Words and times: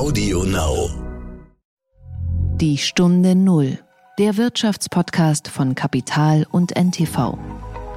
Audio 0.00 0.44
Now. 0.44 0.88
Die 2.56 2.78
Stunde 2.78 3.34
Null. 3.34 3.78
Der 4.18 4.38
Wirtschaftspodcast 4.38 5.48
von 5.48 5.74
Kapital 5.74 6.46
und 6.50 6.74
NTV. 6.74 7.36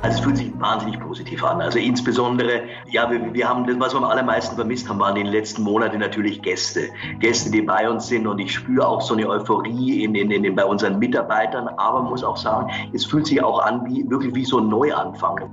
Also 0.01 0.17
es 0.17 0.19
fühlt 0.19 0.35
sich 0.35 0.51
wahnsinnig 0.59 0.99
positiv 0.99 1.41
an. 1.45 1.61
Also 1.61 1.79
insbesondere, 1.79 2.63
ja, 2.91 3.09
wir, 3.09 3.33
wir 3.33 3.47
haben 3.47 3.65
das, 3.65 3.79
was 3.79 3.93
wir 3.93 3.99
am 3.99 4.03
allermeisten 4.03 4.55
vermisst 4.55 4.89
haben, 4.89 4.99
waren 4.99 5.15
in 5.15 5.27
den 5.27 5.31
letzten 5.31 5.61
Monaten 5.63 5.99
natürlich 5.99 6.41
Gäste. 6.41 6.89
Gäste, 7.21 7.49
die 7.51 7.61
bei 7.61 7.89
uns 7.89 8.07
sind 8.07 8.27
und 8.27 8.37
ich 8.37 8.53
spüre 8.53 8.85
auch 8.85 8.99
so 8.99 9.13
eine 9.13 9.25
Euphorie 9.25 10.03
in, 10.03 10.13
in, 10.13 10.29
in, 10.29 10.55
bei 10.55 10.65
unseren 10.65 10.99
Mitarbeitern. 10.99 11.69
Aber 11.77 12.01
man 12.01 12.09
muss 12.09 12.23
auch 12.25 12.35
sagen, 12.35 12.69
es 12.91 13.05
fühlt 13.05 13.27
sich 13.27 13.41
auch 13.41 13.59
an 13.59 13.85
wie 13.85 14.03
wirklich 14.09 14.35
wie 14.35 14.43
so 14.43 14.59
ein 14.59 14.67
Neuanfang. 14.67 15.49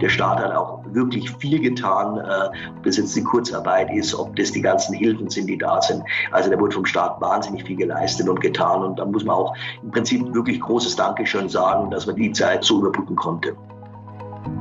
Der 0.00 0.10
Staat 0.10 0.38
hat 0.40 0.54
auch 0.54 0.82
wirklich 0.92 1.30
viel 1.30 1.58
getan, 1.60 2.18
äh, 2.18 2.48
ob 2.76 2.84
das 2.84 2.98
jetzt 2.98 3.16
die 3.16 3.22
Kurzarbeit 3.22 3.90
ist, 3.94 4.14
ob 4.14 4.36
das 4.36 4.52
die 4.52 4.60
ganzen 4.60 4.94
Hilfen 4.94 5.30
sind, 5.30 5.46
die 5.46 5.56
da 5.56 5.80
sind. 5.80 6.02
Also 6.32 6.50
da 6.50 6.58
wurde 6.58 6.74
vom 6.74 6.84
Staat 6.84 7.20
wahnsinnig 7.20 7.64
viel 7.64 7.76
geleistet 7.76 8.28
und 8.28 8.40
getan. 8.40 8.82
Und 8.82 8.98
da 8.98 9.04
muss 9.04 9.24
man 9.24 9.36
auch 9.36 9.54
im 9.82 9.90
Prinzip 9.90 10.34
wirklich 10.34 10.60
großes 10.60 10.96
Dankeschön 10.96 11.48
sagen, 11.48 11.90
dass 11.90 12.06
man 12.06 12.16
die 12.16 12.30
Zeit 12.32 12.64
so 12.64 12.80
überbrücken 12.80 13.16
konnte. 13.16 13.56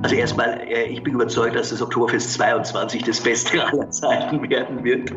Also 0.03 0.16
erstmal, 0.16 0.62
äh, 0.62 0.86
ich 0.86 1.03
bin 1.03 1.14
überzeugt, 1.14 1.55
dass 1.55 1.70
das 1.70 1.81
Oktoberfest 1.81 2.34
22 2.34 3.03
das 3.03 3.20
Beste 3.22 3.66
aller 3.66 3.89
Zeiten 3.89 4.50
werden 4.50 4.84
wird. 4.84 5.12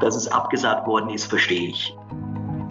Dass 0.00 0.16
es 0.16 0.30
abgesagt 0.30 0.86
worden 0.86 1.10
ist, 1.10 1.26
verstehe 1.26 1.68
ich. 1.68 1.94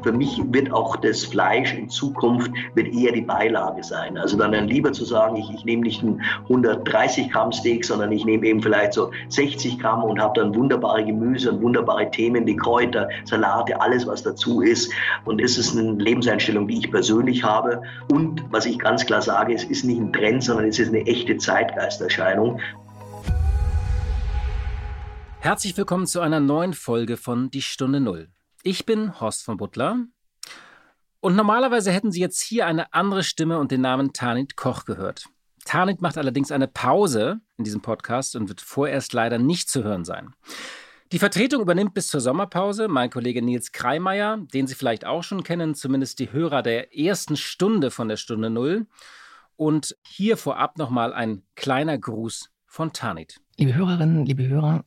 Für 0.08 0.14
mich 0.14 0.42
wird 0.54 0.72
auch 0.72 0.96
das 0.96 1.26
Fleisch 1.26 1.74
in 1.74 1.90
Zukunft 1.90 2.50
wird 2.76 2.94
eher 2.94 3.12
die 3.12 3.24
Beilage 3.24 3.84
sein. 3.84 4.18
Also 4.18 4.38
dann, 4.38 4.54
lieber 4.70 4.94
zu 4.94 5.04
sagen, 5.04 5.36
ich, 5.36 5.50
ich 5.50 5.66
nehme 5.66 5.82
nicht 5.82 6.02
ein 6.02 6.22
130 6.44 7.30
Gramm 7.30 7.52
Steak, 7.52 7.84
sondern 7.84 8.14
ich 8.14 8.24
nehme 8.24 8.48
eben 8.48 8.62
vielleicht 8.62 8.94
so 8.94 9.12
60 9.28 9.78
Gramm 9.80 10.06
und 10.06 10.18
habe 10.22 10.40
dann 10.40 10.56
wunderbare 10.56 11.04
Gemüse 11.04 11.52
und 11.52 11.62
wunderbare 11.62 12.10
Themen, 12.10 12.46
die 12.46 12.56
Kräuter, 12.56 13.10
Salate, 13.26 13.82
alles 13.82 14.08
was 14.08 14.24
dazu 14.24 14.62
ist. 14.62 14.94
Und 15.26 15.42
es 15.42 15.58
ist 15.58 15.78
eine 15.78 15.92
Lebenseinstellung, 16.02 16.70
die 16.70 16.78
ich 16.78 16.90
persönlich 16.90 17.44
habe. 17.44 17.82
Und 18.10 18.46
was 18.50 18.66
ich 18.66 18.80
ganz 18.80 19.06
klar 19.06 19.22
sage, 19.22 19.54
es 19.54 19.66
ist 19.66 19.84
nicht 19.84 20.00
ein 20.00 20.14
Trend, 20.14 20.42
sondern 20.42 20.68
es 20.68 20.80
ist 20.80 20.88
eine 20.88 21.06
echte 21.06 21.36
Zeitgeisterscheinung. 21.36 22.62
Herzlich 25.42 25.76
willkommen 25.76 26.08
zu 26.08 26.22
einer 26.22 26.40
neuen 26.40 26.72
Folge 26.72 27.18
von 27.18 27.52
Die 27.52 27.62
Stunde 27.62 28.00
Null. 28.00 28.30
Ich 28.70 28.86
bin 28.86 29.18
Horst 29.22 29.46
von 29.46 29.56
Butler. 29.56 29.96
Und 31.22 31.38
normalerweise 31.38 31.90
hätten 31.90 32.12
Sie 32.12 32.20
jetzt 32.20 32.42
hier 32.42 32.68
eine 32.68 32.94
andere 32.94 33.24
Stimme 33.24 33.60
und 33.60 33.72
den 33.72 33.80
Namen 33.80 34.12
Tanit 34.12 34.58
Koch 34.58 34.84
gehört. 34.84 35.30
Tanit 35.64 36.02
macht 36.02 36.18
allerdings 36.18 36.52
eine 36.52 36.68
Pause 36.68 37.40
in 37.56 37.64
diesem 37.64 37.82
Podcast 37.82 38.36
und 38.36 38.50
wird 38.50 38.60
vorerst 38.60 39.14
leider 39.14 39.38
nicht 39.38 39.70
zu 39.70 39.86
hören 39.86 40.04
sein. 40.04 40.34
Die 41.14 41.18
Vertretung 41.18 41.62
übernimmt 41.62 41.94
bis 41.94 42.10
zur 42.10 42.20
Sommerpause 42.20 42.90
mein 42.90 43.10
Kollege 43.10 43.42
Nils 43.42 43.72
Kreimeier, 43.72 44.40
den 44.54 44.68
Sie 44.68 44.76
vielleicht 44.76 45.06
auch 45.06 45.24
schon 45.24 45.46
kennen, 45.46 45.74
zumindest 45.74 46.20
die 46.20 46.34
Hörer 46.34 46.62
der 46.62 46.94
ersten 46.94 47.38
Stunde 47.38 47.90
von 47.90 48.10
der 48.10 48.18
Stunde 48.18 48.50
Null. 48.50 48.86
Und 49.56 49.96
hier 50.06 50.36
vorab 50.36 50.78
nochmal 50.78 51.14
ein 51.14 51.44
kleiner 51.56 51.98
Gruß 51.98 52.52
von 52.66 52.92
Tanit. 52.92 53.40
Liebe 53.56 53.76
Hörerinnen, 53.76 54.26
liebe 54.26 54.46
Hörer, 54.46 54.84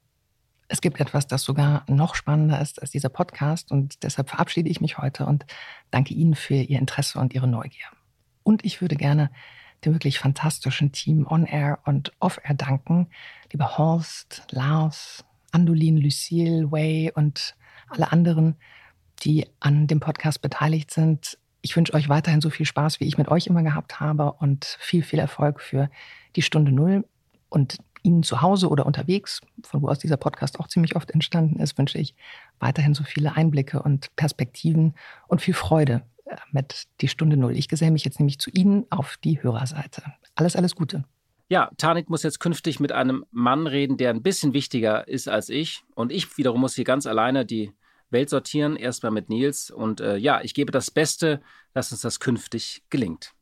es 0.70 0.80
gibt 0.80 1.00
etwas, 1.00 1.26
das 1.26 1.42
sogar 1.42 1.84
noch 1.88 2.14
spannender 2.14 2.60
ist 2.60 2.80
als 2.80 2.92
dieser 2.92 3.08
Podcast 3.08 3.72
und 3.72 4.02
deshalb 4.04 4.30
verabschiede 4.30 4.68
ich 4.68 4.80
mich 4.80 4.98
heute 4.98 5.26
und 5.26 5.44
danke 5.90 6.14
Ihnen 6.14 6.36
für 6.36 6.54
Ihr 6.54 6.78
Interesse 6.78 7.18
und 7.18 7.34
Ihre 7.34 7.48
Neugier. 7.48 7.86
Und 8.44 8.64
ich 8.64 8.80
würde 8.80 8.94
gerne 8.94 9.30
dem 9.84 9.94
wirklich 9.94 10.20
fantastischen 10.20 10.92
Team 10.92 11.26
On 11.28 11.44
Air 11.44 11.80
und 11.84 12.12
Off 12.20 12.38
Air 12.44 12.54
danken. 12.54 13.08
Lieber 13.52 13.78
Horst, 13.78 14.44
Lars, 14.50 15.24
Andolin, 15.50 15.96
Lucille, 15.96 16.70
Way 16.70 17.12
und 17.14 17.56
alle 17.88 18.12
anderen, 18.12 18.56
die 19.24 19.48
an 19.58 19.88
dem 19.88 19.98
Podcast 19.98 20.40
beteiligt 20.40 20.92
sind. 20.92 21.36
Ich 21.62 21.76
wünsche 21.76 21.94
euch 21.94 22.08
weiterhin 22.08 22.40
so 22.40 22.48
viel 22.48 22.66
Spaß, 22.66 23.00
wie 23.00 23.06
ich 23.06 23.18
mit 23.18 23.28
euch 23.28 23.48
immer 23.48 23.64
gehabt 23.64 23.98
habe 23.98 24.32
und 24.34 24.76
viel, 24.78 25.02
viel 25.02 25.18
Erfolg 25.18 25.60
für 25.60 25.90
die 26.36 26.42
Stunde 26.42 26.70
Null. 26.70 27.04
Und 27.48 27.78
Ihnen 28.02 28.22
zu 28.22 28.42
Hause 28.42 28.68
oder 28.68 28.86
unterwegs, 28.86 29.40
von 29.62 29.82
wo 29.82 29.88
aus 29.88 29.98
dieser 29.98 30.16
Podcast 30.16 30.60
auch 30.60 30.68
ziemlich 30.68 30.96
oft 30.96 31.10
entstanden 31.10 31.60
ist, 31.60 31.78
wünsche 31.78 31.98
ich 31.98 32.14
weiterhin 32.58 32.94
so 32.94 33.04
viele 33.04 33.36
Einblicke 33.36 33.82
und 33.82 34.14
Perspektiven 34.16 34.94
und 35.28 35.40
viel 35.40 35.54
Freude 35.54 36.02
äh, 36.26 36.36
mit 36.52 36.84
die 37.00 37.08
Stunde 37.08 37.36
Null. 37.36 37.56
Ich 37.56 37.68
geselle 37.68 37.90
mich 37.90 38.04
jetzt 38.04 38.18
nämlich 38.18 38.38
zu 38.38 38.50
Ihnen 38.50 38.86
auf 38.90 39.16
die 39.22 39.42
Hörerseite. 39.42 40.02
Alles, 40.34 40.56
alles 40.56 40.74
Gute. 40.74 41.04
Ja, 41.48 41.70
Tanit 41.78 42.08
muss 42.08 42.22
jetzt 42.22 42.38
künftig 42.38 42.78
mit 42.78 42.92
einem 42.92 43.24
Mann 43.32 43.66
reden, 43.66 43.96
der 43.96 44.10
ein 44.10 44.22
bisschen 44.22 44.54
wichtiger 44.54 45.08
ist 45.08 45.28
als 45.28 45.48
ich. 45.48 45.82
Und 45.96 46.12
ich 46.12 46.38
wiederum 46.38 46.60
muss 46.60 46.76
hier 46.76 46.84
ganz 46.84 47.06
alleine 47.06 47.44
die 47.44 47.72
Welt 48.10 48.30
sortieren, 48.30 48.76
erstmal 48.76 49.10
mit 49.10 49.28
Nils. 49.28 49.70
Und 49.70 50.00
äh, 50.00 50.16
ja, 50.16 50.40
ich 50.42 50.54
gebe 50.54 50.70
das 50.70 50.92
Beste, 50.92 51.40
dass 51.74 51.90
uns 51.90 52.02
das 52.02 52.20
künftig 52.20 52.84
gelingt. 52.88 53.32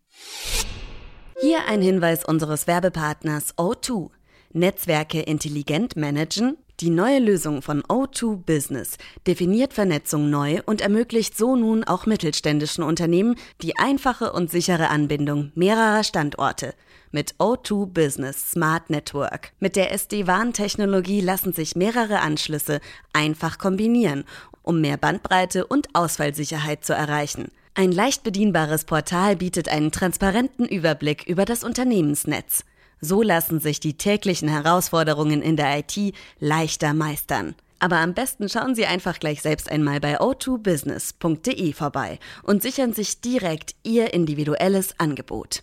Hier 1.41 1.67
ein 1.69 1.83
Hinweis 1.83 2.25
unseres 2.25 2.67
Werbepartners 2.67 3.57
O2. 3.57 4.11
Netzwerke 4.53 5.21
intelligent 5.21 5.97
managen? 5.97 6.57
Die 6.81 6.91
neue 6.91 7.19
Lösung 7.19 7.61
von 7.61 7.83
O2 7.83 8.37
Business 8.37 8.99
definiert 9.27 9.73
Vernetzung 9.73 10.31
neu 10.31 10.61
und 10.65 10.81
ermöglicht 10.81 11.37
so 11.37 11.57
nun 11.57 11.83
auch 11.83 12.07
mittelständischen 12.07 12.85
Unternehmen 12.85 13.35
die 13.63 13.77
einfache 13.77 14.33
und 14.33 14.51
sichere 14.51 14.89
Anbindung 14.89 15.51
mehrerer 15.57 16.05
Standorte 16.05 16.75
mit 17.11 17.35
O2 17.39 17.87
Business 17.87 18.53
Smart 18.53 18.91
Network. 18.91 19.53
Mit 19.59 19.75
der 19.75 19.93
SD-WAN-Technologie 19.93 21.21
lassen 21.21 21.53
sich 21.53 21.75
mehrere 21.75 22.21
Anschlüsse 22.21 22.81
einfach 23.13 23.59
kombinieren, 23.59 24.25
um 24.63 24.81
mehr 24.81 24.99
Bandbreite 24.99 25.67
und 25.67 25.89
Ausfallsicherheit 25.95 26.85
zu 26.85 26.93
erreichen. 26.93 27.51
Ein 27.75 27.93
leicht 27.93 28.23
bedienbares 28.23 28.85
Portal 28.85 29.37
bietet 29.37 29.69
einen 29.69 29.93
transparenten 29.93 30.67
Überblick 30.67 31.27
über 31.27 31.45
das 31.45 31.65
Unternehmensnetz. 31.65 32.65
So 33.01 33.23
lassen 33.23 33.61
sich 33.61 33.81
die 33.81 33.97
täglichen 33.97 34.49
Herausforderungen 34.49 35.43
in 35.43 35.57
der 35.57 35.79
IT 35.79 36.15
leichter 36.41 36.95
meistern. 36.95 37.55
Aber 37.81 37.99
am 37.99 38.13
besten 38.13 38.49
schauen 38.49 38.75
Sie 38.75 38.87
einfach 38.87 39.21
gleich 39.21 39.41
selbst 39.41 39.71
einmal 39.71 40.01
bei 40.01 40.21
o2business.de 40.21 41.73
vorbei 41.73 42.19
und 42.43 42.63
sichern 42.63 42.93
sich 42.93 43.21
direkt 43.21 43.77
Ihr 43.85 44.13
individuelles 44.13 44.99
Angebot. 44.99 45.63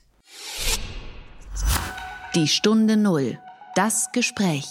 Die 2.35 2.47
Stunde 2.47 2.95
Null. 2.95 3.37
Das 3.75 4.11
Gespräch. 4.13 4.65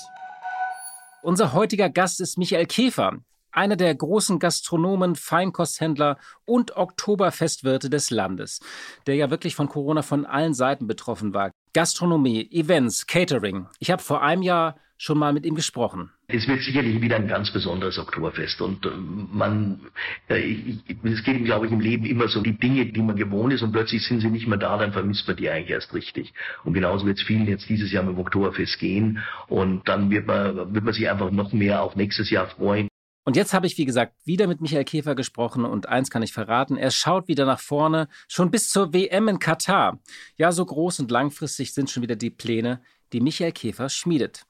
Unser 1.22 1.52
heutiger 1.52 1.90
Gast 1.90 2.20
ist 2.20 2.38
Michael 2.38 2.66
Käfer, 2.66 3.18
einer 3.52 3.76
der 3.76 3.94
großen 3.94 4.38
Gastronomen, 4.38 5.14
Feinkosthändler 5.14 6.18
und 6.44 6.76
Oktoberfestwirte 6.76 7.88
des 7.88 8.10
Landes, 8.10 8.60
der 9.06 9.16
ja 9.16 9.30
wirklich 9.30 9.54
von 9.54 9.68
Corona 9.68 10.02
von 10.02 10.26
allen 10.26 10.54
Seiten 10.54 10.86
betroffen 10.86 11.34
war. 11.34 11.52
Gastronomie, 11.74 12.48
Events, 12.52 13.06
Catering. 13.06 13.66
Ich 13.80 13.90
habe 13.90 14.00
vor 14.00 14.22
einem 14.22 14.42
Jahr 14.42 14.76
schon 14.96 15.18
mal 15.18 15.32
mit 15.32 15.44
ihm 15.44 15.56
gesprochen. 15.56 16.10
Es 16.28 16.46
wird 16.48 16.62
sicherlich 16.62 17.00
wieder 17.02 17.16
ein 17.16 17.26
ganz 17.26 17.52
besonderes 17.52 17.98
Oktoberfest 17.98 18.60
und 18.62 18.86
äh, 18.86 18.90
man, 18.96 19.80
äh, 20.28 20.54
es 21.02 21.22
geht, 21.24 21.44
glaube 21.44 21.66
ich, 21.66 21.72
im 21.72 21.80
Leben 21.80 22.06
immer 22.06 22.28
so 22.28 22.40
die 22.40 22.56
Dinge, 22.56 22.86
die 22.86 23.02
man 23.02 23.16
gewohnt 23.16 23.52
ist 23.52 23.62
und 23.62 23.72
plötzlich 23.72 24.02
sind 24.06 24.20
sie 24.20 24.30
nicht 24.30 24.46
mehr 24.46 24.56
da, 24.56 24.78
dann 24.78 24.92
vermisst 24.92 25.26
man 25.26 25.36
die 25.36 25.50
eigentlich 25.50 25.70
erst 25.70 25.92
richtig. 25.92 26.32
Und 26.62 26.74
genauso 26.74 27.04
wird 27.06 27.18
es 27.18 27.24
vielen 27.24 27.46
jetzt 27.46 27.68
dieses 27.68 27.92
Jahr 27.92 28.04
mit 28.04 28.14
dem 28.14 28.20
Oktoberfest 28.20 28.78
gehen 28.78 29.18
und 29.48 29.86
dann 29.88 30.10
wird 30.10 30.26
man, 30.26 30.72
wird 30.72 30.84
man 30.84 30.94
sich 30.94 31.10
einfach 31.10 31.30
noch 31.30 31.52
mehr 31.52 31.82
auf 31.82 31.96
nächstes 31.96 32.30
Jahr 32.30 32.46
freuen. 32.46 32.88
Und 33.24 33.36
jetzt 33.36 33.54
habe 33.54 33.66
ich, 33.66 33.78
wie 33.78 33.86
gesagt, 33.86 34.14
wieder 34.24 34.46
mit 34.46 34.60
Michael 34.60 34.84
Käfer 34.84 35.14
gesprochen 35.14 35.64
und 35.64 35.88
eins 35.88 36.10
kann 36.10 36.22
ich 36.22 36.32
verraten, 36.32 36.76
er 36.76 36.90
schaut 36.90 37.26
wieder 37.26 37.46
nach 37.46 37.60
vorne, 37.60 38.08
schon 38.28 38.50
bis 38.50 38.68
zur 38.68 38.92
WM 38.92 39.28
in 39.28 39.38
Katar. 39.38 39.98
Ja, 40.36 40.52
so 40.52 40.64
groß 40.64 41.00
und 41.00 41.10
langfristig 41.10 41.72
sind 41.72 41.90
schon 41.90 42.02
wieder 42.02 42.16
die 42.16 42.30
Pläne, 42.30 42.82
die 43.14 43.20
Michael 43.20 43.52
Käfer 43.52 43.88
schmiedet. 43.88 44.44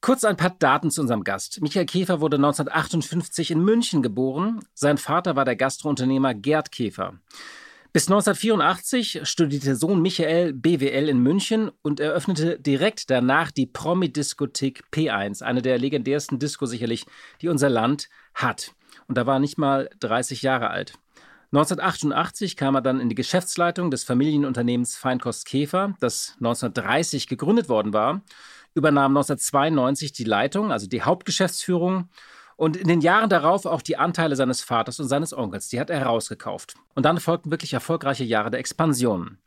Kurz 0.00 0.24
ein 0.24 0.36
paar 0.36 0.50
Daten 0.50 0.90
zu 0.90 1.02
unserem 1.02 1.24
Gast. 1.24 1.60
Michael 1.60 1.84
Käfer 1.84 2.20
wurde 2.20 2.36
1958 2.36 3.50
in 3.50 3.62
München 3.62 4.00
geboren. 4.00 4.60
Sein 4.72 4.96
Vater 4.96 5.36
war 5.36 5.44
der 5.44 5.56
Gastrounternehmer 5.56 6.34
Gerd 6.34 6.70
Käfer. 6.70 7.18
Bis 7.90 8.06
1984 8.08 9.20
studierte 9.22 9.74
Sohn 9.74 10.02
Michael 10.02 10.52
BWL 10.52 11.08
in 11.08 11.20
München 11.20 11.70
und 11.80 12.00
eröffnete 12.00 12.60
direkt 12.60 13.08
danach 13.08 13.50
die 13.50 13.64
Promi-Diskothek 13.64 14.84
P1, 14.92 15.42
eine 15.42 15.62
der 15.62 15.78
legendärsten 15.78 16.38
Disco 16.38 16.66
sicherlich, 16.66 17.06
die 17.40 17.48
unser 17.48 17.70
Land 17.70 18.10
hat. 18.34 18.74
Und 19.06 19.16
da 19.16 19.26
war 19.26 19.36
er 19.36 19.40
nicht 19.40 19.56
mal 19.56 19.88
30 20.00 20.42
Jahre 20.42 20.68
alt. 20.68 20.92
1988 21.50 22.58
kam 22.58 22.74
er 22.74 22.82
dann 22.82 23.00
in 23.00 23.08
die 23.08 23.14
Geschäftsleitung 23.14 23.90
des 23.90 24.04
Familienunternehmens 24.04 24.96
Feinkost 24.96 25.46
Käfer, 25.46 25.94
das 25.98 26.34
1930 26.40 27.26
gegründet 27.26 27.70
worden 27.70 27.94
war, 27.94 28.20
übernahm 28.74 29.16
1992 29.16 30.12
die 30.12 30.24
Leitung, 30.24 30.70
also 30.72 30.86
die 30.86 31.00
Hauptgeschäftsführung 31.00 32.10
und 32.58 32.76
in 32.76 32.88
den 32.88 33.00
Jahren 33.00 33.30
darauf 33.30 33.66
auch 33.66 33.82
die 33.82 33.96
Anteile 33.96 34.34
seines 34.34 34.62
Vaters 34.62 34.98
und 34.98 35.06
seines 35.06 35.32
Onkels. 35.32 35.68
Die 35.68 35.78
hat 35.78 35.90
er 35.90 36.00
herausgekauft. 36.00 36.74
Und 36.96 37.04
dann 37.04 37.20
folgten 37.20 37.52
wirklich 37.52 37.72
erfolgreiche 37.72 38.24
Jahre 38.24 38.50
der 38.50 38.58
Expansion. 38.58 39.38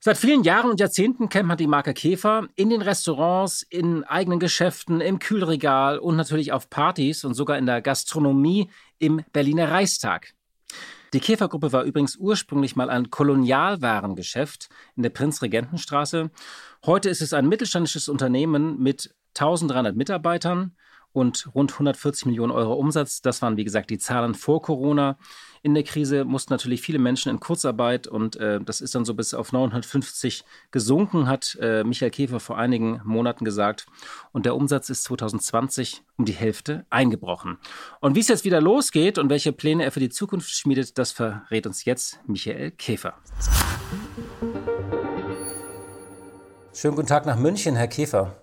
Seit 0.00 0.16
vielen 0.16 0.42
Jahren 0.42 0.70
und 0.70 0.80
Jahrzehnten 0.80 1.28
kennt 1.28 1.46
man 1.46 1.58
die 1.58 1.66
Marke 1.66 1.92
Käfer 1.92 2.48
in 2.54 2.70
den 2.70 2.80
Restaurants, 2.80 3.62
in 3.62 4.04
eigenen 4.04 4.40
Geschäften, 4.40 5.02
im 5.02 5.18
Kühlregal 5.18 5.98
und 5.98 6.16
natürlich 6.16 6.50
auf 6.52 6.70
Partys 6.70 7.26
und 7.26 7.34
sogar 7.34 7.58
in 7.58 7.66
der 7.66 7.82
Gastronomie 7.82 8.70
im 8.98 9.22
Berliner 9.34 9.70
Reichstag. 9.70 10.32
Die 11.12 11.20
Käfergruppe 11.20 11.72
war 11.74 11.82
übrigens 11.82 12.16
ursprünglich 12.16 12.74
mal 12.74 12.88
ein 12.88 13.10
Kolonialwarengeschäft 13.10 14.70
in 14.96 15.02
der 15.02 15.10
Prinzregentenstraße. 15.10 16.30
Heute 16.86 17.10
ist 17.10 17.20
es 17.20 17.34
ein 17.34 17.48
mittelständisches 17.48 18.08
Unternehmen 18.08 18.82
mit 18.82 19.14
1300 19.34 19.94
Mitarbeitern 19.94 20.74
und 21.16 21.48
rund 21.54 21.72
140 21.72 22.26
Millionen 22.26 22.52
Euro 22.52 22.74
Umsatz. 22.74 23.22
Das 23.22 23.40
waren, 23.40 23.56
wie 23.56 23.64
gesagt, 23.64 23.88
die 23.88 23.96
Zahlen 23.96 24.34
vor 24.34 24.60
Corona. 24.60 25.16
In 25.62 25.72
der 25.72 25.82
Krise 25.82 26.26
mussten 26.26 26.52
natürlich 26.52 26.82
viele 26.82 26.98
Menschen 26.98 27.30
in 27.30 27.40
Kurzarbeit 27.40 28.06
und 28.06 28.36
äh, 28.36 28.60
das 28.60 28.82
ist 28.82 28.94
dann 28.94 29.06
so 29.06 29.14
bis 29.14 29.32
auf 29.32 29.50
950 29.50 30.44
gesunken, 30.72 31.26
hat 31.26 31.56
äh, 31.58 31.84
Michael 31.84 32.10
Käfer 32.10 32.38
vor 32.38 32.58
einigen 32.58 33.00
Monaten 33.02 33.46
gesagt. 33.46 33.86
Und 34.32 34.44
der 34.44 34.54
Umsatz 34.54 34.90
ist 34.90 35.04
2020 35.04 36.02
um 36.18 36.26
die 36.26 36.34
Hälfte 36.34 36.84
eingebrochen. 36.90 37.56
Und 38.00 38.14
wie 38.14 38.20
es 38.20 38.28
jetzt 38.28 38.44
wieder 38.44 38.60
losgeht 38.60 39.16
und 39.16 39.30
welche 39.30 39.52
Pläne 39.54 39.84
er 39.84 39.92
für 39.92 40.00
die 40.00 40.10
Zukunft 40.10 40.50
schmiedet, 40.50 40.98
das 40.98 41.12
verrät 41.12 41.66
uns 41.66 41.86
jetzt 41.86 42.20
Michael 42.26 42.72
Käfer. 42.72 43.14
Schönen 46.74 46.94
guten 46.94 47.08
Tag 47.08 47.24
nach 47.24 47.38
München, 47.38 47.74
Herr 47.74 47.88
Käfer. 47.88 48.36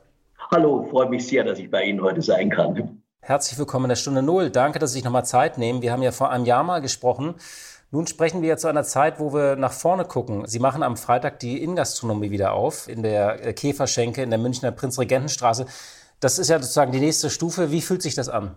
Hallo, 0.54 0.86
freue 0.92 1.10
mich 1.10 1.26
sehr, 1.26 1.44
dass 1.44 1.58
ich 1.58 1.72
bei 1.72 1.84
Ihnen 1.84 2.00
heute 2.00 2.22
sein 2.22 2.52
kann. 2.52 3.02
Herzlich 3.22 3.58
willkommen 3.58 3.86
in 3.86 3.90
der 3.90 3.96
Stunde 3.96 4.22
Null. 4.22 4.52
Danke, 4.52 4.78
dass 4.78 4.92
Sie 4.92 5.00
sich 5.00 5.04
nochmal 5.04 5.26
Zeit 5.26 5.58
nehmen. 5.58 5.82
Wir 5.82 5.92
haben 5.92 6.04
ja 6.04 6.12
vor 6.12 6.30
einem 6.30 6.46
Jahr 6.46 6.64
mal 6.64 6.80
gesprochen. 6.80 7.34
Nun 7.90 8.06
sprechen 8.06 8.44
wir 8.44 8.50
ja 8.50 8.58
zu 8.58 8.68
einer 8.68 8.84
Zeit, 8.84 9.20
wo 9.20 9.34
wir 9.34 9.56
nach 9.56 9.72
vorne 9.72 10.06
gucken. 10.06 10.46
Sie 10.46 10.60
machen 10.60 10.84
am 10.84 10.96
Freitag 10.96 11.40
die 11.40 11.64
Innengastronomie 11.64 12.30
wieder 12.30 12.54
auf 12.54 12.88
in 12.88 13.02
der 13.02 13.44
äh, 13.44 13.54
Käferschenke 13.54 14.22
in 14.22 14.30
der 14.30 14.38
Münchner 14.38 14.72
Prinzregentenstraße. 14.72 15.66
Das 16.20 16.38
ist 16.38 16.52
ja 16.52 16.60
sozusagen 16.60 16.92
die 16.92 17.00
nächste 17.00 17.32
Stufe. 17.32 17.72
Wie 17.72 17.82
fühlt 17.82 18.04
sich 18.04 18.14
das 18.14 18.30
an? 18.30 18.56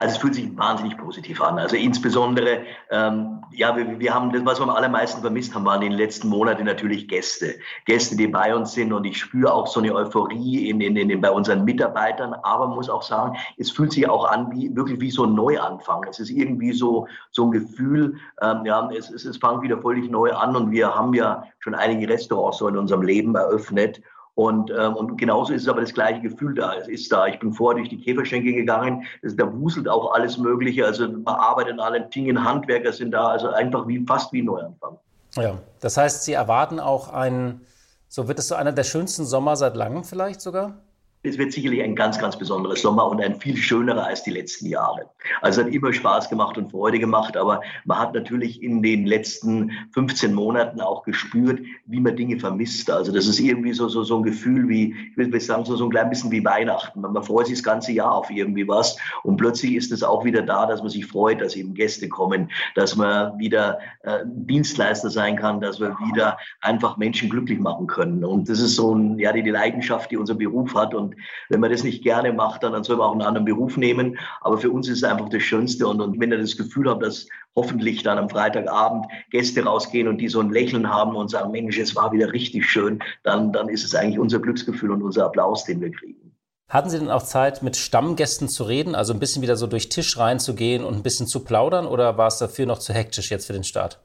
Also 0.00 0.14
es 0.14 0.20
fühlt 0.20 0.36
sich 0.36 0.56
wahnsinnig 0.56 0.96
positiv 0.96 1.42
an. 1.42 1.58
Also 1.58 1.74
insbesondere, 1.74 2.62
ähm, 2.90 3.42
ja, 3.50 3.76
wir, 3.76 3.98
wir 3.98 4.14
haben 4.14 4.32
das, 4.32 4.44
was 4.44 4.60
wir 4.60 4.62
am 4.62 4.70
allermeisten 4.70 5.22
vermisst 5.22 5.56
haben, 5.56 5.64
waren 5.64 5.82
in 5.82 5.90
den 5.90 5.98
letzten 5.98 6.28
Monaten 6.28 6.64
natürlich 6.64 7.08
Gäste. 7.08 7.56
Gäste, 7.84 8.14
die 8.14 8.28
bei 8.28 8.54
uns 8.54 8.74
sind 8.74 8.92
und 8.92 9.04
ich 9.04 9.18
spüre 9.18 9.52
auch 9.52 9.66
so 9.66 9.80
eine 9.80 9.92
Euphorie 9.92 10.70
in, 10.70 10.80
in, 10.80 10.96
in, 10.96 11.20
bei 11.20 11.32
unseren 11.32 11.64
Mitarbeitern. 11.64 12.32
Aber 12.44 12.68
muss 12.68 12.88
auch 12.88 13.02
sagen, 13.02 13.36
es 13.56 13.72
fühlt 13.72 13.90
sich 13.90 14.08
auch 14.08 14.24
an 14.30 14.52
wie 14.52 14.74
wirklich 14.76 15.00
wie 15.00 15.10
so 15.10 15.24
ein 15.24 15.34
Neuanfang. 15.34 16.04
Es 16.08 16.20
ist 16.20 16.30
irgendwie 16.30 16.72
so, 16.72 17.08
so 17.32 17.46
ein 17.46 17.50
Gefühl, 17.50 18.18
ähm, 18.40 18.64
ja, 18.66 18.88
es, 18.92 19.10
es, 19.10 19.24
es 19.24 19.36
fängt 19.38 19.62
wieder 19.62 19.82
völlig 19.82 20.08
neu 20.08 20.32
an 20.32 20.54
und 20.54 20.70
wir 20.70 20.94
haben 20.94 21.12
ja 21.12 21.42
schon 21.58 21.74
einige 21.74 22.08
Restaurants 22.08 22.58
so 22.58 22.68
in 22.68 22.76
unserem 22.76 23.02
Leben 23.02 23.34
eröffnet. 23.34 24.00
Und, 24.38 24.70
ähm, 24.70 24.94
und 24.94 25.16
genauso 25.16 25.52
ist 25.52 25.62
es 25.62 25.68
aber 25.68 25.80
das 25.80 25.92
gleiche 25.92 26.20
Gefühl 26.20 26.54
da. 26.54 26.72
Es 26.74 26.86
ist 26.86 27.10
da. 27.10 27.26
Ich 27.26 27.40
bin 27.40 27.52
vorher 27.52 27.78
durch 27.78 27.88
die 27.88 28.00
Käferschenke 28.00 28.52
gegangen. 28.52 29.04
Es, 29.20 29.34
da 29.34 29.52
wuselt 29.52 29.88
auch 29.88 30.12
alles 30.12 30.38
Mögliche. 30.38 30.86
Also 30.86 31.08
man 31.08 31.34
arbeitet 31.34 31.72
an 31.72 31.80
allen 31.80 32.08
Dingen. 32.10 32.44
Handwerker 32.44 32.92
sind 32.92 33.10
da. 33.10 33.26
Also 33.26 33.48
einfach 33.48 33.88
wie 33.88 34.06
fast 34.06 34.32
wie 34.32 34.42
Neuanfang. 34.42 34.96
Ja, 35.34 35.58
das 35.80 35.96
heißt, 35.96 36.22
Sie 36.22 36.34
erwarten 36.34 36.78
auch 36.78 37.12
einen, 37.12 37.62
so 38.06 38.28
wird 38.28 38.38
es 38.38 38.46
so 38.46 38.54
einer 38.54 38.70
der 38.70 38.84
schönsten 38.84 39.24
Sommer 39.24 39.56
seit 39.56 39.74
langem 39.74 40.04
vielleicht 40.04 40.40
sogar? 40.40 40.74
Es 41.22 41.36
wird 41.36 41.52
sicherlich 41.52 41.82
ein 41.82 41.96
ganz, 41.96 42.18
ganz 42.18 42.38
besonderer 42.38 42.76
Sommer 42.76 43.08
und 43.08 43.20
ein 43.20 43.40
viel 43.40 43.56
schönerer 43.56 44.06
als 44.06 44.22
die 44.22 44.30
letzten 44.30 44.66
Jahre. 44.66 45.10
Also 45.42 45.60
es 45.60 45.66
hat 45.66 45.74
immer 45.74 45.92
Spaß 45.92 46.30
gemacht 46.30 46.56
und 46.56 46.70
Freude 46.70 47.00
gemacht, 47.00 47.36
aber 47.36 47.60
man 47.84 47.98
hat 47.98 48.14
natürlich 48.14 48.62
in 48.62 48.82
den 48.82 49.04
letzten 49.04 49.72
15 49.92 50.32
Monaten 50.32 50.80
auch 50.80 51.02
gespürt, 51.02 51.60
wie 51.86 52.00
man 52.00 52.14
Dinge 52.14 52.38
vermisst. 52.38 52.90
Also 52.90 53.12
das 53.12 53.26
ist 53.26 53.40
irgendwie 53.40 53.72
so, 53.72 53.88
so, 53.88 54.04
so 54.04 54.18
ein 54.18 54.22
Gefühl 54.22 54.68
wie, 54.68 54.94
ich 55.10 55.16
will 55.16 55.40
sagen, 55.40 55.64
so, 55.64 55.76
so 55.76 55.84
ein 55.86 55.90
klein 55.90 56.08
bisschen 56.08 56.30
wie 56.30 56.44
Weihnachten. 56.44 57.00
Man, 57.00 57.12
man 57.12 57.24
freut 57.24 57.46
sich 57.46 57.56
das 57.56 57.64
ganze 57.64 57.90
Jahr 57.90 58.12
auf 58.12 58.30
irgendwie 58.30 58.68
was 58.68 58.96
und 59.24 59.38
plötzlich 59.38 59.74
ist 59.74 59.90
es 59.90 60.04
auch 60.04 60.24
wieder 60.24 60.42
da, 60.42 60.66
dass 60.66 60.80
man 60.80 60.90
sich 60.90 61.06
freut, 61.06 61.40
dass 61.40 61.56
eben 61.56 61.74
Gäste 61.74 62.08
kommen, 62.08 62.50
dass 62.76 62.94
man 62.94 63.36
wieder 63.38 63.80
äh, 64.02 64.20
Dienstleister 64.24 65.10
sein 65.10 65.36
kann, 65.36 65.60
dass 65.60 65.80
wir 65.80 65.96
wieder 66.06 66.38
einfach 66.60 66.96
Menschen 66.96 67.28
glücklich 67.28 67.58
machen 67.58 67.88
können. 67.88 68.24
Und 68.24 68.48
das 68.48 68.60
ist 68.60 68.76
so 68.76 68.94
ein, 68.94 69.18
ja, 69.18 69.32
die, 69.32 69.42
die 69.42 69.50
Leidenschaft, 69.50 70.10
die 70.10 70.16
unser 70.16 70.34
Beruf 70.34 70.74
hat 70.74 70.94
und 70.94 71.07
und 71.08 71.16
wenn 71.48 71.60
man 71.60 71.70
das 71.70 71.84
nicht 71.84 72.02
gerne 72.02 72.32
macht, 72.32 72.62
dann, 72.62 72.84
soll 72.84 72.96
man 72.96 73.06
auch 73.06 73.12
einen 73.12 73.22
anderen 73.22 73.44
Beruf 73.44 73.76
nehmen. 73.76 74.18
Aber 74.40 74.58
für 74.58 74.70
uns 74.70 74.88
ist 74.88 74.98
es 74.98 75.04
einfach 75.04 75.28
das 75.28 75.42
Schönste. 75.42 75.86
Und, 75.86 76.00
und 76.00 76.20
wenn 76.20 76.30
ihr 76.30 76.38
das 76.38 76.56
Gefühl 76.56 76.88
habt, 76.88 77.02
dass 77.02 77.26
hoffentlich 77.56 78.02
dann 78.02 78.18
am 78.18 78.28
Freitagabend 78.28 79.06
Gäste 79.30 79.64
rausgehen 79.64 80.08
und 80.08 80.18
die 80.18 80.28
so 80.28 80.40
ein 80.40 80.50
Lächeln 80.50 80.88
haben 80.88 81.16
und 81.16 81.28
sagen, 81.30 81.50
Mensch, 81.50 81.78
es 81.78 81.96
war 81.96 82.12
wieder 82.12 82.32
richtig 82.32 82.68
schön, 82.68 83.00
dann, 83.24 83.52
dann 83.52 83.68
ist 83.68 83.84
es 83.84 83.94
eigentlich 83.94 84.18
unser 84.18 84.38
Glücksgefühl 84.38 84.90
und 84.90 85.02
unser 85.02 85.24
Applaus, 85.26 85.64
den 85.64 85.80
wir 85.80 85.90
kriegen. 85.90 86.28
Hatten 86.68 86.90
Sie 86.90 86.98
denn 86.98 87.10
auch 87.10 87.22
Zeit, 87.22 87.62
mit 87.62 87.76
Stammgästen 87.76 88.48
zu 88.48 88.64
reden, 88.64 88.94
also 88.94 89.14
ein 89.14 89.18
bisschen 89.18 89.40
wieder 89.40 89.56
so 89.56 89.66
durch 89.66 89.88
Tisch 89.88 90.18
reinzugehen 90.18 90.84
und 90.84 90.94
ein 90.94 91.02
bisschen 91.02 91.26
zu 91.26 91.40
plaudern 91.40 91.86
oder 91.86 92.18
war 92.18 92.26
es 92.26 92.38
dafür 92.38 92.66
noch 92.66 92.78
zu 92.78 92.92
hektisch 92.92 93.30
jetzt 93.30 93.46
für 93.46 93.54
den 93.54 93.64
Start? 93.64 94.00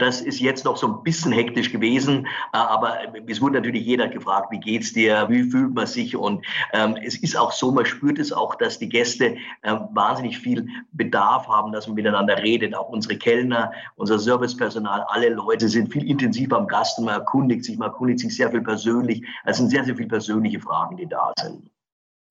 Das 0.00 0.20
ist 0.22 0.40
jetzt 0.40 0.64
noch 0.64 0.76
so 0.76 0.86
ein 0.86 1.02
bisschen 1.02 1.30
hektisch 1.30 1.70
gewesen, 1.70 2.26
äh, 2.52 2.56
aber 2.56 2.98
es 3.28 3.40
wurde 3.40 3.56
natürlich 3.56 3.84
jeder 3.84 4.08
gefragt, 4.08 4.50
wie 4.50 4.58
geht's 4.58 4.92
dir, 4.92 5.26
wie 5.28 5.44
fühlt 5.44 5.74
man 5.74 5.86
sich 5.86 6.16
und 6.16 6.44
ähm, 6.72 6.96
es 7.04 7.16
ist 7.16 7.36
auch 7.36 7.52
so, 7.52 7.70
man 7.70 7.84
spürt 7.84 8.18
es 8.18 8.32
auch, 8.32 8.54
dass 8.54 8.78
die 8.78 8.88
Gäste 8.88 9.36
äh, 9.62 9.76
wahnsinnig 9.92 10.38
viel 10.38 10.66
Bedarf 10.92 11.46
haben, 11.48 11.72
dass 11.72 11.86
man 11.86 11.96
miteinander 11.96 12.38
redet. 12.38 12.74
Auch 12.74 12.88
unsere 12.88 13.16
Kellner, 13.16 13.72
unser 13.96 14.18
Servicepersonal, 14.18 15.04
alle 15.08 15.28
Leute 15.28 15.68
sind 15.68 15.92
viel 15.92 16.08
intensiver 16.08 16.56
am 16.56 16.66
Gast 16.66 16.98
und 16.98 17.04
man 17.04 17.14
erkundigt 17.14 17.64
sich, 17.64 17.78
man 17.78 17.90
erkundigt 17.90 18.20
sich 18.20 18.34
sehr 18.34 18.50
viel 18.50 18.62
persönlich. 18.62 19.22
Es 19.44 19.58
sind 19.58 19.68
sehr, 19.68 19.84
sehr 19.84 19.96
viele 19.96 20.08
persönliche 20.08 20.60
Fragen, 20.60 20.96
die 20.96 21.06
da 21.06 21.32
sind. 21.38 21.70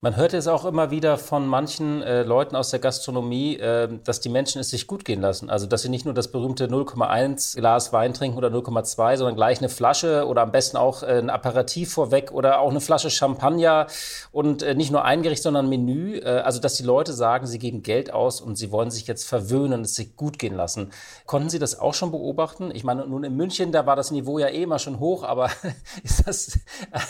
Man 0.01 0.15
hört 0.15 0.33
es 0.33 0.47
auch 0.47 0.63
immer 0.63 0.91
wieder 0.91 1.17
von 1.17 1.45
manchen 1.45 2.01
äh, 2.01 2.23
Leuten 2.23 2.55
aus 2.55 2.69
der 2.69 2.79
Gastronomie, 2.79 3.57
äh, 3.57 3.89
dass 4.05 4.21
die 4.21 4.29
Menschen 4.29 4.61
es 4.61 4.69
sich 4.69 4.87
gut 4.87 5.03
gehen 5.03 5.19
lassen. 5.19 5.49
Also, 5.49 5.67
dass 5.67 5.81
sie 5.81 5.89
nicht 5.89 6.05
nur 6.05 6.13
das 6.13 6.31
berühmte 6.31 6.67
0,1 6.67 7.57
Glas 7.57 7.91
Wein 7.91 8.13
trinken 8.13 8.37
oder 8.37 8.47
0,2, 8.47 9.17
sondern 9.17 9.35
gleich 9.35 9.57
eine 9.57 9.67
Flasche 9.67 10.25
oder 10.25 10.43
am 10.43 10.53
besten 10.53 10.77
auch 10.77 11.03
äh, 11.03 11.17
ein 11.17 11.29
Aperitif 11.29 11.91
vorweg 11.91 12.31
oder 12.31 12.61
auch 12.61 12.69
eine 12.69 12.79
Flasche 12.79 13.09
Champagner 13.09 13.87
und 14.31 14.63
äh, 14.63 14.73
nicht 14.73 14.89
nur 14.89 15.03
ein 15.03 15.21
Gericht, 15.21 15.43
sondern 15.43 15.65
ein 15.65 15.69
Menü. 15.69 16.19
Äh, 16.19 16.43
also, 16.45 16.61
dass 16.61 16.75
die 16.75 16.83
Leute 16.83 17.11
sagen, 17.11 17.45
sie 17.45 17.59
geben 17.59 17.83
Geld 17.83 18.13
aus 18.13 18.39
und 18.39 18.55
sie 18.55 18.71
wollen 18.71 18.91
sich 18.91 19.05
jetzt 19.05 19.27
verwöhnen 19.27 19.79
und 19.79 19.81
es 19.81 19.95
sich 19.95 20.15
gut 20.15 20.39
gehen 20.39 20.55
lassen. 20.55 20.93
Konnten 21.25 21.49
Sie 21.49 21.59
das 21.59 21.77
auch 21.77 21.93
schon 21.93 22.11
beobachten? 22.11 22.71
Ich 22.73 22.85
meine, 22.85 23.05
nun 23.05 23.25
in 23.25 23.35
München, 23.35 23.73
da 23.73 23.85
war 23.85 23.97
das 23.97 24.11
Niveau 24.11 24.39
ja 24.39 24.47
eh 24.47 24.63
immer 24.63 24.79
schon 24.79 25.01
hoch, 25.01 25.23
aber 25.23 25.49
ist 26.03 26.25
das, 26.25 26.57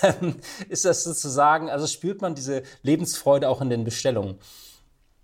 ähm, 0.01 0.37
ist 0.69 0.85
das 0.85 1.03
sozusagen, 1.03 1.69
also 1.69 1.85
spürt 1.85 2.23
man 2.23 2.33
diese 2.33 2.63
Lebensfreude 2.83 3.49
auch 3.49 3.61
in 3.61 3.69
den 3.69 3.83
Bestellungen. 3.83 4.37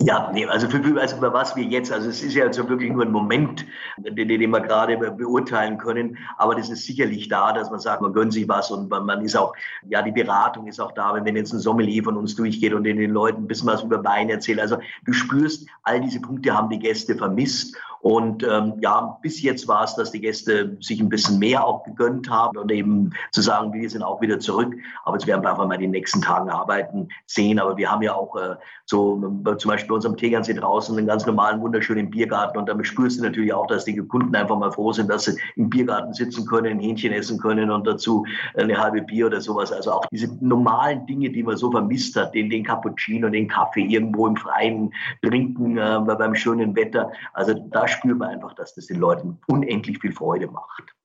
Ja, 0.02 0.30
nee, 0.34 0.46
also 0.46 0.68
für, 0.68 0.84
also 1.00 1.16
für 1.16 1.31
was 1.31 1.56
wir 1.56 1.63
jetzt, 1.63 1.90
also 1.90 2.10
es 2.10 2.22
ist 2.22 2.34
ja 2.34 2.44
also 2.44 2.68
wirklich 2.68 2.91
nur 2.91 3.06
ein 3.06 3.12
Moment, 3.13 3.65
den, 3.98 4.27
den 4.27 4.51
wir 4.51 4.60
gerade 4.60 4.98
beurteilen 4.98 5.77
können, 5.77 6.18
aber 6.38 6.53
das 6.56 6.70
ist 6.70 6.86
sicherlich 6.86 7.30
da, 7.30 7.53
dass 7.53 7.72
man 7.72 7.80
sagt, 7.80 8.01
man 8.01 8.12
gönnt 8.12 8.34
sich 8.34 8.46
was 8.50 8.72
und 8.72 8.89
man, 8.89 9.06
man 9.06 9.22
ist 9.22 9.38
auch, 9.38 9.53
ja, 9.88 10.01
die 10.01 10.12
Beratung 10.12 10.68
ist 10.68 10.82
auch 10.82 10.91
da, 10.91 11.13
wenn 11.13 11.34
jetzt 11.38 11.53
ein 11.53 11.60
Sommelier 11.60 12.03
von 12.03 12.18
uns 12.18 12.36
durchgeht 12.36 12.74
und 12.74 12.84
den, 12.84 12.98
den 12.98 13.12
Leuten 13.12 13.44
ein 13.44 13.48
bisschen 13.48 13.70
was 13.70 13.84
über 13.84 14.03
Wein 14.03 14.30
erzählt. 14.30 14.60
Also 14.60 14.77
du 15.06 15.13
spürst, 15.13 15.65
all 15.84 16.01
diese 16.01 16.20
Punkte 16.20 16.53
haben 16.53 16.70
die 16.70 16.80
Gäste 16.80 17.15
vermisst 17.15 17.77
und 18.06 18.44
ähm, 18.44 18.74
ja, 18.82 19.18
bis 19.24 19.42
jetzt 19.42 19.68
war 19.68 19.84
es, 19.84 19.96
dass 19.96 20.12
die 20.12 20.22
Gäste 20.22 20.78
sich 20.80 21.02
ein 21.02 21.10
bisschen 21.10 21.40
mehr 21.40 21.66
auch 21.66 21.84
gegönnt 21.86 22.30
haben 22.30 22.56
und 22.56 22.72
eben 22.72 23.10
zu 23.32 23.42
sagen, 23.42 23.74
wir 23.74 23.90
sind 23.90 24.04
auch 24.04 24.22
wieder 24.22 24.40
zurück. 24.40 24.76
Aber 25.06 25.18
jetzt 25.18 25.26
werden 25.26 25.44
wir 25.44 25.50
einfach 25.50 25.68
mal 25.68 25.80
die 25.80 25.88
nächsten 25.88 26.22
Tagen 26.22 26.52
arbeiten, 26.52 27.08
sehen. 27.26 27.58
Aber 27.58 27.78
wir 27.78 27.92
haben 27.92 28.04
ja 28.04 28.14
auch 28.14 28.36
äh, 28.36 28.58
so 28.86 29.20
zum 29.58 29.70
Beispiel 29.70 29.90
bei 29.90 29.96
unserem 29.96 30.18
Tegernsee 30.18 30.54
draußen 30.54 30.96
einen 30.96 31.08
ganz 31.08 31.26
normalen, 31.26 31.62
wunderschönen 31.62 32.12
Biergarten. 32.12 32.60
Und 32.60 32.70
damit 32.70 32.86
spürst 32.86 33.18
du 33.18 33.24
natürlich 33.24 33.52
auch, 33.52 33.66
dass 33.66 33.86
die 33.86 33.98
Kunden 33.98 34.36
einfach 34.36 34.60
mal 34.60 34.72
froh 34.72 34.94
sind, 34.94 35.10
dass 35.10 35.24
sie 35.24 35.40
im 35.56 35.72
Biergarten 35.72 36.14
sitzen 36.14 36.46
können, 36.46 36.74
ein 36.74 36.80
Hähnchen 36.80 37.12
essen 37.12 37.40
können 37.40 37.72
und 37.72 37.88
dazu 37.88 38.24
eine 38.54 38.78
halbe 38.78 39.02
Bier 39.02 39.26
oder 39.26 39.42
sowas. 39.42 39.72
Also 39.72 39.94
auch 39.94 40.06
diese 40.12 40.30
normalen 40.46 41.08
Dinge, 41.08 41.32
die 41.32 41.42
man 41.42 41.58
so 41.58 41.72
vermisst 41.72 42.16
hat, 42.16 42.36
den, 42.36 42.52
den 42.52 42.66
Cappuccino, 42.66 43.30
den 43.30 43.48
Kaffee 43.48 43.86
irgendwo 43.86 44.28
im 44.28 44.36
Freien 44.36 44.94
trinken 45.24 45.80
äh, 45.80 46.00
beim 46.06 46.36
schönen 46.36 46.76
Wetter. 46.76 47.12
Also 47.34 47.56
da 47.72 47.88
spürt 47.96 48.18
man 48.18 48.30
einfach, 48.30 48.54
dass 48.54 48.75
das 48.75 48.88
den 48.88 49.00
Leuten 49.00 49.40
unendlich 49.48 50.00
viel 50.00 50.14
Freude 50.14 50.48
macht. 50.48 50.96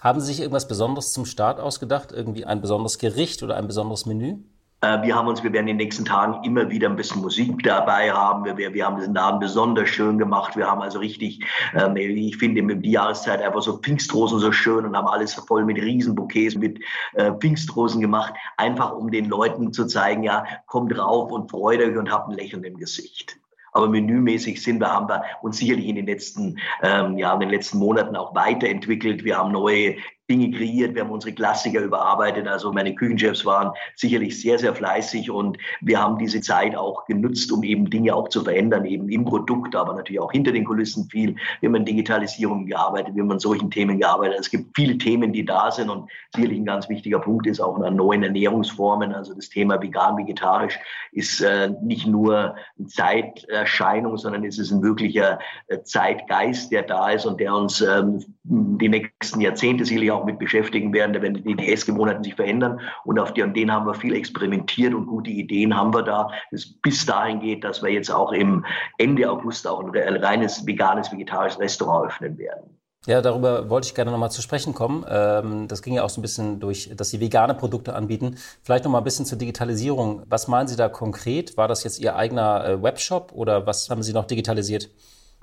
Haben 0.00 0.20
Sie 0.20 0.26
sich 0.26 0.40
irgendwas 0.40 0.68
Besonderes 0.68 1.12
zum 1.12 1.24
Start 1.24 1.58
ausgedacht? 1.58 2.12
Irgendwie 2.12 2.44
ein 2.44 2.60
besonderes 2.60 2.98
Gericht 2.98 3.42
oder 3.42 3.56
ein 3.56 3.66
besonderes 3.66 4.06
Menü? 4.06 4.38
Äh, 4.82 5.02
wir 5.02 5.16
haben 5.16 5.26
uns, 5.26 5.42
wir 5.42 5.52
werden 5.52 5.68
in 5.68 5.78
den 5.78 5.86
nächsten 5.86 6.04
Tagen 6.04 6.44
immer 6.44 6.68
wieder 6.68 6.88
ein 6.88 6.96
bisschen 6.96 7.22
Musik 7.22 7.62
dabei 7.62 8.12
haben. 8.12 8.44
Wir, 8.44 8.74
wir 8.74 8.84
haben 8.84 8.98
diesen 8.98 9.16
Abend 9.16 9.40
besonders 9.40 9.88
schön 9.88 10.18
gemacht. 10.18 10.54
Wir 10.54 10.66
haben 10.66 10.82
also 10.82 10.98
richtig, 10.98 11.42
ähm, 11.74 11.96
ich 11.96 12.36
finde 12.36 12.60
in 12.60 12.82
die 12.82 12.90
Jahreszeit 12.90 13.40
einfach 13.40 13.62
so 13.62 13.78
Pfingstrosen 13.78 14.38
so 14.38 14.52
schön 14.52 14.84
und 14.84 14.96
haben 14.96 15.08
alles 15.08 15.34
voll 15.34 15.64
mit 15.64 15.78
Riesenbouquets, 15.78 16.56
mit 16.56 16.78
äh, 17.14 17.32
Pfingstrosen 17.32 18.00
gemacht, 18.02 18.34
einfach 18.58 18.92
um 18.92 19.10
den 19.10 19.26
Leuten 19.26 19.72
zu 19.72 19.86
zeigen, 19.86 20.22
ja, 20.22 20.44
kommt 20.66 20.96
rauf 20.96 21.32
und 21.32 21.50
freut 21.50 21.80
euch 21.80 21.96
und 21.96 22.10
habt 22.10 22.28
ein 22.28 22.36
Lächeln 22.36 22.62
im 22.64 22.76
Gesicht. 22.76 23.38
Aber 23.76 23.88
menümäßig 23.88 24.62
sind 24.62 24.80
wir, 24.80 24.90
haben 24.90 25.06
wir 25.06 25.22
uns 25.42 25.58
sicherlich 25.58 25.86
in 25.86 25.96
den 25.96 26.06
letzten, 26.06 26.58
ähm, 26.82 27.18
ja, 27.18 27.34
in 27.34 27.40
den 27.40 27.50
letzten 27.50 27.76
Monaten 27.76 28.16
auch 28.16 28.34
weiterentwickelt. 28.34 29.22
Wir 29.22 29.36
haben 29.36 29.52
neue 29.52 29.96
Dinge 30.28 30.50
kreiert, 30.50 30.94
wir 30.94 31.02
haben 31.02 31.10
unsere 31.10 31.32
Klassiker 31.32 31.80
überarbeitet. 31.80 32.48
Also 32.48 32.72
meine 32.72 32.94
Küchenchefs 32.94 33.44
waren 33.44 33.72
sicherlich 33.94 34.40
sehr, 34.40 34.58
sehr 34.58 34.74
fleißig 34.74 35.30
und 35.30 35.58
wir 35.80 36.00
haben 36.00 36.18
diese 36.18 36.40
Zeit 36.40 36.76
auch 36.76 37.06
genutzt, 37.06 37.52
um 37.52 37.62
eben 37.62 37.88
Dinge 37.88 38.14
auch 38.14 38.28
zu 38.28 38.42
verändern, 38.42 38.84
eben 38.84 39.08
im 39.08 39.24
Produkt, 39.24 39.76
aber 39.76 39.94
natürlich 39.94 40.20
auch 40.20 40.32
hinter 40.32 40.52
den 40.52 40.64
Kulissen 40.64 41.08
viel. 41.08 41.36
Wir 41.60 41.68
haben 41.68 41.76
an 41.76 41.84
Digitalisierung 41.84 42.66
gearbeitet, 42.66 43.14
wir 43.14 43.22
haben 43.22 43.30
an 43.30 43.38
solchen 43.38 43.70
Themen 43.70 43.98
gearbeitet. 43.98 44.38
Es 44.40 44.50
gibt 44.50 44.74
viele 44.74 44.98
Themen, 44.98 45.32
die 45.32 45.44
da 45.44 45.70
sind 45.70 45.90
und 45.90 46.10
sicherlich 46.34 46.58
ein 46.58 46.64
ganz 46.64 46.88
wichtiger 46.88 47.20
Punkt 47.20 47.46
ist 47.46 47.60
auch 47.60 47.78
an 47.80 47.96
neuen 47.96 48.22
Ernährungsformen. 48.22 49.12
Also 49.12 49.34
das 49.34 49.48
Thema 49.48 49.80
vegan, 49.80 50.16
vegetarisch 50.16 50.78
ist 51.12 51.40
äh, 51.40 51.70
nicht 51.82 52.06
nur 52.06 52.56
eine 52.78 52.86
Zeiterscheinung, 52.88 54.16
sondern 54.18 54.44
es 54.44 54.58
ist 54.58 54.70
ein 54.70 54.82
wirklicher 54.82 55.38
äh, 55.68 55.82
Zeitgeist, 55.82 56.72
der 56.72 56.82
da 56.82 57.10
ist 57.10 57.26
und 57.26 57.40
der 57.40 57.54
uns 57.54 57.80
ähm, 57.80 58.24
die 58.44 58.88
nächsten 58.88 59.40
Jahrzehnte 59.40 59.84
sicherlich 59.84 60.10
auch 60.10 60.15
mit 60.24 60.38
beschäftigen 60.38 60.92
werden, 60.92 61.12
da 61.12 61.22
werden 61.22 61.42
die 61.44 61.72
Essgewohnheiten 61.72 62.24
sich 62.24 62.34
verändern 62.34 62.80
und 63.04 63.18
auf 63.18 63.34
die, 63.34 63.42
an 63.42 63.54
denen 63.54 63.72
haben 63.72 63.86
wir 63.86 63.94
viel 63.94 64.14
experimentiert 64.14 64.94
und 64.94 65.06
gute 65.06 65.30
Ideen 65.30 65.76
haben 65.76 65.92
wir 65.92 66.02
da. 66.02 66.30
Das 66.50 66.66
bis 66.82 67.04
dahin 67.06 67.40
geht, 67.40 67.64
dass 67.64 67.82
wir 67.82 67.90
jetzt 67.90 68.10
auch 68.10 68.32
im 68.32 68.64
Ende 68.98 69.30
August 69.30 69.66
auch 69.66 69.82
ein 69.82 69.90
reines 69.90 70.66
veganes, 70.66 71.12
vegetarisches 71.12 71.60
Restaurant 71.60 72.06
öffnen 72.06 72.38
werden. 72.38 72.76
Ja, 73.06 73.22
darüber 73.22 73.70
wollte 73.70 73.86
ich 73.86 73.94
gerne 73.94 74.10
nochmal 74.10 74.32
zu 74.32 74.42
sprechen 74.42 74.74
kommen. 74.74 75.06
Ähm, 75.08 75.68
das 75.68 75.82
ging 75.82 75.94
ja 75.94 76.02
auch 76.02 76.10
so 76.10 76.20
ein 76.20 76.22
bisschen 76.22 76.58
durch, 76.58 76.90
dass 76.96 77.10
Sie 77.10 77.20
vegane 77.20 77.54
Produkte 77.54 77.94
anbieten. 77.94 78.36
Vielleicht 78.64 78.84
nochmal 78.84 79.00
ein 79.00 79.04
bisschen 79.04 79.26
zur 79.26 79.38
Digitalisierung. 79.38 80.22
Was 80.26 80.48
meinen 80.48 80.66
Sie 80.66 80.74
da 80.74 80.88
konkret? 80.88 81.56
War 81.56 81.68
das 81.68 81.84
jetzt 81.84 82.00
Ihr 82.00 82.16
eigener 82.16 82.64
äh, 82.64 82.82
Webshop 82.82 83.30
oder 83.32 83.64
was 83.64 83.90
haben 83.90 84.02
Sie 84.02 84.12
noch 84.12 84.24
digitalisiert? 84.24 84.90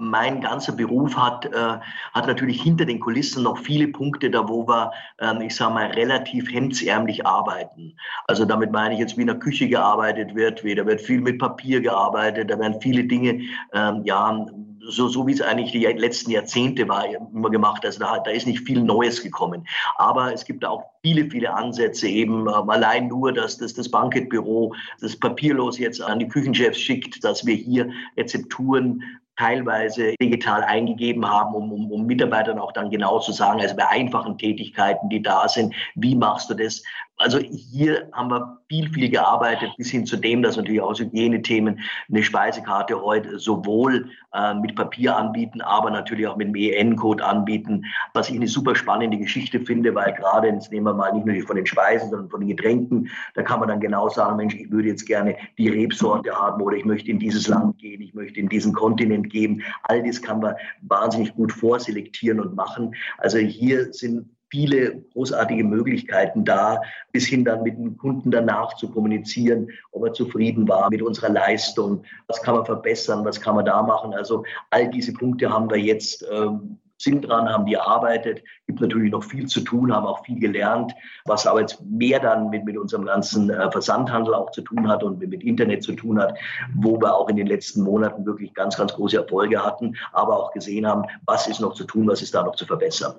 Mein 0.09 0.41
ganzer 0.41 0.73
Beruf 0.73 1.15
hat, 1.15 1.45
äh, 1.45 1.79
hat 2.13 2.27
natürlich 2.27 2.61
hinter 2.61 2.85
den 2.85 2.99
Kulissen 2.99 3.43
noch 3.43 3.57
viele 3.57 3.87
Punkte, 3.87 4.29
da 4.29 4.47
wo 4.47 4.67
wir, 4.67 4.91
ähm, 5.19 5.41
ich 5.41 5.55
sage 5.55 5.73
mal, 5.73 5.87
relativ 5.87 6.51
hemdsärmlich 6.51 7.25
arbeiten. 7.25 7.95
Also 8.27 8.45
damit 8.45 8.71
meine 8.71 8.93
ich 8.93 8.99
jetzt, 8.99 9.17
wie 9.17 9.21
in 9.21 9.27
der 9.27 9.39
Küche 9.39 9.67
gearbeitet 9.67 10.35
wird, 10.35 10.63
da 10.63 10.85
wird 10.85 11.01
viel 11.01 11.21
mit 11.21 11.39
Papier 11.39 11.81
gearbeitet, 11.81 12.49
da 12.49 12.59
werden 12.59 12.81
viele 12.81 13.03
Dinge, 13.03 13.41
ähm, 13.73 14.01
ja, 14.03 14.45
so, 14.85 15.07
so 15.07 15.25
wie 15.27 15.33
es 15.33 15.41
eigentlich 15.41 15.71
die 15.71 15.85
letzten 15.85 16.31
Jahrzehnte 16.31 16.87
war, 16.87 17.05
immer 17.05 17.49
gemacht. 17.49 17.85
Also 17.85 17.99
da, 17.99 18.19
da 18.19 18.31
ist 18.31 18.47
nicht 18.47 18.61
viel 18.61 18.81
Neues 18.81 19.21
gekommen. 19.21 19.65
Aber 19.97 20.33
es 20.33 20.45
gibt 20.45 20.65
auch 20.65 20.83
viele, 21.01 21.29
viele 21.29 21.53
Ansätze 21.53 22.07
eben 22.07 22.47
ähm, 22.47 22.69
allein 22.69 23.07
nur, 23.07 23.31
dass 23.33 23.57
das, 23.57 23.73
das 23.73 23.89
Banketbüro 23.89 24.73
das 24.99 25.15
papierlos 25.15 25.77
jetzt 25.77 26.01
an 26.01 26.19
die 26.19 26.27
Küchenchefs 26.27 26.79
schickt, 26.79 27.23
dass 27.23 27.45
wir 27.45 27.55
hier 27.55 27.89
Rezepturen 28.17 29.03
teilweise 29.37 30.13
digital 30.21 30.63
eingegeben 30.63 31.27
haben, 31.27 31.55
um, 31.55 31.71
um, 31.71 31.91
um 31.91 32.05
Mitarbeitern 32.05 32.59
auch 32.59 32.71
dann 32.71 32.89
genau 32.89 33.19
zu 33.19 33.31
sagen, 33.31 33.61
also 33.61 33.75
bei 33.75 33.87
einfachen 33.87 34.37
Tätigkeiten, 34.37 35.09
die 35.09 35.21
da 35.21 35.47
sind, 35.47 35.73
wie 35.95 36.15
machst 36.15 36.49
du 36.49 36.53
das? 36.53 36.83
Also 37.17 37.37
hier 37.39 38.09
haben 38.11 38.31
wir 38.31 38.57
viel, 38.67 38.89
viel 38.91 39.09
gearbeitet, 39.09 39.71
bis 39.77 39.91
hin 39.91 40.05
zu 40.05 40.17
dem, 40.17 40.41
dass 40.41 40.57
natürlich 40.57 40.81
auch 40.81 40.97
Hygienethemen 40.97 41.79
eine 42.09 42.23
Speisekarte 42.23 42.99
heute 43.01 43.37
sowohl 43.37 44.09
äh, 44.33 44.55
mit 44.55 44.75
Papier 44.75 45.15
anbieten, 45.15 45.61
aber 45.61 45.91
natürlich 45.91 46.27
auch 46.27 46.35
mit 46.35 46.47
dem 46.47 46.55
EN-Code 46.55 47.23
anbieten, 47.23 47.85
was 48.13 48.29
ich 48.29 48.35
eine 48.35 48.47
super 48.47 48.75
spannende 48.75 49.17
Geschichte 49.17 49.59
finde, 49.59 49.93
weil 49.93 50.13
gerade, 50.13 50.47
jetzt 50.47 50.71
nehmen 50.71 50.87
wir 50.87 50.93
mal 50.95 51.13
nicht 51.13 51.25
nur 51.25 51.39
von 51.45 51.55
den 51.55 51.67
Speisen, 51.67 52.09
sondern 52.09 52.29
von 52.29 52.41
den 52.41 52.49
Getränken, 52.49 53.09
da 53.35 53.43
kann 53.43 53.59
man 53.59 53.69
dann 53.69 53.79
genau 53.79 54.09
sagen, 54.09 54.37
Mensch, 54.37 54.55
ich 54.55 54.71
würde 54.71 54.87
jetzt 54.87 55.05
gerne 55.05 55.37
die 55.59 55.69
Rebsorte 55.69 56.31
haben 56.31 56.61
oder 56.63 56.77
ich 56.77 56.85
möchte 56.85 57.11
in 57.11 57.19
dieses 57.19 57.47
Land 57.47 57.77
gehen, 57.77 58.01
ich 58.01 58.15
möchte 58.15 58.39
in 58.39 58.49
diesen 58.49 58.73
Kontinent 58.73 59.29
gehen. 59.29 59.61
All 59.83 60.01
das 60.03 60.21
kann 60.21 60.39
man 60.39 60.55
wahnsinnig 60.81 61.33
gut 61.35 61.51
vorselektieren 61.51 62.39
und 62.39 62.55
machen. 62.55 62.95
Also 63.19 63.37
hier 63.37 63.93
sind 63.93 64.27
viele 64.53 65.01
großartige 65.13 65.63
Möglichkeiten 65.63 66.45
da, 66.45 66.79
bis 67.11 67.25
hin 67.25 67.43
dann 67.43 67.63
mit 67.63 67.75
dem 67.75 67.97
Kunden 67.97 68.29
danach 68.29 68.75
zu 68.75 68.87
kommunizieren, 68.87 69.67
ob 69.91 70.05
er 70.05 70.13
zufrieden 70.13 70.67
war 70.67 70.91
mit 70.91 71.01
unserer 71.01 71.29
Leistung, 71.29 72.03
was 72.27 72.39
kann 72.43 72.53
man 72.53 72.63
verbessern, 72.63 73.25
was 73.25 73.41
kann 73.41 73.55
man 73.55 73.65
da 73.65 73.81
machen. 73.81 74.13
Also 74.13 74.43
all 74.69 74.91
diese 74.91 75.11
Punkte 75.13 75.49
haben 75.49 75.71
wir 75.71 75.79
jetzt. 75.79 76.23
Ähm, 76.31 76.77
sind 76.99 77.27
dran, 77.27 77.49
haben 77.49 77.65
die 77.65 77.73
erarbeitet, 77.73 78.43
gibt 78.65 78.79
natürlich 78.79 79.11
noch 79.11 79.25
viel 79.25 79.47
zu 79.47 79.59
tun, 79.59 79.93
haben 79.93 80.05
auch 80.05 80.23
viel 80.23 80.39
gelernt, 80.39 80.93
was 81.25 81.45
aber 81.45 81.59
jetzt 81.59 81.81
mehr 81.81 82.19
dann 82.19 82.49
mit, 82.49 82.63
mit 82.63 82.77
unserem 82.77 83.05
ganzen 83.05 83.49
äh, 83.49 83.69
Versandhandel 83.71 84.33
auch 84.33 84.51
zu 84.51 84.61
tun 84.61 84.87
hat 84.87 85.03
und 85.03 85.19
mit, 85.19 85.31
mit 85.31 85.43
Internet 85.43 85.83
zu 85.83 85.93
tun 85.93 86.21
hat, 86.21 86.37
wo 86.75 87.01
wir 87.01 87.13
auch 87.13 87.27
in 87.27 87.35
den 87.35 87.47
letzten 87.47 87.81
Monaten 87.81 88.25
wirklich 88.25 88.53
ganz, 88.53 88.77
ganz 88.77 88.93
große 88.93 89.17
Erfolge 89.17 89.65
hatten, 89.65 89.97
aber 90.13 90.37
auch 90.37 90.53
gesehen 90.53 90.87
haben, 90.87 91.03
was 91.25 91.47
ist 91.47 91.59
noch 91.59 91.73
zu 91.73 91.83
tun, 91.83 92.07
was 92.07 92.21
ist 92.21 92.35
da 92.35 92.43
noch 92.43 92.55
zu 92.55 92.65
verbessern. 92.65 93.15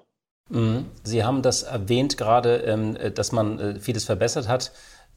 Mhm. 0.51 0.87
Sie 1.03 1.25
haben 1.25 1.43
das 1.43 1.63
erwähnt 1.63 2.17
gerade, 2.17 2.57
ähm, 2.59 2.97
äh, 2.97 3.11
dass 3.11 3.33
man 3.33 3.59
äh, 3.59 3.81
vieles 3.81 4.05
verbessert 4.05 4.49
hat. 4.49 4.73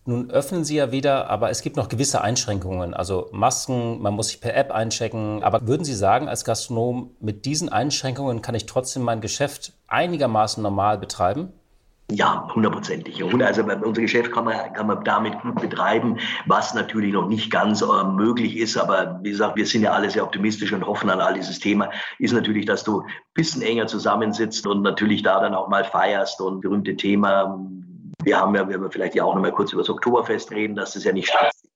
Nun 0.06 0.32
öffnen 0.32 0.64
Sie 0.64 0.78
ja 0.78 0.94
wieder, 0.94 1.30
aber 1.30 1.50
es 1.50 1.62
gibt 1.62 1.76
noch 1.76 1.90
gewisse 1.90 2.22
Einschränkungen. 2.22 2.94
Also 2.94 3.28
Masken, 3.34 4.02
man 4.02 4.14
muss 4.14 4.30
sich 4.30 4.40
per 4.40 4.56
App 4.56 4.72
einchecken. 4.72 5.44
Aber 5.44 5.68
würden 5.68 5.84
Sie 5.84 5.94
sagen, 5.94 6.30
als 6.30 6.46
Gastronom, 6.46 7.12
mit 7.20 7.44
diesen 7.44 7.68
Einschränkungen 7.68 8.42
kann 8.42 8.56
ich 8.56 8.66
trotzdem 8.68 9.04
mein 9.04 9.20
Geschäft 9.20 9.74
einigermaßen 9.88 10.64
normal 10.64 10.98
betreiben? 10.98 11.52
Ja, 12.10 12.48
hundertprozentig. 12.56 13.22
Also 13.22 13.64
unser 13.64 14.02
Geschäft 14.02 14.32
kann 14.32 14.46
man, 14.46 14.72
kann 14.72 14.88
man 14.88 15.04
damit 15.04 15.42
gut 15.42 15.60
betreiben, 15.60 16.18
was 16.46 16.74
natürlich 16.74 17.12
noch 17.12 17.28
nicht 17.28 17.52
ganz 17.52 17.82
äh, 17.82 18.04
möglich 18.06 18.56
ist. 18.56 18.78
Aber 18.78 19.20
wie 19.24 19.32
gesagt, 19.32 19.58
wir 19.58 19.66
sind 19.66 19.82
ja 19.82 19.92
alle 19.92 20.10
sehr 20.10 20.24
optimistisch 20.24 20.72
und 20.72 20.86
hoffen 20.86 21.10
an 21.10 21.20
all 21.20 21.34
dieses 21.34 21.60
Thema. 21.60 21.90
Ist 22.18 22.32
natürlich, 22.32 22.66
dass 22.66 22.86
du 22.86 23.02
ein 23.02 23.08
bisschen 23.34 23.62
enger 23.62 23.88
zusammensitzt 23.88 24.66
und 24.66 24.84
natürlich 24.84 25.22
da 25.22 25.42
dann 25.42 25.54
auch 25.54 25.68
mal 25.68 25.84
feierst 25.84 26.40
und 26.40 26.62
berühmte 26.62 26.96
Thema. 26.96 27.60
Wir 28.24 28.40
haben 28.40 28.56
ja, 28.56 28.68
wir 28.70 28.76
haben 28.76 28.90
vielleicht 28.90 29.16
ja 29.16 29.26
auch 29.26 29.36
noch 29.36 29.42
mal 29.42 29.52
kurz 29.52 29.74
über 29.74 29.82
das 29.82 29.90
Oktoberfest 29.90 30.52
reden, 30.52 30.78
dass 30.78 30.94
das 30.94 31.04
ja 31.04 31.12
nicht 31.12 31.28
stattfindet 31.28 31.67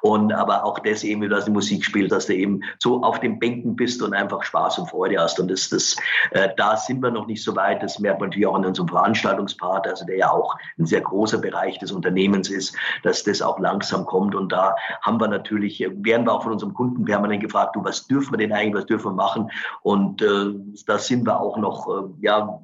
und 0.00 0.32
aber 0.32 0.64
auch 0.64 0.78
das 0.78 1.02
eben, 1.02 1.22
wie 1.22 1.28
du 1.28 1.42
die 1.42 1.50
Musik 1.50 1.84
spielst, 1.84 2.12
dass 2.12 2.26
du 2.26 2.34
eben 2.34 2.60
so 2.78 3.02
auf 3.02 3.18
den 3.18 3.38
Bänken 3.38 3.74
bist 3.74 4.00
und 4.02 4.14
einfach 4.14 4.44
Spaß 4.44 4.78
und 4.78 4.90
Freude 4.90 5.18
hast. 5.18 5.40
Und 5.40 5.50
das, 5.50 5.68
das, 5.68 5.96
äh, 6.30 6.50
da 6.56 6.76
sind 6.76 7.02
wir 7.02 7.10
noch 7.10 7.26
nicht 7.26 7.42
so 7.42 7.56
weit. 7.56 7.82
Das 7.82 7.98
merkt 7.98 8.20
man 8.20 8.28
natürlich 8.28 8.46
auch 8.46 8.56
in 8.56 8.64
unserem 8.64 8.88
Veranstaltungspart, 8.88 9.88
also 9.88 10.06
der 10.06 10.18
ja 10.18 10.30
auch 10.30 10.54
ein 10.78 10.86
sehr 10.86 11.00
großer 11.00 11.38
Bereich 11.38 11.78
des 11.78 11.90
Unternehmens 11.90 12.48
ist, 12.48 12.76
dass 13.02 13.24
das 13.24 13.42
auch 13.42 13.58
langsam 13.58 14.06
kommt. 14.06 14.34
Und 14.34 14.52
da 14.52 14.76
haben 15.02 15.20
wir 15.20 15.28
natürlich, 15.28 15.80
werden 15.80 16.26
wir 16.26 16.32
auch 16.32 16.44
von 16.44 16.52
unserem 16.52 16.74
Kunden 16.74 17.04
permanent 17.04 17.42
gefragt, 17.42 17.74
du, 17.74 17.84
was 17.84 18.06
dürfen 18.06 18.32
wir 18.32 18.38
denn 18.38 18.52
eigentlich, 18.52 18.82
was 18.82 18.86
dürfen 18.86 19.12
wir 19.12 19.14
machen? 19.14 19.50
Und 19.82 20.22
äh, 20.22 20.54
da 20.86 20.98
sind 20.98 21.26
wir 21.26 21.40
auch 21.40 21.56
noch, 21.56 21.88
äh, 21.88 22.02
ja, 22.20 22.60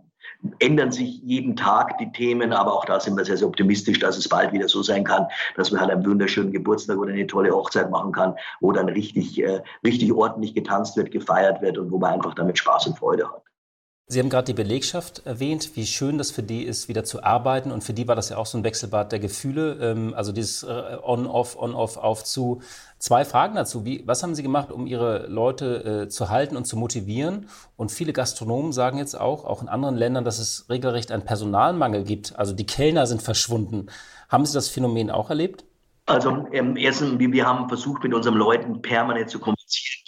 ändern 0.59 0.93
sich 0.93 1.21
jeden 1.23 1.57
Tag 1.57 1.99
die 1.99 2.11
Themen, 2.13 2.53
aber 2.53 2.73
auch 2.73 2.85
da 2.85 3.01
sind 3.01 3.17
wir 3.17 3.25
sehr, 3.25 3.37
sehr 3.37 3.47
optimistisch, 3.47 3.99
dass 3.99 4.17
es 4.17 4.29
bald 4.29 4.53
wieder 4.53 4.69
so 4.69 4.83
sein 4.83 5.05
kann, 5.05 5.27
dass 5.57 5.71
man 5.71 5.81
halt 5.81 5.91
einen 5.91 6.05
wunderschönen 6.05 6.53
Geburtstag 6.53 6.99
oder 6.99 7.13
eine 7.13 7.27
tolle 7.27 7.51
Hochzeit 7.51 7.91
machen 7.91 8.13
kann, 8.13 8.35
wo 8.61 8.73
dann 8.73 8.89
richtig, 8.89 9.41
äh, 9.43 9.63
richtig 9.85 10.13
ordentlich 10.13 10.55
getanzt 10.55 10.97
wird, 10.97 11.11
gefeiert 11.11 11.61
wird 11.63 11.79
und 11.79 11.91
wo 11.91 11.99
man 11.99 12.15
einfach 12.15 12.35
damit 12.35 12.59
Spaß 12.59 12.87
und 12.89 12.99
Freude 12.99 13.29
hat. 13.29 13.43
Sie 14.13 14.19
haben 14.19 14.29
gerade 14.29 14.47
die 14.47 14.55
Belegschaft 14.55 15.25
erwähnt, 15.25 15.77
wie 15.77 15.87
schön 15.87 16.19
das 16.19 16.33
für 16.33 16.43
die 16.43 16.65
ist, 16.65 16.89
wieder 16.89 17.05
zu 17.05 17.23
arbeiten. 17.23 17.71
Und 17.71 17.85
für 17.85 17.93
die 17.93 18.09
war 18.09 18.17
das 18.17 18.29
ja 18.29 18.39
auch 18.39 18.47
so 18.47 18.59
ein 18.59 18.65
Wechselbad 18.65 19.13
der 19.13 19.21
Gefühle, 19.21 19.79
ähm, 19.81 20.15
also 20.15 20.33
dieses 20.33 20.65
äh, 20.65 20.97
On-Off, 21.01 21.57
On-Off, 21.57 21.97
auf 21.97 22.25
zu. 22.25 22.61
Zwei 23.01 23.25
Fragen 23.25 23.55
dazu. 23.55 23.87
Wie, 23.87 24.07
was 24.07 24.23
haben 24.23 24.35
Sie 24.35 24.43
gemacht, 24.43 24.71
um 24.71 24.87
Ihre 24.87 25.27
Leute 25.27 26.03
äh, 26.05 26.09
zu 26.11 26.29
halten 26.29 26.55
und 26.55 26.67
zu 26.67 26.77
motivieren? 26.77 27.49
Und 27.79 27.91
viele 27.91 28.13
Gastronomen 28.13 28.73
sagen 28.73 28.99
jetzt 28.99 29.19
auch, 29.19 29.47
auch 29.47 29.63
in 29.63 29.71
anderen 29.71 29.97
Ländern, 29.97 30.23
dass 30.23 30.39
es 30.39 30.67
regelrecht 30.69 31.11
einen 31.11 31.25
Personalmangel 31.25 32.05
gibt. 32.05 32.39
Also 32.39 32.53
die 32.53 32.67
Kellner 32.67 33.07
sind 33.07 33.23
verschwunden. 33.23 33.87
Haben 34.29 34.45
Sie 34.45 34.53
das 34.53 34.69
Phänomen 34.69 35.11
auch 35.11 35.31
erlebt? 35.31 35.65
Also 36.05 36.47
ähm, 36.53 36.77
erstens, 36.77 37.19
wir, 37.19 37.33
wir 37.33 37.47
haben 37.47 37.69
versucht, 37.69 38.03
mit 38.03 38.13
unseren 38.13 38.35
Leuten 38.35 38.83
permanent 38.83 39.31
zu 39.31 39.39
kommunizieren. 39.39 40.05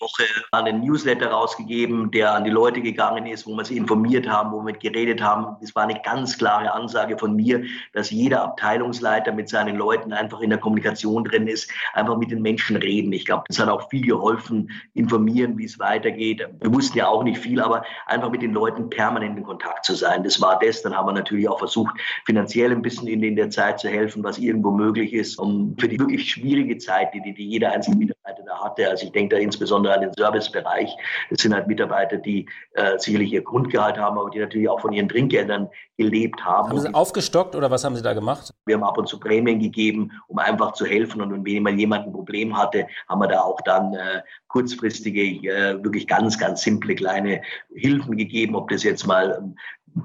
Woche 0.00 0.24
einen 0.52 0.80
Newsletter 0.80 1.30
rausgegeben, 1.30 2.10
der 2.10 2.34
an 2.34 2.44
die 2.44 2.50
Leute 2.50 2.80
gegangen 2.80 3.26
ist, 3.26 3.46
wo 3.46 3.54
wir 3.54 3.64
sie 3.64 3.76
informiert 3.76 4.26
haben, 4.26 4.52
wo 4.52 4.64
wir 4.64 4.72
geredet 4.72 5.22
haben. 5.22 5.56
Es 5.62 5.74
war 5.74 5.84
eine 5.84 6.00
ganz 6.02 6.38
klare 6.38 6.72
Ansage 6.72 7.18
von 7.18 7.36
mir, 7.36 7.62
dass 7.92 8.10
jeder 8.10 8.42
Abteilungsleiter 8.42 9.32
mit 9.32 9.48
seinen 9.48 9.76
Leuten 9.76 10.12
einfach 10.12 10.40
in 10.40 10.50
der 10.50 10.58
Kommunikation 10.58 11.24
drin 11.24 11.46
ist, 11.46 11.70
einfach 11.92 12.16
mit 12.16 12.30
den 12.30 12.40
Menschen 12.40 12.76
reden. 12.76 13.12
Ich 13.12 13.26
glaube, 13.26 13.44
das 13.48 13.58
hat 13.58 13.68
auch 13.68 13.90
viel 13.90 14.06
geholfen, 14.06 14.70
informieren, 14.94 15.58
wie 15.58 15.64
es 15.64 15.78
weitergeht. 15.78 16.46
Wir 16.60 16.72
wussten 16.72 16.96
ja 16.96 17.08
auch 17.08 17.22
nicht 17.22 17.38
viel, 17.38 17.60
aber 17.60 17.84
einfach 18.06 18.30
mit 18.30 18.42
den 18.42 18.52
Leuten 18.52 18.88
permanent 18.88 19.36
in 19.36 19.44
Kontakt 19.44 19.84
zu 19.84 19.94
sein. 19.94 20.24
Das 20.24 20.40
war 20.40 20.58
das. 20.58 20.82
Dann 20.82 20.96
haben 20.96 21.08
wir 21.08 21.12
natürlich 21.12 21.48
auch 21.48 21.58
versucht, 21.58 21.94
finanziell 22.24 22.72
ein 22.72 22.82
bisschen 22.82 23.06
in, 23.06 23.22
in 23.22 23.36
der 23.36 23.50
Zeit 23.50 23.80
zu 23.80 23.88
helfen, 23.88 24.24
was 24.24 24.38
irgendwo 24.38 24.70
möglich 24.70 25.12
ist, 25.12 25.38
um 25.38 25.76
für 25.78 25.88
die 25.88 25.98
wirklich 25.98 26.30
schwierige 26.30 26.78
Zeit, 26.78 27.12
die, 27.12 27.20
die 27.34 27.48
jeder 27.48 27.72
einzelne 27.72 27.96
Mitarbeiter 27.96 28.42
da 28.46 28.64
hatte. 28.64 28.88
Also 28.88 29.06
ich 29.06 29.12
denke 29.12 29.36
da 29.36 29.42
insbesondere 29.42 29.89
insbesondere 29.90 29.94
an 29.94 30.00
den 30.00 30.12
Servicebereich. 30.12 30.96
Das 31.30 31.40
sind 31.40 31.54
halt 31.54 31.66
Mitarbeiter, 31.66 32.16
die 32.16 32.46
äh, 32.74 32.98
sicherlich 32.98 33.32
ihr 33.32 33.42
Grundgehalt 33.42 33.98
haben, 33.98 34.18
aber 34.18 34.30
die 34.30 34.38
natürlich 34.38 34.68
auch 34.68 34.80
von 34.80 34.92
ihren 34.92 35.08
Trinkgeldern 35.08 35.68
gelebt 35.96 36.42
haben. 36.44 36.70
Haben 36.70 36.80
Sie 36.80 36.94
aufgestockt 36.94 37.54
oder 37.54 37.70
was 37.70 37.84
haben 37.84 37.96
Sie 37.96 38.02
da 38.02 38.14
gemacht? 38.14 38.52
Wir 38.66 38.76
haben 38.76 38.84
ab 38.84 38.98
und 38.98 39.08
zu 39.08 39.18
Prämien 39.18 39.58
gegeben, 39.58 40.10
um 40.28 40.38
einfach 40.38 40.72
zu 40.72 40.86
helfen. 40.86 41.20
Und 41.20 41.44
wenn 41.44 41.62
mal 41.62 41.74
jemand 41.74 42.06
ein 42.06 42.12
Problem 42.12 42.56
hatte, 42.56 42.86
haben 43.08 43.20
wir 43.20 43.28
da 43.28 43.40
auch 43.40 43.60
dann 43.62 43.94
äh, 43.94 44.22
kurzfristige, 44.48 45.22
äh, 45.22 45.82
wirklich 45.82 46.06
ganz, 46.06 46.38
ganz 46.38 46.62
simple 46.62 46.94
kleine 46.94 47.42
Hilfen 47.74 48.16
gegeben, 48.16 48.54
ob 48.56 48.70
das 48.70 48.82
jetzt 48.82 49.06
mal 49.06 49.54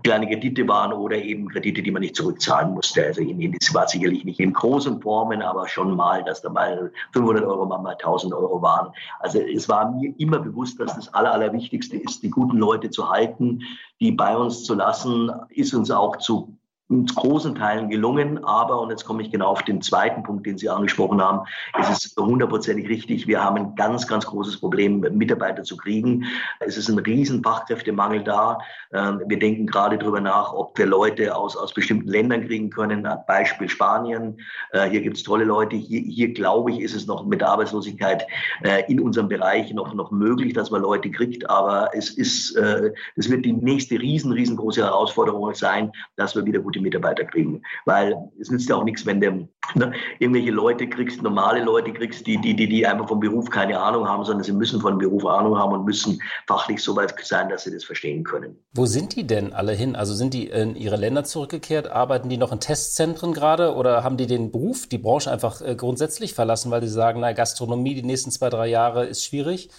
kleine 0.03 0.27
Kredite 0.27 0.67
waren 0.67 0.93
oder 0.93 1.17
eben 1.17 1.47
Kredite, 1.47 1.81
die 1.81 1.91
man 1.91 2.01
nicht 2.01 2.15
zurückzahlen 2.15 2.73
musste. 2.73 3.05
Also 3.05 3.21
in, 3.21 3.39
in, 3.39 3.55
das 3.59 3.73
war 3.73 3.87
sicherlich 3.87 4.25
nicht 4.25 4.39
in 4.39 4.53
großen 4.53 5.01
Formen, 5.01 5.41
aber 5.41 5.67
schon 5.67 5.95
mal, 5.95 6.23
dass 6.23 6.41
da 6.41 6.49
mal 6.49 6.91
500 7.13 7.43
Euro, 7.45 7.65
mal 7.65 7.91
1000 7.91 8.33
Euro 8.33 8.61
waren. 8.61 8.91
Also 9.19 9.39
es 9.39 9.69
war 9.69 9.91
mir 9.91 10.13
immer 10.17 10.39
bewusst, 10.39 10.79
dass 10.79 10.95
das 10.95 11.13
Aller, 11.13 11.33
Allerwichtigste 11.33 11.97
ist, 11.97 12.23
die 12.23 12.29
guten 12.29 12.57
Leute 12.57 12.89
zu 12.89 13.09
halten, 13.09 13.61
die 13.99 14.11
bei 14.11 14.35
uns 14.35 14.63
zu 14.63 14.73
lassen, 14.73 15.31
ist 15.49 15.73
uns 15.73 15.91
auch 15.91 16.17
zu 16.17 16.57
in 16.89 17.05
großen 17.05 17.55
Teilen 17.55 17.89
gelungen. 17.89 18.43
Aber, 18.43 18.79
und 18.79 18.91
jetzt 18.91 19.05
komme 19.05 19.23
ich 19.23 19.31
genau 19.31 19.47
auf 19.47 19.63
den 19.63 19.81
zweiten 19.81 20.23
Punkt, 20.23 20.45
den 20.45 20.57
Sie 20.57 20.69
angesprochen 20.69 21.21
haben, 21.21 21.47
es 21.79 21.89
ist 21.89 22.17
hundertprozentig 22.17 22.87
richtig. 22.87 23.27
Wir 23.27 23.43
haben 23.43 23.57
ein 23.57 23.75
ganz, 23.75 24.07
ganz 24.07 24.25
großes 24.25 24.59
Problem, 24.59 24.99
Mitarbeiter 24.99 25.63
zu 25.63 25.77
kriegen. 25.77 26.25
Es 26.59 26.77
ist 26.77 26.89
ein 26.89 26.99
riesen 26.99 27.43
Fachkräftemangel 27.43 28.23
da. 28.23 28.59
Ähm, 28.93 29.21
wir 29.25 29.39
denken 29.39 29.65
gerade 29.65 29.97
darüber 29.97 30.21
nach, 30.21 30.53
ob 30.53 30.77
wir 30.77 30.85
Leute 30.85 31.35
aus, 31.35 31.57
aus 31.57 31.73
bestimmten 31.73 32.07
Ländern 32.07 32.45
kriegen 32.45 32.69
können. 32.69 33.07
Beispiel 33.27 33.67
Spanien. 33.67 34.37
Äh, 34.71 34.89
hier 34.89 35.01
gibt 35.01 35.17
es 35.17 35.23
tolle 35.23 35.43
Leute. 35.43 35.75
Hier, 35.75 36.01
hier, 36.01 36.33
glaube 36.33 36.71
ich, 36.71 36.81
ist 36.81 36.95
es 36.95 37.07
noch 37.07 37.25
mit 37.25 37.41
Arbeitslosigkeit 37.41 38.27
äh, 38.63 38.83
in 38.91 38.99
unserem 38.99 39.27
Bereich 39.27 39.73
noch, 39.73 39.93
noch 39.95 40.11
möglich, 40.11 40.53
dass 40.53 40.69
man 40.69 40.83
Leute 40.83 41.09
kriegt. 41.09 41.49
Aber 41.49 41.89
es 41.93 42.11
ist, 42.11 42.55
äh, 42.55 42.91
es 43.15 43.29
wird 43.31 43.43
die 43.45 43.53
nächste 43.53 43.99
riesen, 43.99 44.31
riesengroße 44.31 44.83
Herausforderung 44.83 45.53
sein, 45.55 45.91
dass 46.15 46.35
wir 46.35 46.45
wieder 46.45 46.59
gut 46.59 46.74
gute 46.75 46.81
Mitarbeiter 46.81 47.25
kriegen. 47.25 47.61
Weil 47.85 48.15
es 48.39 48.49
nützt 48.49 48.69
ja 48.69 48.75
auch 48.75 48.83
nichts, 48.83 49.05
wenn 49.05 49.21
du 49.21 49.47
ne, 49.75 49.93
irgendwelche 50.19 50.51
Leute 50.51 50.87
kriegst, 50.87 51.21
normale 51.21 51.63
Leute 51.63 51.93
kriegst, 51.93 52.27
die, 52.27 52.37
die, 52.37 52.55
die, 52.55 52.67
die 52.67 52.85
einfach 52.85 53.07
vom 53.07 53.19
Beruf 53.19 53.49
keine 53.49 53.79
Ahnung 53.79 54.07
haben, 54.07 54.23
sondern 54.23 54.43
sie 54.43 54.51
müssen 54.51 54.81
von 54.81 54.97
Beruf 54.97 55.25
Ahnung 55.25 55.57
haben 55.57 55.73
und 55.73 55.85
müssen 55.85 56.19
fachlich 56.47 56.81
so 56.81 56.95
weit 56.95 57.15
sein, 57.23 57.49
dass 57.49 57.63
sie 57.63 57.71
das 57.71 57.83
verstehen 57.83 58.23
können. 58.23 58.57
Wo 58.73 58.85
sind 58.85 59.15
die 59.15 59.25
denn 59.25 59.53
alle 59.53 59.73
hin? 59.73 59.95
Also 59.95 60.13
sind 60.13 60.33
die 60.33 60.47
in 60.47 60.75
ihre 60.75 60.97
Länder 60.97 61.23
zurückgekehrt? 61.23 61.89
Arbeiten 61.89 62.29
die 62.29 62.37
noch 62.37 62.51
in 62.51 62.59
Testzentren 62.59 63.33
gerade 63.33 63.73
oder 63.75 64.03
haben 64.03 64.17
die 64.17 64.27
den 64.27 64.51
Beruf, 64.51 64.87
die 64.87 64.97
Branche 64.97 65.31
einfach 65.31 65.61
äh, 65.61 65.75
grundsätzlich 65.75 66.33
verlassen, 66.33 66.71
weil 66.71 66.81
sie 66.81 66.89
sagen, 66.89 67.21
na, 67.21 67.31
Gastronomie 67.31 67.95
die 67.95 68.03
nächsten 68.03 68.31
zwei, 68.31 68.49
drei 68.49 68.67
Jahre 68.67 69.05
ist 69.05 69.23
schwierig? 69.23 69.69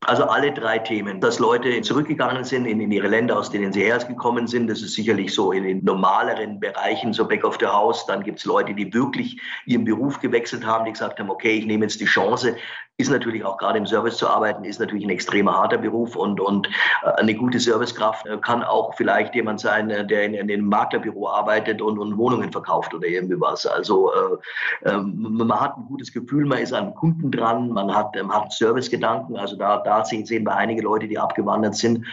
Also 0.00 0.24
alle 0.24 0.52
drei 0.52 0.78
Themen, 0.78 1.20
dass 1.20 1.38
Leute 1.38 1.80
zurückgegangen 1.80 2.44
sind 2.44 2.66
in, 2.66 2.80
in, 2.80 2.92
ihre 2.92 3.08
Länder, 3.08 3.38
aus 3.38 3.50
denen 3.50 3.72
sie 3.72 3.82
hergekommen 3.82 4.46
sind. 4.46 4.68
Das 4.68 4.82
ist 4.82 4.94
sicherlich 4.94 5.34
so 5.34 5.52
in 5.52 5.64
den 5.64 5.84
normaleren 5.84 6.60
Bereichen, 6.60 7.12
so 7.12 7.26
back 7.26 7.42
of 7.44 7.56
the 7.58 7.66
house. 7.66 8.04
Dann 8.06 8.22
gibt 8.22 8.38
es 8.38 8.44
Leute, 8.44 8.74
die 8.74 8.92
wirklich 8.92 9.40
ihren 9.64 9.84
Beruf 9.84 10.20
gewechselt 10.20 10.64
haben, 10.64 10.84
die 10.84 10.92
gesagt 10.92 11.18
haben, 11.18 11.30
okay, 11.30 11.58
ich 11.58 11.66
nehme 11.66 11.86
jetzt 11.86 12.00
die 12.00 12.04
Chance, 12.04 12.56
ist 12.98 13.10
natürlich 13.10 13.44
auch 13.44 13.58
gerade 13.58 13.78
im 13.78 13.86
Service 13.86 14.16
zu 14.16 14.26
arbeiten, 14.26 14.64
ist 14.64 14.80
natürlich 14.80 15.04
ein 15.04 15.10
extremer 15.10 15.54
harter 15.54 15.76
Beruf 15.76 16.16
und, 16.16 16.40
und 16.40 16.66
äh, 17.02 17.10
eine 17.20 17.34
gute 17.34 17.60
Servicekraft 17.60 18.26
äh, 18.26 18.38
kann 18.38 18.62
auch 18.62 18.94
vielleicht 18.94 19.34
jemand 19.34 19.60
sein, 19.60 19.90
äh, 19.90 20.06
der 20.06 20.24
in, 20.24 20.34
in 20.34 20.50
einem 20.50 20.66
Maklerbüro 20.66 21.28
arbeitet 21.28 21.82
und, 21.82 21.98
und 21.98 22.16
Wohnungen 22.16 22.50
verkauft 22.50 22.94
oder 22.94 23.06
irgendwie 23.06 23.38
was. 23.38 23.66
Also 23.66 24.10
äh, 24.12 24.88
äh, 24.88 24.98
man 24.98 25.60
hat 25.60 25.76
ein 25.76 25.84
gutes 25.86 26.10
Gefühl, 26.10 26.46
man 26.46 26.58
ist 26.58 26.72
an 26.72 26.94
Kunden 26.94 27.30
dran, 27.30 27.68
man 27.68 27.94
hat, 27.94 28.16
ähm, 28.16 28.32
hat 28.32 28.52
Servicegedanken. 28.52 29.36
Also 29.36 29.56
da, 29.56 29.78
da 29.78 30.02
sehen 30.04 30.26
wir 30.26 30.56
einige 30.56 30.82
Leute, 30.82 31.06
die 31.06 31.18
abgewandert 31.18 31.74
sind. 31.74 32.06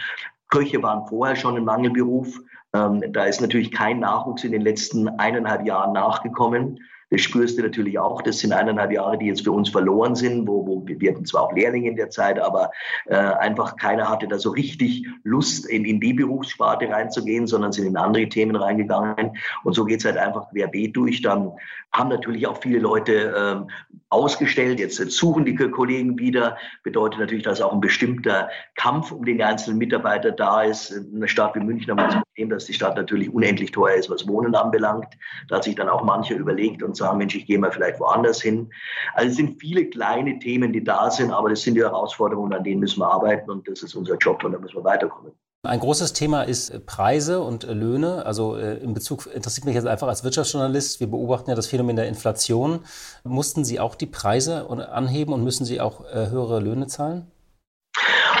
Köche 0.50 0.82
waren 0.82 1.06
vorher 1.06 1.34
schon 1.34 1.56
ein 1.56 1.64
Mangelberuf. 1.64 2.38
Ähm, 2.74 3.02
da 3.10 3.24
ist 3.24 3.40
natürlich 3.40 3.72
kein 3.72 4.00
Nachwuchs 4.00 4.44
in 4.44 4.52
den 4.52 4.62
letzten 4.62 5.08
eineinhalb 5.18 5.64
Jahren 5.64 5.94
nachgekommen. 5.94 6.78
Das 7.10 7.20
spürst 7.20 7.58
du 7.58 7.62
natürlich 7.62 7.98
auch. 7.98 8.22
Das 8.22 8.38
sind 8.38 8.52
eineinhalb 8.52 8.92
Jahre, 8.92 9.18
die 9.18 9.26
jetzt 9.26 9.44
für 9.44 9.52
uns 9.52 9.68
verloren 9.68 10.14
sind, 10.14 10.46
wo, 10.46 10.66
wo 10.66 10.84
wir 10.86 11.10
hatten 11.10 11.24
zwar 11.24 11.42
auch 11.42 11.52
Lehrlinge 11.52 11.88
in 11.88 11.96
der 11.96 12.10
Zeit, 12.10 12.38
aber 12.38 12.70
äh, 13.06 13.14
einfach 13.14 13.76
keiner 13.76 14.08
hatte 14.08 14.28
da 14.28 14.38
so 14.38 14.50
richtig 14.50 15.06
Lust, 15.22 15.66
in, 15.66 15.84
in 15.84 16.00
die 16.00 16.12
Berufssparte 16.12 16.88
reinzugehen, 16.88 17.46
sondern 17.46 17.72
sind 17.72 17.86
in 17.86 17.96
andere 17.96 18.28
Themen 18.28 18.56
reingegangen. 18.56 19.36
Und 19.64 19.74
so 19.74 19.84
geht 19.84 20.00
es 20.00 20.04
halt 20.04 20.16
einfach 20.16 20.50
querbeet 20.50 20.96
durch. 20.96 21.22
Dann 21.22 21.52
haben 21.92 22.08
natürlich 22.08 22.46
auch 22.46 22.60
viele 22.60 22.78
Leute 22.78 23.34
ähm, 23.36 23.70
ausgestellt. 24.14 24.78
Jetzt, 24.78 24.96
suchen 25.10 25.44
die 25.44 25.54
Kollegen 25.54 26.18
wieder. 26.18 26.56
Bedeutet 26.84 27.20
natürlich, 27.20 27.42
dass 27.42 27.60
auch 27.60 27.72
ein 27.72 27.80
bestimmter 27.80 28.48
Kampf 28.76 29.10
um 29.10 29.24
den 29.24 29.42
einzelnen 29.42 29.78
Mitarbeiter 29.78 30.30
da 30.30 30.62
ist. 30.62 30.90
In 30.90 31.16
einer 31.16 31.28
Stadt 31.28 31.54
wie 31.56 31.60
München 31.60 31.90
haben 31.90 31.98
wir 31.98 32.06
das 32.06 32.22
Problem, 32.22 32.50
dass 32.50 32.64
die 32.66 32.72
Stadt 32.72 32.96
natürlich 32.96 33.32
unendlich 33.32 33.72
teuer 33.72 33.96
ist, 33.96 34.08
was 34.08 34.26
Wohnen 34.28 34.54
anbelangt. 34.54 35.08
Da 35.48 35.56
hat 35.56 35.64
sich 35.64 35.74
dann 35.74 35.88
auch 35.88 36.04
mancher 36.04 36.36
überlegt 36.36 36.82
und 36.82 36.96
sagen, 36.96 37.18
Mensch, 37.18 37.34
ich 37.34 37.46
gehe 37.46 37.58
mal 37.58 37.72
vielleicht 37.72 37.98
woanders 37.98 38.40
hin. 38.40 38.70
Also 39.14 39.30
es 39.30 39.36
sind 39.36 39.60
viele 39.60 39.86
kleine 39.86 40.38
Themen, 40.38 40.72
die 40.72 40.84
da 40.84 41.10
sind, 41.10 41.32
aber 41.32 41.50
das 41.50 41.62
sind 41.62 41.74
die 41.74 41.82
Herausforderungen, 41.82 42.52
an 42.52 42.64
denen 42.64 42.80
müssen 42.80 43.00
wir 43.00 43.10
arbeiten 43.10 43.50
und 43.50 43.68
das 43.68 43.82
ist 43.82 43.94
unser 43.94 44.16
Job 44.16 44.44
und 44.44 44.52
da 44.52 44.58
müssen 44.58 44.76
wir 44.76 44.84
weiterkommen. 44.84 45.32
Ein 45.64 45.80
großes 45.80 46.12
Thema 46.12 46.42
ist 46.42 46.68
äh, 46.68 46.78
Preise 46.78 47.40
und 47.40 47.64
äh, 47.64 47.72
Löhne. 47.72 48.26
Also 48.26 48.56
äh, 48.56 48.76
in 48.76 48.92
Bezug 48.92 49.26
interessiert 49.34 49.64
mich 49.64 49.74
jetzt 49.74 49.86
einfach 49.86 50.08
als 50.08 50.22
Wirtschaftsjournalist. 50.22 51.00
Wir 51.00 51.06
beobachten 51.06 51.48
ja 51.48 51.56
das 51.56 51.68
Phänomen 51.68 51.96
der 51.96 52.06
Inflation. 52.06 52.80
Mussten 53.24 53.64
Sie 53.64 53.80
auch 53.80 53.94
die 53.94 54.06
Preise 54.06 54.68
anheben 54.68 55.32
und 55.32 55.42
müssen 55.42 55.64
Sie 55.64 55.80
auch 55.80 56.04
höhere 56.04 56.60
Löhne 56.60 56.86
zahlen? 56.86 57.30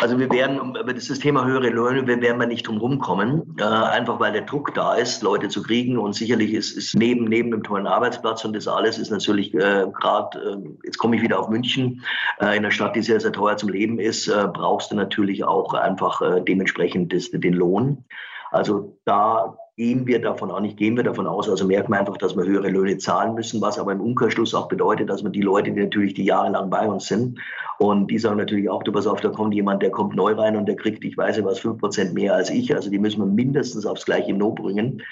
Also 0.04 0.18
wir 0.18 0.28
werden, 0.28 0.76
über 0.76 0.92
das 0.92 1.08
Thema 1.18 1.46
höhere 1.46 1.70
Löhne, 1.70 2.06
wir 2.06 2.20
werden 2.20 2.38
wir 2.38 2.46
nicht 2.46 2.68
drum 2.68 2.76
rumkommen, 2.76 3.56
äh, 3.58 3.62
einfach 3.62 4.20
weil 4.20 4.32
der 4.32 4.42
Druck 4.42 4.74
da 4.74 4.96
ist, 4.96 5.22
Leute 5.22 5.48
zu 5.48 5.62
kriegen. 5.62 5.96
Und 5.96 6.12
sicherlich 6.12 6.52
ist, 6.52 6.76
ist 6.76 6.94
neben, 6.94 7.24
neben 7.24 7.50
dem 7.50 7.62
tollen 7.62 7.86
Arbeitsplatz 7.86 8.44
und 8.44 8.54
das 8.54 8.68
alles 8.68 8.98
ist 8.98 9.08
natürlich 9.08 9.54
äh, 9.54 9.86
gerade, 9.98 10.38
äh, 10.38 10.68
jetzt 10.84 10.98
komme 10.98 11.16
ich 11.16 11.22
wieder 11.22 11.40
auf 11.40 11.48
München, 11.48 12.02
äh, 12.38 12.48
in 12.48 12.50
einer 12.50 12.70
Stadt, 12.70 12.94
die 12.96 13.00
sehr, 13.00 13.18
sehr 13.18 13.32
teuer 13.32 13.56
zum 13.56 13.70
Leben 13.70 13.98
ist, 13.98 14.28
äh, 14.28 14.46
brauchst 14.52 14.90
du 14.90 14.94
natürlich 14.94 15.42
auch 15.42 15.72
einfach 15.72 16.20
äh, 16.20 16.42
dementsprechend 16.42 17.10
das, 17.14 17.30
den 17.30 17.54
Lohn. 17.54 18.04
Also 18.50 18.98
da 19.06 19.56
gehen 19.76 20.06
wir 20.06 20.20
davon 20.20 20.52
auch 20.52 20.60
nicht, 20.60 20.76
gehen 20.76 20.96
wir 20.96 21.02
davon 21.02 21.26
aus, 21.26 21.48
also 21.48 21.66
merken 21.66 21.92
wir 21.92 21.98
einfach, 21.98 22.16
dass 22.16 22.36
wir 22.36 22.44
höhere 22.44 22.68
Löhne 22.68 22.96
zahlen 22.98 23.34
müssen, 23.34 23.60
was 23.60 23.78
aber 23.78 23.92
im 23.92 24.00
Umkehrschluss 24.00 24.54
auch 24.54 24.68
bedeutet, 24.68 25.10
dass 25.10 25.24
man 25.24 25.32
die 25.32 25.40
Leute, 25.40 25.72
die 25.72 25.80
natürlich 25.80 26.14
die 26.14 26.24
jahrelang 26.24 26.70
bei 26.70 26.86
uns 26.86 27.06
sind, 27.06 27.40
und 27.78 28.08
die 28.08 28.18
sagen 28.18 28.36
natürlich 28.36 28.70
auch, 28.70 28.84
du 28.84 28.92
pass 28.92 29.08
auf, 29.08 29.20
da 29.20 29.30
kommt 29.30 29.52
jemand, 29.52 29.82
der 29.82 29.90
kommt 29.90 30.14
neu 30.14 30.32
rein 30.34 30.56
und 30.56 30.66
der 30.66 30.76
kriegt, 30.76 31.04
ich 31.04 31.16
weiß 31.16 31.36
nicht 31.36 31.46
was, 31.46 31.58
fünf 31.58 31.80
Prozent 31.80 32.14
mehr 32.14 32.34
als 32.34 32.50
ich, 32.50 32.74
also 32.74 32.88
die 32.88 33.00
müssen 33.00 33.20
wir 33.20 33.26
mindestens 33.26 33.84
aufs 33.84 34.04
gleiche 34.04 34.32
Niveau 34.32 34.52
bringen. 34.52 35.02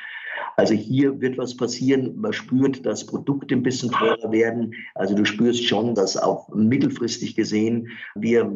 Also 0.57 0.75
hier 0.75 1.21
wird 1.21 1.39
was 1.39 1.57
passieren. 1.57 2.15
Man 2.17 2.33
spürt, 2.33 2.85
dass 2.85 3.07
Produkte 3.07 3.55
ein 3.55 3.63
bisschen 3.63 3.91
teurer 3.91 4.31
werden. 4.31 4.75
Also 4.95 5.15
du 5.15 5.25
spürst 5.25 5.65
schon, 5.65 5.95
dass 5.95 6.17
auch 6.17 6.49
mittelfristig 6.55 7.35
gesehen 7.35 7.89
wir 8.15 8.51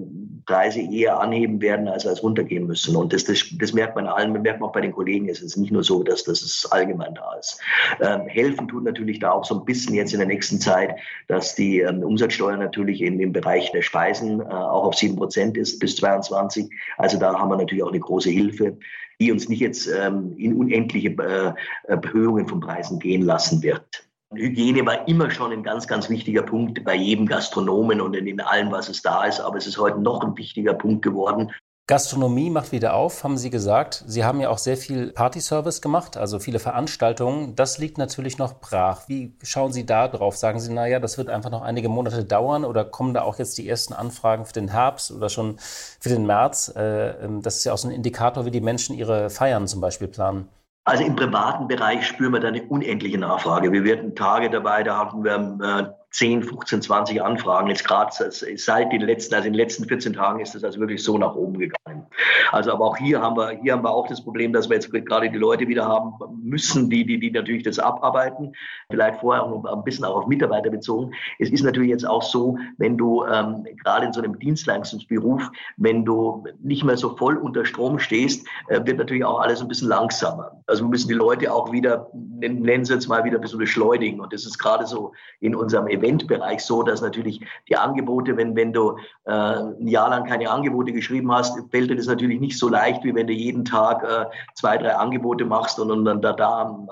Preise 0.47 0.81
eher 0.81 1.19
anheben 1.21 1.61
werden, 1.61 1.89
als 1.89 2.07
als 2.07 2.23
runtergehen 2.23 2.67
müssen. 2.67 2.95
Und 2.95 3.13
das, 3.13 3.25
das, 3.25 3.45
das 3.59 3.73
merkt 3.73 3.97
man 3.97 4.07
allen, 4.07 4.33
merkt 4.33 4.61
man 4.61 4.71
auch 4.71 4.73
bei 4.73 4.81
den 4.81 4.93
Kollegen. 4.93 5.29
Es 5.29 5.43
ist 5.43 5.57
nicht 5.57 5.73
nur 5.73 5.83
so, 5.83 6.03
dass 6.03 6.25
das 6.25 6.69
allgemein 6.71 7.15
da 7.15 7.35
ist. 7.35 7.61
Ähm, 8.01 8.29
helfen 8.29 8.69
tut 8.69 8.85
natürlich 8.85 9.19
da 9.19 9.33
auch 9.33 9.45
so 9.45 9.59
ein 9.59 9.65
bisschen 9.65 9.95
jetzt 9.95 10.13
in 10.13 10.21
der 10.21 10.29
nächsten 10.29 10.61
Zeit, 10.61 10.95
dass 11.27 11.57
die 11.57 11.81
ähm, 11.81 12.03
Umsatzsteuer 12.03 12.57
natürlich 12.57 13.03
in, 13.03 13.19
im 13.19 13.33
Bereich 13.33 13.73
der 13.73 13.83
Speisen 13.83 14.41
äh, 14.41 14.45
auch 14.45 14.85
auf 14.85 14.95
sieben 14.95 15.17
Prozent 15.17 15.57
ist 15.57 15.81
bis 15.81 15.97
22. 15.97 16.71
Also 16.97 17.19
da 17.19 17.39
haben 17.39 17.51
wir 17.51 17.57
natürlich 17.57 17.83
auch 17.83 17.91
eine 17.91 18.01
große 18.01 18.31
Hilfe 18.31 18.79
die 19.21 19.33
uns 19.33 19.49
nicht 19.49 19.61
jetzt 19.61 19.87
ähm, 19.87 20.35
in 20.37 20.55
unendliche 20.55 21.09
äh, 21.09 21.53
Erhöhungen 21.85 22.47
von 22.49 22.61
Preisen 22.61 22.99
gehen 22.99 23.23
lassen 23.23 23.63
wird. 23.63 24.07
Hygiene 24.35 24.85
war 24.85 25.07
immer 25.09 25.31
schon 25.31 25.53
ein 25.53 25.63
ganz, 25.63 25.87
ganz 25.87 26.11
wichtiger 26.11 26.43
Punkt 26.43 26.85
bei 26.85 26.95
jedem 26.95 27.27
Gastronomen 27.27 28.01
und 28.01 28.15
in 28.15 28.41
allem, 28.41 28.73
was 28.73 28.89
es 28.89 29.01
da 29.01 29.25
ist. 29.25 29.41
Aber 29.41 29.57
es 29.57 29.67
ist 29.67 29.79
heute 29.79 30.01
noch 30.01 30.23
ein 30.23 30.37
wichtiger 30.37 30.75
Punkt 30.75 31.03
geworden, 31.03 31.53
Gastronomie 31.89 32.51
macht 32.51 32.73
wieder 32.73 32.95
auf, 32.95 33.23
haben 33.23 33.37
Sie 33.37 33.49
gesagt. 33.49 34.03
Sie 34.09 34.25
haben 34.25 34.41
ja 34.41 34.51
auch 34.51 34.59
sehr 34.59 34.77
viel 34.77 35.13
Partyservice 35.13 35.81
gemacht, 35.81 36.17
also 36.17 36.41
viele 36.41 36.59
Veranstaltungen. 36.59 37.55
Das 37.55 37.79
liegt 37.79 37.97
natürlich 37.97 38.39
noch 38.39 38.59
brach. 38.59 39.03
Wie 39.07 39.37
schauen 39.45 39.73
Sie 39.73 39.87
da 39.87 40.09
drauf? 40.09 40.37
Sagen 40.37 40.59
Sie, 40.59 40.73
naja, 40.73 40.99
das 40.99 41.17
wird 41.17 41.31
einfach 41.31 41.53
noch 41.53 41.63
einige 41.63 41.89
Monate 41.89 42.25
dauern 42.25 42.65
oder 42.65 42.85
kommen 42.85 43.15
da 43.15 43.23
auch 43.23 43.39
jetzt 43.39 43.57
die 43.59 43.69
ersten 43.69 43.95
Anfragen 43.95 44.47
für 44.47 44.53
den 44.53 44.67
Herbst 44.67 45.13
oder 45.13 45.29
schon 45.29 45.59
für 45.61 46.09
den 46.09 46.27
März? 46.27 46.73
Äh, 46.75 47.25
ähm, 47.25 47.41
das 47.43 47.59
ist 47.59 47.65
ja 47.65 47.73
auch 47.73 47.79
so 47.79 47.87
ein 47.87 47.95
Indikator, 47.95 48.45
wie 48.45 48.51
die 48.51 48.61
Menschen 48.61 48.97
ihre 48.97 49.31
Feiern 49.31 49.69
zum 49.69 49.81
Beispiel 49.81 50.09
planen. 50.09 50.49
Also 50.89 51.05
im 51.05 51.15
privaten 51.15 51.69
Bereich 51.69 52.05
spüren 52.05 52.33
wir 52.33 52.41
da 52.41 52.49
eine 52.49 52.65
unendliche 52.65 53.19
Nachfrage. 53.19 53.71
Wir 53.71 53.85
werden 53.85 54.17
Tage 54.17 54.51
dabei, 54.51 54.83
da 54.83 54.99
hatten 54.99 55.23
wir 55.23 55.59
äh, 55.63 55.93
10, 56.17 56.45
15, 56.45 56.81
20 56.81 57.23
Anfragen. 57.23 57.69
Jetzt 57.69 57.87
gerade 57.87 58.11
seit 58.31 58.91
den 58.91 59.03
letzten, 59.03 59.35
also 59.35 59.47
in 59.47 59.53
den 59.53 59.59
letzten 59.59 59.85
14 59.85 60.15
Tagen 60.15 60.41
ist 60.41 60.55
das 60.55 60.65
also 60.65 60.81
wirklich 60.81 61.03
so 61.03 61.19
nach 61.19 61.35
oben 61.35 61.59
gegangen. 61.59 62.07
Also 62.53 62.73
aber 62.73 62.87
auch 62.87 62.97
hier 62.97 63.21
haben 63.21 63.37
wir, 63.37 63.51
hier 63.51 63.75
haben 63.75 63.85
wir 63.85 63.91
auch 63.91 64.09
das 64.09 64.25
Problem, 64.25 64.55
dass 64.55 64.71
wir 64.71 64.77
jetzt 64.77 64.91
gerade 64.91 65.29
die 65.31 65.37
Leute 65.37 65.69
wieder 65.69 65.87
haben 65.87 66.15
müssen, 66.43 66.89
die, 66.89 67.05
die, 67.05 67.21
die 67.21 67.31
natürlich 67.31 67.65
das 67.65 67.79
abarbeiten. 67.79 68.55
Vielleicht 68.89 69.21
vorher 69.21 69.43
auch 69.43 69.63
ein 69.67 69.85
bisschen 69.85 70.07
auch 70.07 70.17
auf 70.17 70.27
Mitarbeiter 70.27 70.71
bezogen. 70.71 71.13
Es 71.39 71.51
ist 71.51 71.63
natürlich 71.63 71.91
jetzt 71.91 72.07
auch 72.07 72.23
so, 72.23 72.57
wenn 72.79 72.97
du 72.97 73.23
ähm, 73.27 73.67
gerade 73.85 74.07
in 74.07 74.15
so 74.15 74.23
einem 74.23 74.39
Dienstleistungsberuf, 74.39 75.51
wenn 75.77 76.07
du 76.07 76.45
nicht 76.63 76.83
mehr 76.83 76.97
so 76.97 77.15
voll 77.17 77.37
unter 77.37 77.67
Strom 77.67 77.99
stehst, 77.99 78.47
äh, 78.69 78.81
wird 78.87 78.97
natürlich 78.97 79.25
auch 79.25 79.41
alles 79.41 79.61
ein 79.61 79.69
bisschen 79.69 79.89
langsamer. 79.89 80.63
Also 80.67 80.85
wir 80.85 80.89
müssen 80.89 81.09
die 81.09 81.15
Leute 81.15 81.53
auch 81.53 81.73
wieder, 81.73 82.11
nennen 82.41 82.87
sie 82.87 82.95
jetzt 82.95 83.07
mal 83.07 83.23
wieder 83.25 83.37
ein 83.37 83.43
bisschen 83.43 83.59
beschleunigen. 83.59 84.19
Und 84.21 84.33
das 84.33 84.47
ist 84.47 84.59
gerade 84.59 84.87
so 84.87 85.13
in 85.41 85.55
unserem 85.55 85.89
Event 85.89 86.06
Eventbereich 86.07 86.61
so, 86.61 86.83
dass 86.83 87.01
natürlich 87.01 87.41
die 87.69 87.77
Angebote, 87.77 88.37
wenn, 88.37 88.55
wenn 88.55 88.73
du 88.73 88.97
äh, 89.25 89.31
ein 89.33 89.89
Jahr 89.89 90.11
lang 90.11 90.25
keine 90.25 90.51
Angebote 90.51 90.93
geschrieben 90.93 91.33
hast, 91.33 91.59
fällt 91.71 91.87
Angestellte. 91.87 91.97
Das 91.97 92.07
natürlich 92.07 92.41
nicht 92.41 92.59
so 92.59 92.69
leicht, 92.69 93.05
wie 93.05 93.15
wenn 93.15 93.27
du 93.27 93.33
jeden 93.33 93.65
Tag 93.65 94.03
äh, 94.03 94.27
zwei, 94.55 94.77
drei 94.79 94.95
Angebote 94.95 95.45
machst 95.45 95.79
und, 95.79 95.91
und 95.91 96.05
dann 96.05 96.21
da, 96.21 96.33
da 96.33 96.63
am, 96.63 96.89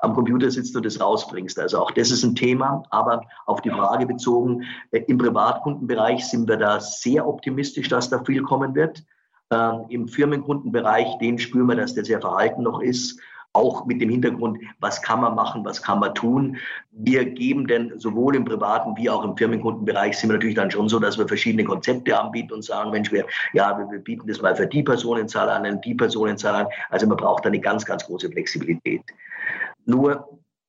am, 0.00 0.14
Computer 0.14 0.50
sitzt 0.50 0.76
und 0.76 0.84
das 0.84 1.00
rausbringst. 1.00 1.58
Also 1.58 1.78
auch 1.80 1.90
das 1.90 2.10
ist 2.10 2.24
ein 2.24 2.34
Thema. 2.34 2.82
Aber 2.90 3.22
auf 3.46 3.60
die 3.60 3.70
Frage 3.70 4.06
bezogen, 4.06 4.64
äh, 4.90 5.00
im 5.06 5.18
Privatkundenbereich 5.18 6.26
sind 6.26 6.48
wir 6.48 6.56
da 6.56 6.80
sehr 6.80 7.26
optimistisch, 7.26 7.88
dass 7.88 8.10
da 8.10 8.22
viel 8.24 8.42
kommen 8.42 8.74
wird. 8.74 9.02
Ähm, 9.50 9.86
Im 9.88 10.08
Firmenkundenbereich, 10.08 11.18
den 11.18 11.38
spüren 11.38 11.68
wir, 11.68 11.76
dass 11.76 11.94
der 11.94 12.04
sehr 12.04 12.20
verhalten 12.20 12.62
noch 12.62 12.80
ist 12.80 13.20
auch 13.52 13.86
mit 13.86 14.00
dem 14.00 14.10
Hintergrund, 14.10 14.58
was 14.78 15.02
kann 15.02 15.20
man 15.20 15.34
machen, 15.34 15.64
was 15.64 15.82
kann 15.82 16.00
man 16.00 16.14
tun. 16.14 16.58
Wir 16.92 17.24
geben 17.24 17.66
denn 17.66 17.98
sowohl 17.98 18.36
im 18.36 18.44
privaten 18.44 18.96
wie 18.96 19.10
auch 19.10 19.24
im 19.24 19.36
Firmenkundenbereich 19.36 20.16
sind 20.16 20.30
wir 20.30 20.34
natürlich 20.34 20.56
dann 20.56 20.70
schon 20.70 20.88
so, 20.88 20.98
dass 20.98 21.18
wir 21.18 21.26
verschiedene 21.26 21.64
Konzepte 21.64 22.18
anbieten 22.18 22.52
und 22.52 22.64
sagen, 22.64 22.90
Mensch, 22.90 23.10
wir, 23.10 23.26
ja, 23.52 23.76
wir 23.90 23.98
bieten 23.98 24.28
das 24.28 24.40
mal 24.40 24.54
für 24.54 24.66
die 24.66 24.82
Personenzahl 24.82 25.48
an, 25.48 25.80
die 25.80 25.94
Personenzahl 25.94 26.54
an. 26.54 26.66
Also 26.90 27.06
man 27.06 27.16
braucht 27.16 27.46
eine 27.46 27.60
ganz, 27.60 27.84
ganz 27.84 28.04
große 28.04 28.30
Flexibilität. 28.30 29.02
Nur 29.86 30.28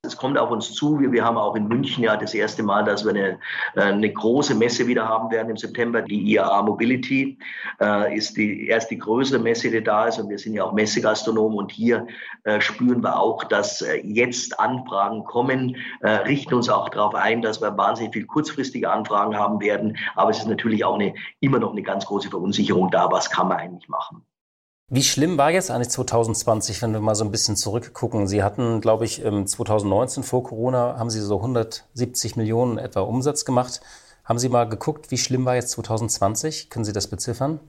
es 0.10 0.18
kommt 0.18 0.38
auf 0.38 0.52
uns 0.52 0.74
zu. 0.74 1.00
Wir, 1.00 1.12
wir 1.12 1.24
haben 1.24 1.38
auch 1.38 1.56
in 1.56 1.68
München 1.68 2.04
ja 2.04 2.18
das 2.18 2.34
erste 2.34 2.64
Mal, 2.64 2.84
dass 2.84 3.06
wir 3.06 3.12
eine, 3.12 3.40
äh, 3.76 3.82
eine 3.82 4.12
große 4.12 4.56
Messe 4.56 4.88
wieder 4.88 5.08
haben 5.08 5.32
werden 5.32 5.50
im 5.50 5.58
September. 5.58 6.02
Die 6.02 6.34
IAA 6.34 6.64
Mobility 6.64 7.38
äh, 7.80 8.16
ist 8.16 8.36
die 8.38 8.68
erst 8.68 8.92
die 8.92 8.98
größere 8.98 9.40
Messe, 9.40 9.70
die 9.70 9.84
da 9.84 10.06
ist. 10.06 10.20
Und 10.20 10.30
wir 10.30 10.40
sind 10.40 10.54
ja 10.54 10.64
auch 10.64 10.74
Messegastronomen. 10.74 11.58
Und 11.58 11.72
hier 11.72 12.08
äh, 12.44 12.60
spüren 12.60 13.02
wir 13.02 13.20
auch, 13.20 13.44
dass 13.44 13.82
äh, 13.82 14.02
jetzt 14.04 14.60
Anfragen 14.60 15.24
kommen, 15.24 15.78
äh, 16.02 16.10
richten 16.10 16.54
uns 16.54 16.70
auch 16.70 16.90
darauf 16.90 17.16
ein, 17.16 17.42
dass 17.42 17.62
wir 17.62 17.78
wahnsinnig 17.78 18.14
viel 18.14 18.26
kurzfristige 18.26 18.90
Anfragen 18.90 19.38
haben 19.38 19.62
werden. 19.62 19.98
Aber 20.16 20.32
es 20.32 20.40
ist 20.40 20.48
natürlich 20.48 20.84
auch 20.84 20.96
eine, 20.96 21.14
immer 21.40 21.60
noch 21.60 21.72
eine 21.72 21.84
ganz 21.84 22.06
große 22.06 22.30
Verunsicherung 22.30 22.90
da. 22.90 23.12
Was 23.12 23.30
kann 23.30 23.48
man 23.48 23.58
eigentlich 23.58 23.90
machen? 23.90 24.26
Wie 24.92 25.04
schlimm 25.04 25.38
war 25.38 25.52
jetzt 25.52 25.70
eigentlich 25.70 25.90
2020, 25.90 26.82
wenn 26.82 26.94
wir 26.94 27.00
mal 27.00 27.14
so 27.14 27.24
ein 27.24 27.30
bisschen 27.30 27.56
zurückgucken? 27.56 28.28
Sie 28.28 28.42
hatten, 28.42 28.82
glaube 28.82 29.06
ich, 29.06 29.22
2019 29.22 30.24
vor 30.24 30.44
Corona 30.44 30.98
haben 30.98 31.12
Sie 31.12 31.22
so 31.22 31.36
170 31.36 32.36
Millionen 32.38 32.80
etwa 32.80 33.02
Umsatz 33.02 33.46
gemacht. 33.46 33.82
Haben 34.26 34.40
Sie 34.40 34.50
mal 34.50 34.64
geguckt, 34.64 35.12
wie 35.12 35.20
schlimm 35.20 35.46
war 35.46 35.54
jetzt 35.54 35.70
2020? 35.72 36.72
Können 36.72 36.86
Sie 36.86 36.92
das 36.92 37.06
beziffern? 37.08 37.60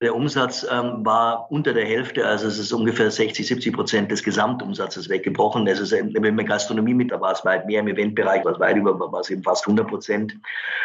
Der 0.00 0.14
Umsatz 0.14 0.64
ähm, 0.70 1.04
war 1.04 1.50
unter 1.50 1.74
der 1.74 1.84
Hälfte, 1.84 2.24
also 2.24 2.46
es 2.46 2.58
ist 2.58 2.72
ungefähr 2.72 3.10
60, 3.10 3.48
70 3.48 3.74
Prozent 3.74 4.10
des 4.12 4.22
Gesamtumsatzes 4.22 5.08
weggebrochen. 5.08 5.66
Das 5.66 5.80
ist 5.80 5.90
wenn 5.90 6.34
man 6.36 6.46
Gastronomie 6.46 6.94
mit, 6.94 7.10
da 7.10 7.20
war 7.20 7.32
es 7.32 7.44
weit 7.44 7.66
mehr, 7.66 7.80
im 7.80 7.88
Eventbereich 7.88 8.44
war 8.44 8.52
es 8.52 8.60
weit 8.60 8.76
über, 8.76 8.98
war 8.98 9.20
es 9.20 9.28
eben 9.28 9.42
fast 9.42 9.64
100 9.64 9.88
Prozent. 9.88 10.36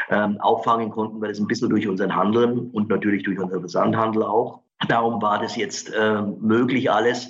Ähm, 0.10 0.42
auffangen 0.42 0.90
konnten 0.90 1.22
wir 1.22 1.30
das 1.30 1.40
ein 1.40 1.46
bisschen 1.46 1.70
durch 1.70 1.88
unseren 1.88 2.16
Handel 2.16 2.72
und 2.74 2.90
natürlich 2.90 3.24
durch 3.24 3.38
unseren 3.38 3.60
Versandhandel 3.60 4.24
auch. 4.24 4.65
Darum 4.88 5.22
war 5.22 5.40
das 5.40 5.56
jetzt 5.56 5.94
äh, 5.94 6.22
möglich 6.22 6.92
alles. 6.92 7.30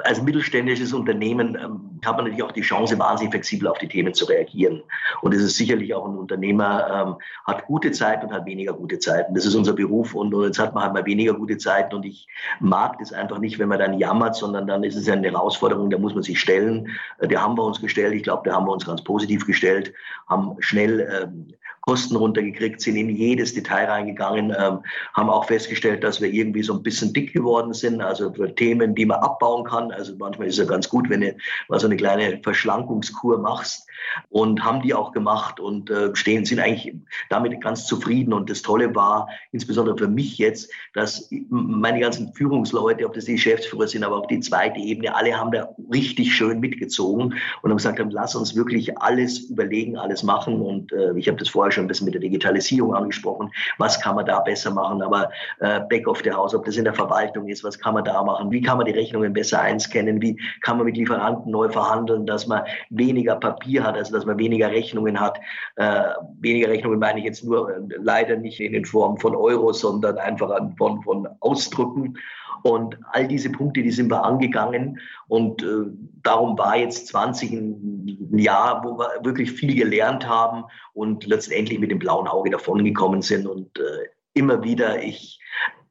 Als 0.00 0.20
mittelständisches 0.20 0.92
Unternehmen 0.92 1.56
ähm, 1.62 2.00
hat 2.04 2.16
man 2.16 2.24
natürlich 2.24 2.42
auch 2.42 2.52
die 2.52 2.62
Chance, 2.62 2.98
wahnsinnig 2.98 3.32
flexibel 3.32 3.68
auf 3.68 3.78
die 3.78 3.86
Themen 3.86 4.14
zu 4.14 4.24
reagieren. 4.24 4.82
Und 5.20 5.32
es 5.32 5.42
ist 5.42 5.56
sicherlich 5.56 5.94
auch 5.94 6.06
ein 6.06 6.16
Unternehmer, 6.16 6.88
ähm, 6.90 7.16
hat 7.44 7.66
gute 7.66 7.92
Zeiten 7.92 8.26
und 8.26 8.32
hat 8.32 8.46
weniger 8.46 8.72
gute 8.72 8.98
Zeiten. 8.98 9.34
Das 9.34 9.44
ist 9.44 9.54
unser 9.54 9.74
Beruf 9.74 10.14
und, 10.14 10.34
und 10.34 10.44
jetzt 10.44 10.58
hat 10.58 10.74
man 10.74 10.82
halt 10.82 10.94
mal 10.94 11.04
weniger 11.04 11.34
gute 11.34 11.58
Zeiten 11.58 11.94
und 11.94 12.04
ich 12.04 12.26
mag 12.58 12.98
das 12.98 13.12
einfach 13.12 13.38
nicht, 13.38 13.58
wenn 13.58 13.68
man 13.68 13.78
dann 13.78 13.98
jammert, 13.98 14.34
sondern 14.34 14.66
dann 14.66 14.82
ist 14.82 14.96
es 14.96 15.08
eine 15.08 15.30
Herausforderung, 15.30 15.90
da 15.90 15.98
muss 15.98 16.14
man 16.14 16.24
sich 16.24 16.40
stellen. 16.40 16.88
Äh, 17.18 17.28
der 17.28 17.42
haben 17.42 17.56
wir 17.56 17.62
uns 17.62 17.80
gestellt. 17.80 18.14
Ich 18.14 18.24
glaube, 18.24 18.48
da 18.48 18.56
haben 18.56 18.66
wir 18.66 18.72
uns 18.72 18.86
ganz 18.86 19.04
positiv 19.04 19.46
gestellt, 19.46 19.92
haben 20.26 20.56
schnell 20.60 21.00
ähm, 21.22 21.54
Kosten 21.86 22.16
runtergekriegt, 22.16 22.80
sind 22.80 22.96
in 22.96 23.10
jedes 23.10 23.54
Detail 23.54 23.84
reingegangen, 23.84 24.50
ähm, 24.58 24.80
haben 25.14 25.30
auch 25.30 25.44
festgestellt, 25.44 26.02
dass 26.02 26.20
wir 26.20 26.32
irgendwie 26.32 26.64
so 26.64 26.72
ein 26.72 26.82
bisschen 26.82 27.12
dick 27.12 27.32
geworden 27.32 27.72
sind, 27.74 28.00
also 28.00 28.32
für 28.32 28.52
Themen, 28.52 28.96
die 28.96 29.06
man 29.06 29.20
abbauen 29.20 29.62
kann. 29.62 29.92
Also 29.92 30.12
manchmal 30.18 30.48
ist 30.48 30.54
es 30.54 30.64
ja 30.64 30.64
ganz 30.64 30.88
gut, 30.88 31.08
wenn 31.08 31.20
du 31.20 31.36
mal 31.68 31.78
so 31.78 31.86
eine 31.86 31.96
kleine 31.96 32.40
Verschlankungskur 32.42 33.38
machst 33.38 33.86
und 34.30 34.64
haben 34.64 34.82
die 34.82 34.94
auch 34.94 35.12
gemacht 35.12 35.60
und 35.60 35.88
äh, 35.88 36.14
stehen, 36.16 36.44
sind 36.44 36.58
eigentlich 36.58 36.92
damit 37.30 37.60
ganz 37.60 37.86
zufrieden. 37.86 38.32
Und 38.32 38.50
das 38.50 38.62
Tolle 38.62 38.92
war, 38.96 39.28
insbesondere 39.52 39.96
für 39.96 40.08
mich 40.08 40.38
jetzt, 40.38 40.72
dass 40.92 41.30
meine 41.50 42.00
ganzen 42.00 42.32
Führungsleute, 42.32 43.06
ob 43.06 43.14
das 43.14 43.26
die 43.26 43.34
Geschäftsführer 43.34 43.86
sind, 43.86 44.02
aber 44.02 44.16
auch 44.16 44.26
die 44.26 44.40
zweite 44.40 44.80
Ebene, 44.80 45.14
alle 45.14 45.38
haben 45.38 45.52
da 45.52 45.68
richtig 45.92 46.34
schön 46.34 46.58
mitgezogen 46.58 47.34
und 47.62 47.70
haben 47.70 47.76
gesagt, 47.76 48.02
lass 48.10 48.34
uns 48.34 48.56
wirklich 48.56 48.98
alles 48.98 49.38
überlegen, 49.38 49.96
alles 49.96 50.24
machen. 50.24 50.60
Und 50.60 50.92
äh, 50.92 51.16
ich 51.16 51.28
habe 51.28 51.38
das 51.38 51.48
vorher 51.48 51.75
schon 51.76 51.84
ein 51.84 51.88
bisschen 51.88 52.06
mit 52.06 52.14
der 52.14 52.20
Digitalisierung 52.20 52.94
angesprochen. 52.94 53.50
Was 53.78 54.00
kann 54.00 54.16
man 54.16 54.26
da 54.26 54.40
besser 54.40 54.72
machen? 54.72 55.02
Aber 55.02 55.30
äh, 55.60 55.80
Back 55.88 56.08
of 56.08 56.20
the 56.24 56.32
House, 56.32 56.54
ob 56.54 56.64
das 56.64 56.76
in 56.76 56.84
der 56.84 56.94
Verwaltung 56.94 57.48
ist, 57.48 57.62
was 57.62 57.78
kann 57.78 57.94
man 57.94 58.04
da 58.04 58.22
machen? 58.22 58.50
Wie 58.50 58.60
kann 58.60 58.78
man 58.78 58.86
die 58.86 58.92
Rechnungen 58.92 59.32
besser 59.32 59.60
einscannen? 59.60 60.20
Wie 60.20 60.40
kann 60.62 60.78
man 60.78 60.86
mit 60.86 60.96
Lieferanten 60.96 61.52
neu 61.52 61.68
verhandeln, 61.68 62.26
dass 62.26 62.46
man 62.46 62.62
weniger 62.90 63.36
Papier 63.36 63.84
hat, 63.84 63.96
also 63.96 64.12
dass 64.14 64.24
man 64.24 64.38
weniger 64.38 64.70
Rechnungen 64.70 65.20
hat? 65.20 65.38
Äh, 65.76 66.02
weniger 66.40 66.68
Rechnungen 66.68 66.98
meine 66.98 67.18
ich 67.18 67.24
jetzt 67.24 67.44
nur 67.44 67.70
äh, 67.70 67.80
leider 67.98 68.36
nicht 68.36 68.58
in 68.58 68.84
Form 68.84 69.18
von 69.18 69.36
Euros, 69.36 69.80
sondern 69.80 70.18
einfach 70.18 70.50
an, 70.50 70.74
von, 70.76 71.02
von 71.02 71.28
Ausdrücken. 71.40 72.16
Und 72.62 72.98
all 73.12 73.28
diese 73.28 73.50
Punkte, 73.50 73.82
die 73.82 73.90
sind 73.90 74.10
wir 74.10 74.24
angegangen. 74.24 74.98
Und 75.28 75.62
äh, 75.62 75.90
darum 76.22 76.58
war 76.58 76.76
jetzt 76.76 77.08
20 77.08 77.52
ein 77.52 78.38
Jahr, 78.38 78.84
wo 78.84 78.98
wir 78.98 79.24
wirklich 79.24 79.52
viel 79.52 79.74
gelernt 79.74 80.26
haben 80.26 80.64
und 80.92 81.26
letztendlich 81.26 81.78
mit 81.78 81.90
dem 81.90 81.98
blauen 81.98 82.26
Auge 82.26 82.50
davongekommen 82.50 83.22
sind. 83.22 83.46
Und 83.46 83.78
äh, 83.78 84.08
immer 84.34 84.62
wieder, 84.62 85.02
ich 85.02 85.40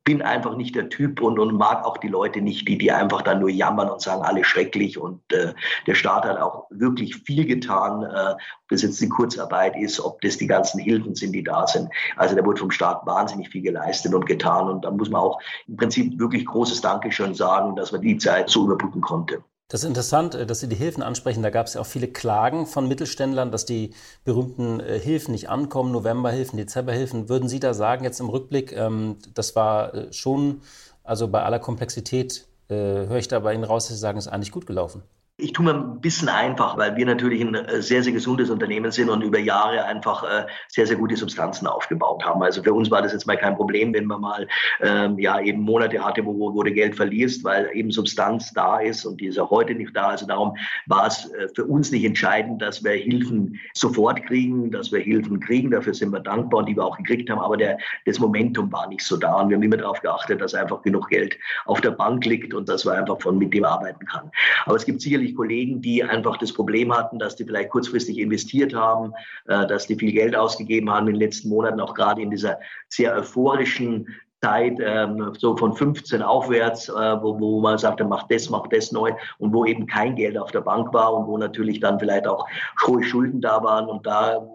bin 0.05 0.21
einfach 0.21 0.55
nicht 0.55 0.75
der 0.75 0.89
Typ 0.89 1.19
und, 1.19 1.39
und 1.39 1.55
mag 1.55 1.83
auch 1.83 1.97
die 1.97 2.07
Leute 2.07 2.39
nicht, 2.39 2.67
die, 2.67 2.77
die 2.77 2.91
einfach 2.91 3.23
dann 3.23 3.39
nur 3.39 3.49
jammern 3.49 3.89
und 3.89 4.01
sagen, 4.01 4.21
alle 4.21 4.43
schrecklich. 4.43 4.99
Und 4.99 5.19
äh, 5.33 5.53
der 5.87 5.95
Staat 5.95 6.25
hat 6.25 6.39
auch 6.39 6.67
wirklich 6.69 7.15
viel 7.17 7.45
getan, 7.45 8.03
äh, 8.03 8.33
ob 8.33 8.69
das 8.69 8.83
jetzt 8.83 9.01
die 9.01 9.09
Kurzarbeit 9.09 9.75
ist, 9.75 9.99
ob 9.99 10.21
das 10.21 10.37
die 10.37 10.47
ganzen 10.47 10.79
Hilfen 10.79 11.15
sind, 11.15 11.33
die 11.33 11.43
da 11.43 11.65
sind. 11.65 11.89
Also 12.15 12.35
da 12.35 12.45
wurde 12.45 12.59
vom 12.59 12.71
Staat 12.71 13.05
wahnsinnig 13.05 13.49
viel 13.49 13.63
geleistet 13.63 14.13
und 14.13 14.27
getan. 14.27 14.69
Und 14.69 14.85
da 14.85 14.91
muss 14.91 15.09
man 15.09 15.21
auch 15.21 15.41
im 15.67 15.75
Prinzip 15.75 16.19
wirklich 16.19 16.45
großes 16.45 16.81
Dankeschön 16.81 17.33
sagen, 17.33 17.75
dass 17.75 17.91
man 17.91 18.01
die 18.01 18.17
Zeit 18.17 18.49
so 18.49 18.65
überbrücken 18.65 19.01
konnte. 19.01 19.43
Das 19.67 19.81
ist 19.81 19.87
interessant, 19.87 20.35
äh, 20.35 20.45
dass 20.45 20.59
Sie 20.59 20.67
die 20.67 20.75
Hilfen 20.75 21.01
ansprechen. 21.01 21.41
Da 21.41 21.49
gab 21.49 21.67
es 21.67 21.73
ja 21.73 21.81
auch 21.81 21.85
viele 21.85 22.07
Klagen 22.07 22.67
von 22.67 22.87
Mittelständlern, 22.87 23.51
dass 23.51 23.65
die 23.65 23.95
berühmten 24.23 24.79
äh, 24.79 24.99
Hilfen 24.99 25.31
nicht 25.31 25.49
ankommen, 25.49 25.91
Novemberhilfen, 25.91 26.57
Dezemberhilfen. 26.57 27.29
Würden 27.29 27.49
Sie 27.49 27.59
da 27.59 27.73
sagen, 27.73 28.03
jetzt 28.03 28.19
im 28.19 28.29
Rückblick, 28.29 28.73
ähm, 28.73 29.17
das 29.33 29.55
war 29.55 29.93
äh, 29.93 30.13
schon, 30.13 30.61
also 31.03 31.27
bei 31.27 31.41
aller 31.43 31.59
Komplexität, 31.59 32.47
höre 32.67 33.17
ich 33.17 33.27
da 33.27 33.39
bei 33.41 33.53
Ihnen 33.53 33.63
raus, 33.63 33.85
dass 33.85 33.95
Sie 33.95 34.01
sagen, 34.01 34.17
es 34.17 34.25
ist 34.25 34.31
eigentlich 34.31 34.51
gut 34.51 34.65
gelaufen? 34.65 35.03
Ich 35.37 35.51
tue 35.51 35.65
mir 35.65 35.73
ein 35.73 35.99
bisschen 35.99 36.29
einfach, 36.29 36.77
weil 36.77 36.95
wir 36.95 37.05
natürlich 37.05 37.41
ein 37.41 37.55
äh, 37.55 37.81
sehr, 37.81 38.01
sehr 38.01 38.13
gesundes 38.13 38.49
Unternehmen 38.49 38.89
sind 38.93 39.09
und 39.09 39.21
über 39.21 39.37
Jahre 39.37 39.83
einfach 39.83 40.23
äh, 40.23 40.45
sehr, 40.69 40.87
sehr 40.87 40.95
gute 40.95 41.17
Substanzen 41.17 41.67
aufgebaut 41.67 42.23
haben. 42.23 42.41
Also 42.41 42.63
für 42.63 42.73
uns 42.73 42.89
war 42.89 43.01
das 43.01 43.11
jetzt 43.11 43.27
mal 43.27 43.35
kein 43.35 43.57
Problem, 43.57 43.93
wenn 43.93 44.05
man 44.05 44.21
mal 44.21 44.47
ähm, 44.79 45.19
ja 45.19 45.41
eben 45.41 45.61
Monate 45.61 46.01
hatte, 46.01 46.25
wo, 46.25 46.53
wo 46.53 46.63
du 46.63 46.71
Geld 46.71 46.95
verlierst, 46.95 47.43
weil 47.43 47.69
eben 47.73 47.91
Substanz 47.91 48.53
da 48.53 48.79
ist 48.79 49.03
und 49.05 49.19
die 49.19 49.25
ist 49.25 49.37
auch 49.37 49.51
heute 49.51 49.75
nicht 49.75 49.93
da. 49.93 50.07
Also 50.07 50.25
darum 50.25 50.55
war 50.85 51.07
es 51.07 51.29
äh, 51.33 51.49
für 51.53 51.65
uns 51.65 51.91
nicht 51.91 52.05
entscheidend, 52.05 52.61
dass 52.61 52.81
wir 52.81 52.93
Hilfen 52.93 53.59
sofort 53.73 54.25
kriegen, 54.27 54.71
dass 54.71 54.93
wir 54.93 55.01
Hilfen 55.01 55.41
kriegen. 55.41 55.69
Dafür 55.69 55.93
sind 55.93 56.11
wir 56.11 56.21
dankbar 56.21 56.59
und 56.61 56.69
die 56.69 56.77
wir 56.77 56.85
auch 56.85 56.95
gekriegt 56.95 57.29
haben. 57.29 57.39
Aber 57.39 57.57
der, 57.57 57.77
das 58.05 58.19
Momentum 58.19 58.71
war 58.71 58.87
nicht 58.87 59.01
so 59.01 59.17
da 59.17 59.41
und 59.41 59.49
wir 59.49 59.57
haben 59.57 59.63
immer 59.63 59.75
darauf 59.75 59.99
geachtet, 59.99 60.39
dass 60.39 60.53
einfach 60.53 60.81
genug 60.81 61.09
Geld 61.09 61.37
auf 61.65 61.81
der 61.81 61.91
Bank 61.91 62.23
liegt 62.23 62.53
und 62.53 62.69
dass 62.69 62.85
man 62.85 62.95
einfach 62.95 63.19
von 63.19 63.37
mit 63.37 63.53
dem 63.53 63.65
arbeiten 63.65 64.05
kann. 64.05 64.31
Aber 64.65 64.77
es 64.77 64.85
gibt 64.85 65.01
sicherlich 65.01 65.24
sicherlich 65.25 65.35
Kollegen, 65.35 65.81
die 65.81 66.03
einfach 66.03 66.37
das 66.37 66.53
Problem 66.53 66.95
hatten, 66.95 67.19
dass 67.19 67.35
die 67.35 67.45
vielleicht 67.45 67.69
kurzfristig 67.69 68.17
investiert 68.17 68.73
haben, 68.73 69.13
äh, 69.47 69.67
dass 69.67 69.87
die 69.87 69.95
viel 69.95 70.11
Geld 70.11 70.35
ausgegeben 70.35 70.89
haben 70.89 71.07
in 71.07 71.13
den 71.13 71.21
letzten 71.21 71.49
Monaten, 71.49 71.79
auch 71.79 71.93
gerade 71.93 72.21
in 72.21 72.29
dieser 72.29 72.59
sehr 72.89 73.15
euphorischen 73.15 74.07
Zeit, 74.41 74.77
ähm, 74.79 75.33
so 75.37 75.57
von 75.57 75.73
15 75.73 76.21
aufwärts, 76.21 76.89
äh, 76.89 76.93
wo, 76.93 77.39
wo 77.39 77.61
man 77.61 77.77
sagte, 77.77 78.03
macht 78.03 78.31
das, 78.31 78.49
macht 78.49 78.73
das 78.73 78.91
neu 78.91 79.11
und 79.39 79.53
wo 79.53 79.65
eben 79.65 79.87
kein 79.87 80.15
Geld 80.15 80.37
auf 80.37 80.51
der 80.51 80.61
Bank 80.61 80.93
war 80.93 81.13
und 81.13 81.27
wo 81.27 81.37
natürlich 81.37 81.79
dann 81.79 81.99
vielleicht 81.99 82.27
auch 82.27 82.45
hohe 82.85 83.03
Schulden 83.03 83.41
da 83.41 83.63
waren 83.63 83.87
und 83.87 84.05
da 84.05 84.45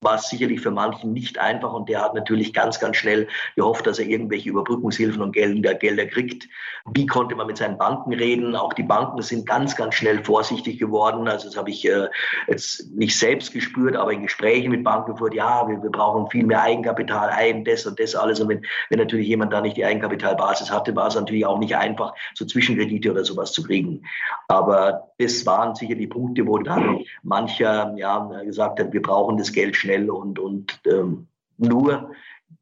war 0.00 0.14
es 0.14 0.28
sicherlich 0.28 0.60
für 0.60 0.70
manchen 0.70 1.12
nicht 1.12 1.38
einfach 1.38 1.72
und 1.72 1.88
der 1.88 2.00
hat 2.00 2.14
natürlich 2.14 2.52
ganz, 2.52 2.78
ganz 2.78 2.96
schnell 2.96 3.26
gehofft, 3.56 3.86
dass 3.86 3.98
er 3.98 4.06
irgendwelche 4.06 4.50
Überbrückungshilfen 4.50 5.20
und 5.20 5.32
Gelder, 5.32 5.74
Gelder 5.74 6.06
kriegt. 6.06 6.48
Wie 6.94 7.06
konnte 7.06 7.34
man 7.34 7.48
mit 7.48 7.56
seinen 7.56 7.78
Banken 7.78 8.12
reden? 8.12 8.54
Auch 8.54 8.72
die 8.72 8.84
Banken 8.84 9.20
sind 9.22 9.46
ganz, 9.46 9.74
ganz 9.74 9.96
schnell 9.96 10.22
vorsichtig 10.22 10.78
geworden. 10.78 11.26
Also 11.26 11.48
das 11.48 11.56
habe 11.56 11.70
ich 11.70 11.88
äh, 11.88 12.06
jetzt 12.46 12.90
nicht 12.92 13.18
selbst 13.18 13.52
gespürt, 13.52 13.96
aber 13.96 14.12
in 14.12 14.22
Gesprächen 14.22 14.70
mit 14.70 14.84
Banken 14.84 15.16
gehört, 15.16 15.34
ja, 15.34 15.66
wir, 15.68 15.82
wir 15.82 15.90
brauchen 15.90 16.30
viel 16.30 16.46
mehr 16.46 16.62
Eigenkapital, 16.62 17.30
ein, 17.30 17.64
das 17.64 17.84
und 17.84 17.98
das 17.98 18.14
alles. 18.14 18.38
Und 18.40 18.48
wenn, 18.48 18.64
wenn 18.90 19.00
natürlich 19.00 19.26
jemand 19.26 19.52
da 19.52 19.60
nicht 19.60 19.76
die 19.76 19.84
Eigenkapitalbasis 19.84 20.70
hatte, 20.70 20.94
war 20.94 21.08
es 21.08 21.16
natürlich 21.16 21.44
auch 21.44 21.58
nicht 21.58 21.76
einfach, 21.76 22.14
so 22.34 22.44
Zwischenkredite 22.44 23.10
oder 23.10 23.24
sowas 23.24 23.52
zu 23.52 23.64
kriegen. 23.64 24.04
Aber 24.46 25.10
das 25.18 25.44
waren 25.44 25.74
sicher 25.74 25.96
die 25.96 26.06
Punkte, 26.06 26.46
wo 26.46 26.58
dann 26.58 27.00
mancher 27.24 27.92
ja, 27.96 28.18
gesagt 28.44 28.78
hat, 28.78 28.92
wir 28.92 29.02
brauchen 29.02 29.36
das 29.36 29.52
Geld 29.52 29.74
schnell 29.74 29.87
schnell 29.88 30.10
und, 30.10 30.38
und 30.38 30.80
ähm, 30.86 31.26
nur 31.56 32.10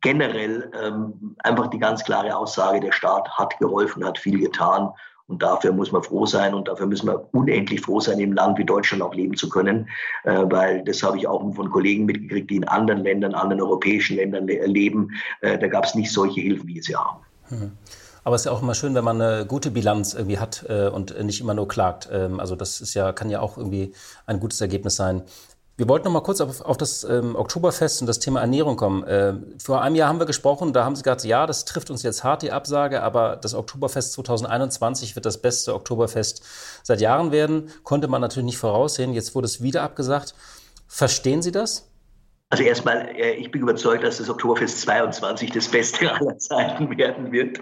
generell 0.01 0.71
ähm, 0.81 1.37
einfach 1.43 1.69
die 1.69 1.79
ganz 1.79 2.05
klare 2.05 2.37
Aussage, 2.37 2.81
der 2.81 2.93
Staat 2.93 3.29
hat 3.31 3.59
geholfen, 3.59 4.05
hat 4.05 4.19
viel 4.19 4.41
getan. 4.41 4.91
Und 5.29 5.43
dafür 5.43 5.73
muss 5.73 5.91
man 5.91 6.05
froh 6.05 6.25
sein 6.25 6.55
und 6.55 6.69
dafür 6.69 6.87
müssen 6.87 7.09
wir 7.09 7.29
unendlich 7.33 7.81
froh 7.81 7.99
sein, 7.99 8.21
im 8.21 8.33
Land 8.33 8.59
wie 8.59 8.65
Deutschland 8.65 9.03
auch 9.03 9.13
leben 9.13 9.37
zu 9.37 9.49
können, 9.49 9.89
äh, 10.23 10.45
weil 10.45 10.85
das 10.85 11.03
habe 11.03 11.19
ich 11.19 11.27
auch 11.27 11.41
von 11.53 11.69
Kollegen 11.69 12.05
mitgekriegt, 12.05 12.49
die 12.49 12.57
in 12.57 12.69
anderen 12.69 13.03
Ländern, 13.03 13.35
anderen 13.35 13.61
europäischen 13.61 14.17
Ländern 14.17 14.47
le 14.47 14.65
leben. 14.67 15.11
Äh, 15.41 15.59
da 15.59 15.67
gab 15.67 15.85
es 15.85 15.97
nicht 15.97 16.13
solche 16.13 16.41
Hilfen, 16.41 16.69
wie 16.69 16.77
wir 16.77 16.83
sie 16.83 16.95
haben. 16.95 17.23
Aber 18.23 18.37
es 18.37 18.43
ist 18.43 18.47
ja 18.47 18.53
auch 18.53 18.63
immer 18.63 18.75
schön, 18.75 18.95
wenn 18.95 19.05
man 19.05 19.21
eine 19.21 19.47
gute 19.47 19.73
Bilanz 19.73 20.15
irgendwie 20.15 20.39
hat 20.39 20.65
äh, 20.69 20.89
und 20.89 21.21
nicht 21.25 21.41
immer 21.41 21.55
nur 21.55 21.67
klagt. 21.67 22.09
Ähm, 22.13 22.39
also 22.39 22.55
das 22.55 22.81
ist 22.81 22.95
ja, 22.95 23.13
kann 23.13 23.29
ja 23.29 23.41
auch 23.41 23.57
irgendwie 23.57 23.95
ein 24.27 24.39
gutes 24.39 24.61
Ergebnis 24.61 24.95
sein. 24.95 25.23
Wir 25.79 25.89
wollten 25.89 26.07
noch 26.07 26.13
mal 26.13 26.23
kurz 26.23 26.41
auf, 26.41 26.63
auf 26.63 26.79
das 26.79 27.05
ähm, 27.05 27.37
Oktoberfest 27.37 28.01
und 28.01 28.07
das 28.07 28.19
Thema 28.19 28.41
Ernährung 28.41 28.77
kommen. 28.77 29.05
Äh, 29.05 29.35
vor 29.59 29.83
einem 29.83 29.95
Jahr 29.95 30.09
haben 30.09 30.19
wir 30.19 30.25
gesprochen, 30.25 30.73
da 30.73 30.87
haben 30.87 30.97
Sie 30.97 31.03
gesagt, 31.03 31.25
ja, 31.25 31.47
das 31.47 31.67
trifft 31.67 31.91
uns 31.91 32.03
jetzt 32.03 32.25
hart, 32.25 32.41
die 32.41 32.51
Absage, 32.51 33.03
aber 33.03 33.37
das 33.37 33.53
Oktoberfest 33.53 34.13
2021 34.13 35.17
wird 35.17 35.27
das 35.27 35.37
beste 35.39 35.75
Oktoberfest 35.75 36.43
seit 36.83 37.03
Jahren 37.03 37.31
werden. 37.31 37.71
Konnte 37.83 38.09
man 38.09 38.23
natürlich 38.23 38.47
nicht 38.47 38.59
voraussehen. 38.59 39.13
Jetzt 39.13 39.35
wurde 39.35 39.45
es 39.45 39.61
wieder 39.61 39.83
abgesagt. 39.83 40.35
Verstehen 40.89 41.43
Sie 41.43 41.53
das? 41.53 41.87
Also 42.49 42.63
erstmal, 42.63 43.09
äh, 43.17 43.33
ich 43.33 43.51
bin 43.51 43.63
überzeugt, 43.63 44.05
dass 44.05 44.19
das 44.19 44.31
Oktoberfest 44.31 44.81
22 44.83 45.51
das 45.51 45.67
Beste 45.67 46.13
aller 46.21 46.39
Zeiten 46.39 46.97
werden 46.97 47.33
wird. 47.33 47.61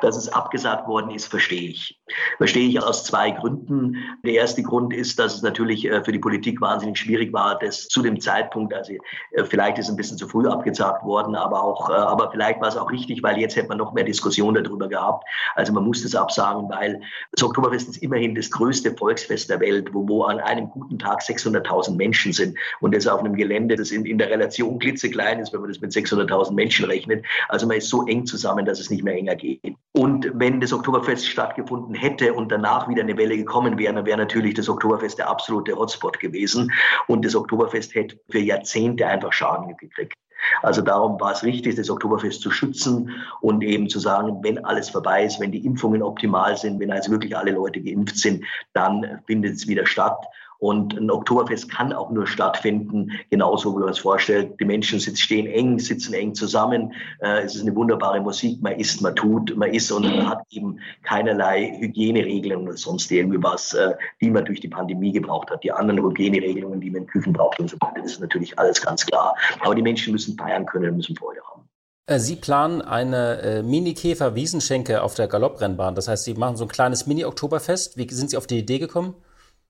Dass 0.00 0.16
es 0.16 0.30
abgesagt 0.30 0.88
worden 0.88 1.10
ist, 1.10 1.26
verstehe 1.26 1.68
ich. 1.68 2.00
Verstehe 2.38 2.66
ich 2.66 2.82
aus 2.82 3.04
zwei 3.04 3.32
Gründen. 3.32 3.98
Der 4.24 4.32
erste 4.32 4.62
Grund 4.62 4.94
ist, 4.94 5.18
dass 5.18 5.34
es 5.34 5.42
natürlich 5.42 5.84
äh, 5.84 6.02
für 6.02 6.12
die 6.12 6.18
Politik 6.18 6.62
wahnsinnig 6.62 6.98
schwierig 6.98 7.30
war, 7.34 7.58
das 7.58 7.88
zu 7.88 8.00
dem 8.00 8.20
Zeitpunkt, 8.20 8.72
also 8.72 8.94
äh, 9.32 9.44
vielleicht 9.44 9.76
ist 9.76 9.86
es 9.86 9.90
ein 9.90 9.96
bisschen 9.96 10.16
zu 10.16 10.26
früh 10.26 10.48
abgesagt 10.48 11.04
worden, 11.04 11.34
aber 11.36 11.62
auch, 11.62 11.90
aber 11.90 12.30
vielleicht 12.30 12.60
war 12.60 12.68
es 12.68 12.76
auch 12.76 12.90
richtig, 12.90 13.22
weil 13.22 13.38
jetzt 13.38 13.56
hätte 13.56 13.68
man 13.68 13.78
noch 13.78 13.92
mehr 13.92 14.04
Diskussion 14.04 14.54
darüber 14.54 14.88
gehabt. 14.88 15.24
Also 15.56 15.74
man 15.74 15.84
muss 15.84 16.02
das 16.02 16.14
absagen, 16.14 16.70
weil 16.70 17.02
das 17.32 17.42
Oktoberfest 17.44 17.90
ist 17.90 18.02
immerhin 18.02 18.34
das 18.34 18.50
größte 18.50 18.96
Volksfest 18.96 19.50
der 19.50 19.60
Welt, 19.60 19.92
wo, 19.92 20.08
wo 20.08 20.22
an 20.24 20.40
einem 20.40 20.70
guten 20.70 20.98
Tag 20.98 21.20
600.000 21.20 21.96
Menschen 21.96 22.32
sind 22.32 22.56
und 22.80 22.94
das 22.94 23.06
auf 23.06 23.20
einem 23.20 23.34
Gelände, 23.34 23.76
das 23.76 23.90
in, 23.90 24.06
in 24.06 24.21
der 24.22 24.30
Relation 24.30 24.78
klitzeklein 24.78 25.40
ist, 25.40 25.52
wenn 25.52 25.60
man 25.60 25.70
das 25.70 25.80
mit 25.80 25.92
600.000 25.92 26.52
Menschen 26.52 26.84
rechnet. 26.86 27.24
Also 27.48 27.66
man 27.66 27.78
ist 27.78 27.88
so 27.88 28.06
eng 28.06 28.24
zusammen, 28.24 28.64
dass 28.64 28.78
es 28.78 28.90
nicht 28.90 29.02
mehr 29.02 29.14
enger 29.14 29.34
geht. 29.34 29.74
Und 29.92 30.30
wenn 30.34 30.60
das 30.60 30.72
Oktoberfest 30.72 31.26
stattgefunden 31.26 31.94
hätte 31.94 32.32
und 32.34 32.50
danach 32.50 32.88
wieder 32.88 33.02
eine 33.02 33.16
Welle 33.16 33.36
gekommen 33.36 33.78
wäre, 33.78 33.94
dann 33.94 34.06
wäre 34.06 34.18
natürlich 34.18 34.54
das 34.54 34.68
Oktoberfest 34.68 35.18
der 35.18 35.28
absolute 35.28 35.76
Hotspot 35.76 36.20
gewesen. 36.20 36.72
Und 37.08 37.24
das 37.24 37.34
Oktoberfest 37.34 37.94
hätte 37.94 38.18
für 38.30 38.38
Jahrzehnte 38.38 39.06
einfach 39.06 39.32
Schaden 39.32 39.76
gekriegt. 39.76 40.14
Also 40.62 40.82
darum 40.82 41.20
war 41.20 41.32
es 41.32 41.42
richtig, 41.44 41.76
das 41.76 41.90
Oktoberfest 41.90 42.40
zu 42.40 42.50
schützen 42.50 43.10
und 43.40 43.62
eben 43.62 43.88
zu 43.88 43.98
sagen, 43.98 44.38
wenn 44.42 44.64
alles 44.64 44.90
vorbei 44.90 45.24
ist, 45.24 45.40
wenn 45.40 45.52
die 45.52 45.64
Impfungen 45.64 46.02
optimal 46.02 46.56
sind, 46.56 46.80
wenn 46.80 46.90
also 46.90 47.12
wirklich 47.12 47.36
alle 47.36 47.52
Leute 47.52 47.80
geimpft 47.80 48.18
sind, 48.18 48.44
dann 48.72 49.20
findet 49.26 49.54
es 49.54 49.68
wieder 49.68 49.86
statt. 49.86 50.26
Und 50.62 50.96
ein 50.96 51.10
Oktoberfest 51.10 51.68
kann 51.68 51.92
auch 51.92 52.12
nur 52.12 52.24
stattfinden, 52.24 53.10
genauso 53.30 53.74
wie 53.74 53.80
man 53.80 53.88
es 53.88 53.98
vorstellt. 53.98 54.60
Die 54.60 54.64
Menschen 54.64 55.00
sitzen, 55.00 55.16
stehen 55.16 55.48
eng, 55.48 55.80
sitzen 55.80 56.14
eng 56.14 56.36
zusammen. 56.36 56.92
Äh, 57.18 57.42
es 57.42 57.56
ist 57.56 57.62
eine 57.62 57.74
wunderbare 57.74 58.20
Musik. 58.20 58.62
Man 58.62 58.78
isst, 58.78 59.02
man 59.02 59.16
tut, 59.16 59.56
man 59.56 59.74
isst 59.74 59.90
und 59.90 60.04
man 60.04 60.28
hat 60.28 60.38
eben 60.50 60.78
keinerlei 61.02 61.76
Hygieneregelungen 61.80 62.68
oder 62.68 62.76
sonst 62.76 63.10
irgendwie 63.10 63.42
was, 63.42 63.74
äh, 63.74 63.94
die 64.20 64.30
man 64.30 64.44
durch 64.44 64.60
die 64.60 64.68
Pandemie 64.68 65.10
gebraucht 65.10 65.50
hat. 65.50 65.64
Die 65.64 65.72
anderen 65.72 66.00
Hygieneregelungen, 66.00 66.80
die 66.80 66.90
man 66.90 67.02
in 67.02 67.06
Küchen 67.08 67.32
braucht 67.32 67.58
und 67.58 67.68
so 67.68 67.76
weiter, 67.80 68.00
das 68.00 68.12
ist 68.12 68.20
natürlich 68.20 68.56
alles 68.56 68.80
ganz 68.80 69.04
klar. 69.04 69.34
Aber 69.62 69.74
die 69.74 69.82
Menschen 69.82 70.12
müssen 70.12 70.38
feiern 70.38 70.64
können, 70.64 70.94
müssen 70.94 71.16
Freude 71.16 71.40
haben. 71.52 71.68
Äh, 72.06 72.20
Sie 72.20 72.36
planen 72.36 72.82
eine 72.82 73.64
Mini-Käfer-Wiesenschenke 73.66 75.02
auf 75.02 75.16
der 75.16 75.26
Galopprennbahn. 75.26 75.96
Das 75.96 76.06
heißt, 76.06 76.22
Sie 76.22 76.34
machen 76.34 76.56
so 76.56 76.66
ein 76.66 76.68
kleines 76.68 77.08
Mini-Oktoberfest. 77.08 77.96
Wie 77.96 78.08
sind 78.14 78.30
Sie 78.30 78.36
auf 78.36 78.46
die 78.46 78.60
Idee 78.60 78.78
gekommen? 78.78 79.16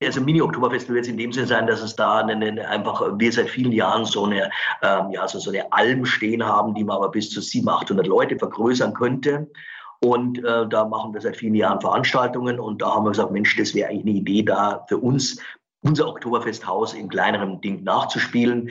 Also 0.04 0.20
Mini-Oktoberfest 0.20 0.88
wird 0.88 1.02
es 1.02 1.08
in 1.08 1.16
dem 1.16 1.32
Sinne 1.32 1.46
sein, 1.46 1.66
dass 1.66 1.82
es 1.82 1.96
da 1.96 2.18
eine, 2.18 2.32
eine, 2.32 2.68
einfach, 2.68 3.02
wir 3.18 3.32
seit 3.32 3.48
vielen 3.48 3.72
Jahren 3.72 4.04
so 4.04 4.24
eine, 4.24 4.50
ähm, 4.82 5.10
ja, 5.10 5.26
so, 5.28 5.38
so 5.38 5.50
eine 5.50 5.72
Alm 5.72 6.04
stehen 6.04 6.44
haben, 6.44 6.74
die 6.74 6.84
man 6.84 6.96
aber 6.96 7.10
bis 7.10 7.30
zu 7.30 7.40
700, 7.40 7.82
800 7.82 8.06
Leute 8.06 8.38
vergrößern 8.38 8.94
könnte. 8.94 9.50
Und 10.00 10.38
äh, 10.44 10.68
da 10.68 10.84
machen 10.84 11.14
wir 11.14 11.20
seit 11.20 11.36
vielen 11.36 11.54
Jahren 11.54 11.80
Veranstaltungen 11.80 12.58
und 12.58 12.82
da 12.82 12.94
haben 12.94 13.04
wir 13.04 13.10
gesagt, 13.10 13.30
Mensch, 13.30 13.56
das 13.56 13.72
wäre 13.72 13.88
eigentlich 13.88 14.02
eine 14.02 14.18
Idee, 14.18 14.42
da 14.42 14.84
für 14.88 14.98
uns 14.98 15.40
unser 15.82 16.08
Oktoberfesthaus 16.08 16.94
in 16.94 17.08
kleinerem 17.08 17.60
Ding 17.60 17.84
nachzuspielen. 17.84 18.70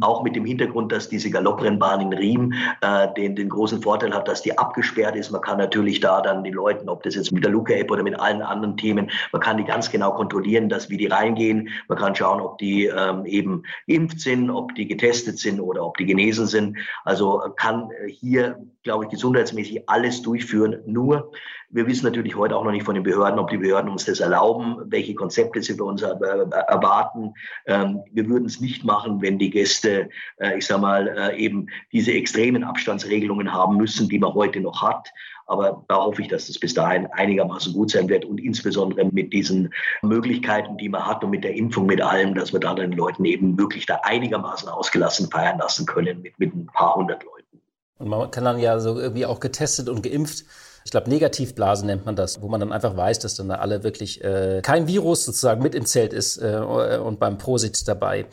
Auch 0.00 0.24
mit 0.24 0.34
dem 0.34 0.44
Hintergrund, 0.44 0.90
dass 0.90 1.08
diese 1.08 1.30
Galopprennbahn 1.30 2.00
in 2.00 2.12
Riem 2.12 2.52
äh, 2.80 3.06
den, 3.14 3.36
den 3.36 3.48
großen 3.48 3.80
Vorteil 3.80 4.12
hat, 4.12 4.26
dass 4.26 4.42
die 4.42 4.58
abgesperrt 4.58 5.14
ist. 5.14 5.30
Man 5.30 5.40
kann 5.40 5.58
natürlich 5.58 6.00
da 6.00 6.20
dann 6.20 6.42
die 6.42 6.50
Leuten, 6.50 6.88
ob 6.88 7.04
das 7.04 7.14
jetzt 7.14 7.30
mit 7.30 7.44
der 7.44 7.52
Luca-App 7.52 7.88
oder 7.88 8.02
mit 8.02 8.18
allen 8.18 8.42
anderen 8.42 8.76
Themen, 8.76 9.08
man 9.32 9.40
kann 9.40 9.56
die 9.56 9.64
ganz 9.64 9.88
genau 9.90 10.10
kontrollieren, 10.10 10.68
dass 10.68 10.90
wie 10.90 10.96
die 10.96 11.06
reingehen. 11.06 11.68
Man 11.86 11.96
kann 11.96 12.16
schauen, 12.16 12.40
ob 12.40 12.58
die 12.58 12.86
ähm, 12.86 13.24
eben 13.24 13.62
geimpft 13.86 14.20
sind, 14.20 14.50
ob 14.50 14.74
die 14.74 14.88
getestet 14.88 15.38
sind 15.38 15.60
oder 15.60 15.84
ob 15.84 15.96
die 15.96 16.06
genesen 16.06 16.48
sind. 16.48 16.76
Also 17.04 17.40
kann 17.56 17.88
hier, 18.08 18.58
glaube 18.82 19.04
ich, 19.04 19.10
gesundheitsmäßig 19.10 19.88
alles 19.88 20.22
durchführen. 20.22 20.78
Nur, 20.86 21.30
wir 21.70 21.86
wissen 21.86 22.06
natürlich 22.06 22.34
heute 22.34 22.56
auch 22.56 22.64
noch 22.64 22.72
nicht 22.72 22.84
von 22.84 22.94
den 22.94 23.04
Behörden, 23.04 23.38
ob 23.38 23.50
die 23.50 23.58
Behörden 23.58 23.90
uns 23.90 24.06
das 24.06 24.20
erlauben, 24.20 24.78
welche 24.86 25.14
Konzepte 25.14 25.62
sie 25.62 25.74
bei 25.74 25.84
uns 25.84 26.02
erwarten. 26.02 27.34
Ähm, 27.66 28.00
wir 28.10 28.28
würden 28.28 28.46
es 28.46 28.60
nicht 28.60 28.84
machen, 28.84 29.20
wenn 29.20 29.38
die 29.38 29.50
Gäste 29.50 29.67
Gäste, 29.68 30.08
äh, 30.38 30.56
ich 30.56 30.66
sag 30.66 30.80
mal, 30.80 31.08
äh, 31.08 31.36
eben 31.36 31.66
diese 31.92 32.12
extremen 32.12 32.64
Abstandsregelungen 32.64 33.52
haben 33.52 33.76
müssen, 33.76 34.08
die 34.08 34.18
man 34.18 34.32
heute 34.32 34.60
noch 34.60 34.80
hat. 34.80 35.08
Aber 35.46 35.84
da 35.88 35.96
hoffe 35.96 36.22
ich, 36.22 36.28
dass 36.28 36.46
das 36.46 36.58
bis 36.58 36.74
dahin 36.74 37.06
einigermaßen 37.12 37.72
gut 37.74 37.90
sein 37.90 38.08
wird 38.08 38.24
und 38.24 38.38
insbesondere 38.38 39.04
mit 39.06 39.32
diesen 39.32 39.72
Möglichkeiten, 40.02 40.76
die 40.78 40.88
man 40.88 41.06
hat 41.06 41.22
und 41.22 41.30
mit 41.30 41.44
der 41.44 41.54
Impfung, 41.54 41.86
mit 41.86 42.00
allem, 42.00 42.34
dass 42.34 42.52
wir 42.52 42.60
da 42.60 42.74
den 42.74 42.92
Leuten 42.92 43.24
eben 43.24 43.58
wirklich 43.58 43.84
da 43.86 44.00
einigermaßen 44.02 44.68
ausgelassen 44.68 45.30
feiern 45.30 45.58
lassen 45.58 45.84
können 45.86 46.22
mit, 46.22 46.38
mit 46.38 46.54
ein 46.54 46.66
paar 46.66 46.94
hundert 46.94 47.22
Leuten. 47.24 47.60
Und 47.98 48.08
man 48.08 48.30
kann 48.30 48.44
dann 48.44 48.58
ja 48.58 48.78
so 48.78 48.98
irgendwie 48.98 49.26
auch 49.26 49.40
getestet 49.40 49.88
und 49.88 50.02
geimpft 50.02 50.44
ich 50.88 50.90
glaube, 50.90 51.10
Negativblase 51.10 51.84
nennt 51.84 52.06
man 52.06 52.16
das, 52.16 52.40
wo 52.40 52.48
man 52.48 52.60
dann 52.60 52.72
einfach 52.72 52.96
weiß, 52.96 53.18
dass 53.18 53.34
dann 53.34 53.50
da 53.50 53.56
alle 53.56 53.82
wirklich 53.82 54.24
äh, 54.24 54.62
kein 54.62 54.86
Virus 54.86 55.26
sozusagen 55.26 55.62
mit 55.62 55.74
im 55.74 55.84
Zelt 55.84 56.14
ist 56.14 56.38
äh, 56.38 56.56
und 56.56 57.20
beim 57.20 57.36
Prosit 57.36 57.86
dabei. 57.86 58.24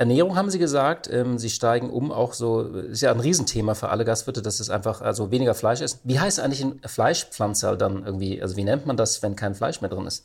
Ernährung 0.00 0.34
haben 0.34 0.48
Sie 0.48 0.58
gesagt, 0.58 1.10
ähm, 1.12 1.38
Sie 1.38 1.50
steigen 1.50 1.90
um, 1.90 2.10
auch 2.10 2.32
so, 2.32 2.62
ist 2.62 3.02
ja 3.02 3.12
ein 3.12 3.20
Riesenthema 3.20 3.74
für 3.74 3.90
alle 3.90 4.06
Gastwirte, 4.06 4.40
dass 4.40 4.58
es 4.58 4.70
einfach 4.70 5.02
also 5.02 5.30
weniger 5.30 5.52
Fleisch 5.52 5.82
ist. 5.82 6.00
Wie 6.04 6.18
heißt 6.18 6.40
eigentlich 6.40 6.64
ein 6.64 6.80
Fleischpflanzer 6.86 7.76
dann 7.76 8.06
irgendwie, 8.06 8.40
also 8.40 8.56
wie 8.56 8.64
nennt 8.64 8.86
man 8.86 8.96
das, 8.96 9.22
wenn 9.22 9.36
kein 9.36 9.54
Fleisch 9.54 9.82
mehr 9.82 9.90
drin 9.90 10.06
ist? 10.06 10.24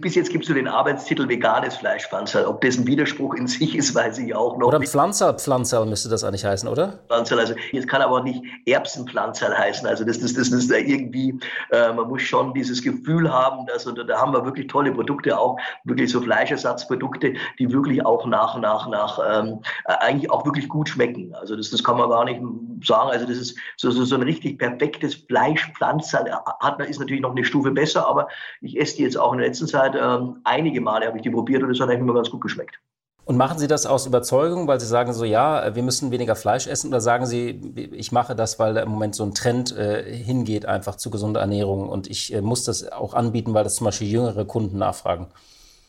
Bis 0.00 0.14
jetzt 0.14 0.30
gibst 0.30 0.48
du 0.48 0.54
den 0.54 0.68
Arbeitstitel 0.68 1.28
veganes 1.28 1.76
Fleischpflanzerl. 1.76 2.46
Ob 2.46 2.60
das 2.60 2.78
ein 2.78 2.86
Widerspruch 2.86 3.34
in 3.34 3.46
sich 3.48 3.76
ist, 3.76 3.94
weiß 3.94 4.18
ich 4.18 4.34
auch 4.34 4.56
noch. 4.56 4.68
Oder 4.68 4.80
Pflanzer, 4.80 5.34
Pflanzerl 5.34 5.86
müsste 5.86 6.08
das 6.08 6.24
eigentlich 6.24 6.44
heißen, 6.44 6.68
oder? 6.68 7.00
Pflanzerl, 7.08 7.40
also 7.40 7.54
es 7.72 7.86
kann 7.86 8.02
aber 8.02 8.18
auch 8.18 8.22
nicht 8.24 8.42
Erbsenpflanzerl 8.66 9.56
heißen. 9.56 9.86
Also 9.86 10.04
das, 10.04 10.20
das, 10.20 10.34
das 10.34 10.48
ist 10.48 10.70
irgendwie, 10.70 11.38
äh, 11.70 11.92
man 11.92 12.08
muss 12.08 12.22
schon 12.22 12.54
dieses 12.54 12.82
Gefühl 12.82 13.30
haben, 13.32 13.66
dass, 13.66 13.86
und 13.86 13.98
da 13.98 14.20
haben 14.20 14.32
wir 14.32 14.44
wirklich 14.44 14.68
tolle 14.68 14.92
Produkte 14.92 15.38
auch, 15.38 15.58
wirklich 15.84 16.10
so 16.10 16.20
Fleischersatzprodukte, 16.20 17.34
die 17.58 17.72
wirklich 17.72 18.04
auch 18.04 18.26
nach, 18.26 18.58
nach, 18.58 18.88
nach, 18.88 19.18
ähm, 19.28 19.60
äh, 19.86 19.92
eigentlich 19.94 20.30
auch 20.30 20.44
wirklich 20.44 20.68
gut 20.68 20.88
schmecken. 20.88 21.34
Also 21.34 21.56
das, 21.56 21.70
das 21.70 21.84
kann 21.84 21.98
man 21.98 22.08
gar 22.08 22.24
nicht 22.24 22.40
sagen. 22.82 23.10
Also 23.10 23.26
das 23.26 23.36
ist 23.36 23.58
so, 23.76 23.90
so, 23.90 24.04
so 24.04 24.14
ein 24.14 24.22
richtig 24.22 24.58
perfektes 24.58 25.14
Fleischpflanzerl. 25.14 26.30
Hat, 26.60 26.80
ist 26.80 26.98
natürlich 26.98 27.22
noch 27.22 27.32
eine 27.32 27.44
Stufe 27.44 27.70
besser, 27.70 28.06
aber 28.06 28.28
ich 28.60 28.78
esse 28.78 28.96
die 28.96 29.02
jetzt 29.02 29.18
auch 29.18 29.32
in 29.32 29.38
der 29.38 29.48
letzten 29.48 29.66
Zeit 29.66 29.89
Zeit, 29.92 30.00
ähm, 30.02 30.36
einige 30.44 30.80
Male 30.80 31.06
habe 31.06 31.16
ich 31.16 31.22
die 31.22 31.30
probiert 31.30 31.62
und 31.62 31.70
es 31.70 31.80
hat 31.80 31.88
eigentlich 31.88 32.00
immer 32.00 32.14
ganz 32.14 32.30
gut 32.30 32.40
geschmeckt. 32.40 32.78
Und 33.24 33.36
machen 33.36 33.58
Sie 33.58 33.68
das 33.68 33.86
aus 33.86 34.06
Überzeugung, 34.06 34.66
weil 34.66 34.80
Sie 34.80 34.86
sagen 34.86 35.12
so, 35.12 35.24
ja, 35.24 35.74
wir 35.74 35.82
müssen 35.82 36.10
weniger 36.10 36.34
Fleisch 36.34 36.66
essen? 36.66 36.88
Oder 36.88 37.00
sagen 37.00 37.26
Sie, 37.26 37.50
ich 37.92 38.10
mache 38.10 38.34
das, 38.34 38.58
weil 38.58 38.74
da 38.74 38.82
im 38.82 38.88
Moment 38.88 39.14
so 39.14 39.22
ein 39.22 39.34
Trend 39.34 39.76
äh, 39.76 40.12
hingeht, 40.12 40.66
einfach 40.66 40.96
zu 40.96 41.10
gesunder 41.10 41.40
Ernährung 41.40 41.88
und 41.88 42.10
ich 42.10 42.34
äh, 42.34 42.40
muss 42.40 42.64
das 42.64 42.90
auch 42.90 43.14
anbieten, 43.14 43.54
weil 43.54 43.62
das 43.62 43.76
zum 43.76 43.84
Beispiel 43.84 44.08
jüngere 44.08 44.44
Kunden 44.46 44.78
nachfragen? 44.78 45.28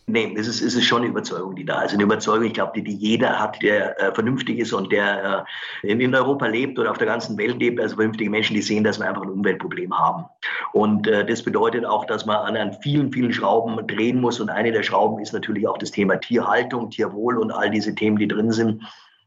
Nee, 0.07 0.33
es 0.35 0.47
ist, 0.47 0.61
es 0.61 0.75
ist 0.75 0.85
schon 0.85 1.03
eine 1.03 1.11
Überzeugung, 1.11 1.55
die 1.55 1.63
da 1.63 1.83
ist. 1.83 1.93
Eine 1.93 2.03
Überzeugung, 2.03 2.47
ich 2.47 2.53
glaube, 2.53 2.73
die, 2.75 2.83
die 2.83 2.95
jeder 2.95 3.39
hat, 3.39 3.61
der 3.61 3.99
äh, 3.99 4.13
vernünftig 4.13 4.59
ist 4.59 4.73
und 4.73 4.91
der 4.91 5.45
äh, 5.83 5.91
in 5.91 6.13
Europa 6.13 6.47
lebt 6.47 6.79
oder 6.79 6.91
auf 6.91 6.97
der 6.97 7.07
ganzen 7.07 7.37
Welt 7.37 7.59
lebt. 7.59 7.79
Also 7.79 7.95
vernünftige 7.95 8.29
Menschen, 8.29 8.55
die 8.55 8.61
sehen, 8.61 8.83
dass 8.83 8.99
wir 8.99 9.07
einfach 9.07 9.21
ein 9.21 9.29
Umweltproblem 9.29 9.97
haben. 9.97 10.25
Und 10.73 11.07
äh, 11.07 11.25
das 11.25 11.43
bedeutet 11.43 11.85
auch, 11.85 12.05
dass 12.05 12.25
man 12.25 12.35
an, 12.37 12.57
an 12.57 12.73
vielen, 12.81 13.11
vielen 13.11 13.31
Schrauben 13.31 13.87
drehen 13.87 14.19
muss. 14.19 14.39
Und 14.39 14.49
eine 14.49 14.71
der 14.71 14.83
Schrauben 14.83 15.21
ist 15.21 15.33
natürlich 15.33 15.67
auch 15.67 15.77
das 15.77 15.91
Thema 15.91 16.17
Tierhaltung, 16.19 16.89
Tierwohl 16.89 17.37
und 17.37 17.51
all 17.51 17.69
diese 17.69 17.93
Themen, 17.93 18.17
die 18.17 18.27
drin 18.27 18.51
sind. 18.51 18.83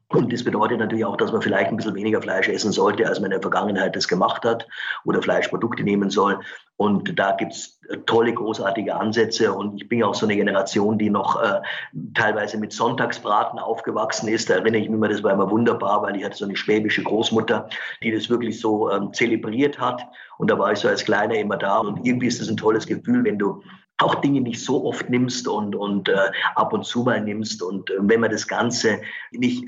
Und 0.09 0.33
das 0.33 0.45
bedeutet 0.45 0.79
natürlich 0.79 1.05
auch, 1.05 1.17
dass 1.17 1.33
man 1.33 1.43
vielleicht 1.43 1.71
ein 1.71 1.77
bisschen 1.77 1.95
weniger 1.95 2.21
Fleisch 2.21 2.49
essen 2.49 2.73
sollte, 2.73 3.07
als 3.07 3.19
man 3.21 3.27
in 3.27 3.31
der 3.33 3.41
Vergangenheit 3.41 3.97
das 3.97 4.07
gemacht 4.07 4.45
hat 4.45 4.67
oder 5.05 5.23
Fleischprodukte 5.23 5.83
nehmen 5.83 6.11
soll. 6.11 6.39
Und 6.77 7.19
da 7.19 7.33
gibt's 7.33 7.81
äh, 7.89 7.97
tolle, 8.07 8.35
großartige 8.35 8.95
Ansätze. 8.95 9.53
Und 9.53 9.81
ich 9.81 9.89
bin 9.89 10.01
ja 10.01 10.07
auch 10.07 10.15
so 10.15 10.27
eine 10.27 10.37
Generation, 10.37 10.99
die 10.99 11.11
noch 11.11 11.41
äh, 11.43 11.61
teilweise 12.15 12.59
mit 12.59 12.73
Sonntagsbraten 12.73 13.59
aufgewachsen 13.59 14.29
ist. 14.29 14.51
Da 14.51 14.55
erinnere 14.55 14.83
ich 14.83 14.89
mich 14.89 14.97
immer, 14.97 15.09
das 15.09 15.23
war 15.23 15.33
immer 15.33 15.51
wunderbar, 15.51 16.03
weil 16.03 16.17
ich 16.17 16.25
hatte 16.25 16.37
so 16.37 16.45
eine 16.45 16.57
schwäbische 16.57 17.03
Großmutter, 17.03 17.69
die 18.03 18.13
das 18.13 18.29
wirklich 18.29 18.61
so 18.61 18.91
ähm, 18.91 19.13
zelebriert 19.13 19.81
hat. 19.81 20.03
Und 20.39 20.51
da 20.51 20.59
war 20.59 20.73
ich 20.73 20.81
so 20.81 20.89
als 20.89 21.05
Kleiner 21.05 21.37
immer 21.37 21.57
da. 21.57 21.79
Und 21.79 22.05
irgendwie 22.05 22.27
ist 22.27 22.41
das 22.41 22.49
ein 22.49 22.57
tolles 22.57 22.87
Gefühl, 22.87 23.25
wenn 23.25 23.39
du 23.39 23.63
auch 23.99 24.17
Dinge 24.17 24.41
nicht 24.41 24.63
so 24.63 24.85
oft 24.85 25.09
nimmst 25.09 25.47
und, 25.47 25.77
und 25.77 26.09
äh, 26.09 26.31
ab 26.57 26.73
und 26.73 26.85
zu 26.85 27.05
mal 27.05 27.21
nimmst. 27.21 27.63
Und 27.63 27.91
äh, 27.91 27.95
wenn 28.01 28.21
man 28.21 28.31
das 28.31 28.47
Ganze 28.47 29.01
nicht 29.31 29.65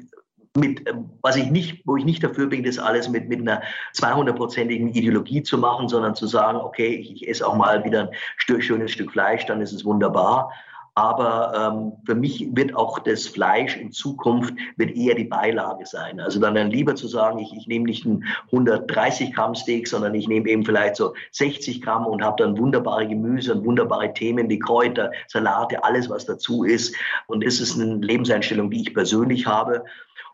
mit, 0.57 0.88
ähm, 0.88 1.11
was 1.23 1.37
ich 1.37 1.51
nicht, 1.51 1.83
wo 1.87 1.97
ich 1.97 2.05
nicht 2.05 2.23
dafür 2.23 2.47
bin, 2.47 2.64
das 2.64 2.79
alles 2.79 3.09
mit, 3.09 3.29
mit 3.29 3.40
einer 3.40 3.62
200-prozentigen 3.95 4.88
Ideologie 4.88 5.42
zu 5.42 5.59
machen, 5.59 5.88
sondern 5.88 6.14
zu 6.14 6.27
sagen, 6.27 6.59
okay, 6.59 6.88
ich, 6.88 7.12
ich 7.12 7.29
esse 7.29 7.47
auch 7.47 7.57
mal 7.57 7.85
wieder 7.85 8.11
ein 8.11 8.62
schönes 8.62 8.90
Stück 8.90 9.12
Fleisch, 9.12 9.47
dann 9.47 9.61
ist 9.61 9.73
es 9.73 9.85
wunderbar. 9.85 10.51
Aber 10.97 11.53
ähm, 11.55 11.92
für 12.07 12.14
mich 12.14 12.49
wird 12.53 12.75
auch 12.75 12.99
das 12.99 13.27
Fleisch 13.27 13.77
in 13.77 13.92
Zukunft 13.92 14.55
wird 14.79 14.97
eher 14.97 15.14
die 15.14 15.25
Beilage 15.25 15.85
sein. 15.85 16.21
Also 16.21 16.40
dann, 16.40 16.55
dann 16.55 16.71
lieber 16.71 16.95
zu 16.95 17.07
sagen, 17.07 17.38
ich, 17.38 17.53
ich 17.55 17.66
nehme 17.66 17.85
nicht 17.85 18.07
ein 18.07 18.25
130 18.47 19.35
Gramm 19.35 19.55
Steak, 19.55 19.87
sondern 19.87 20.14
ich 20.14 20.27
nehme 20.27 20.49
eben 20.49 20.64
vielleicht 20.64 20.97
so 20.97 21.12
60 21.33 21.83
Gramm 21.83 22.07
und 22.07 22.23
habe 22.23 22.42
dann 22.42 22.57
wunderbare 22.57 23.07
Gemüse 23.07 23.55
und 23.55 23.66
wunderbare 23.66 24.14
Themen, 24.14 24.49
die 24.49 24.59
Kräuter, 24.59 25.12
Salate, 25.29 25.85
alles 25.85 26.09
was 26.09 26.25
dazu 26.25 26.64
ist. 26.64 26.97
Und 27.27 27.45
es 27.45 27.61
ist 27.61 27.79
eine 27.79 27.97
Lebenseinstellung, 27.97 28.71
die 28.71 28.81
ich 28.81 28.95
persönlich 28.95 29.47
habe. 29.47 29.85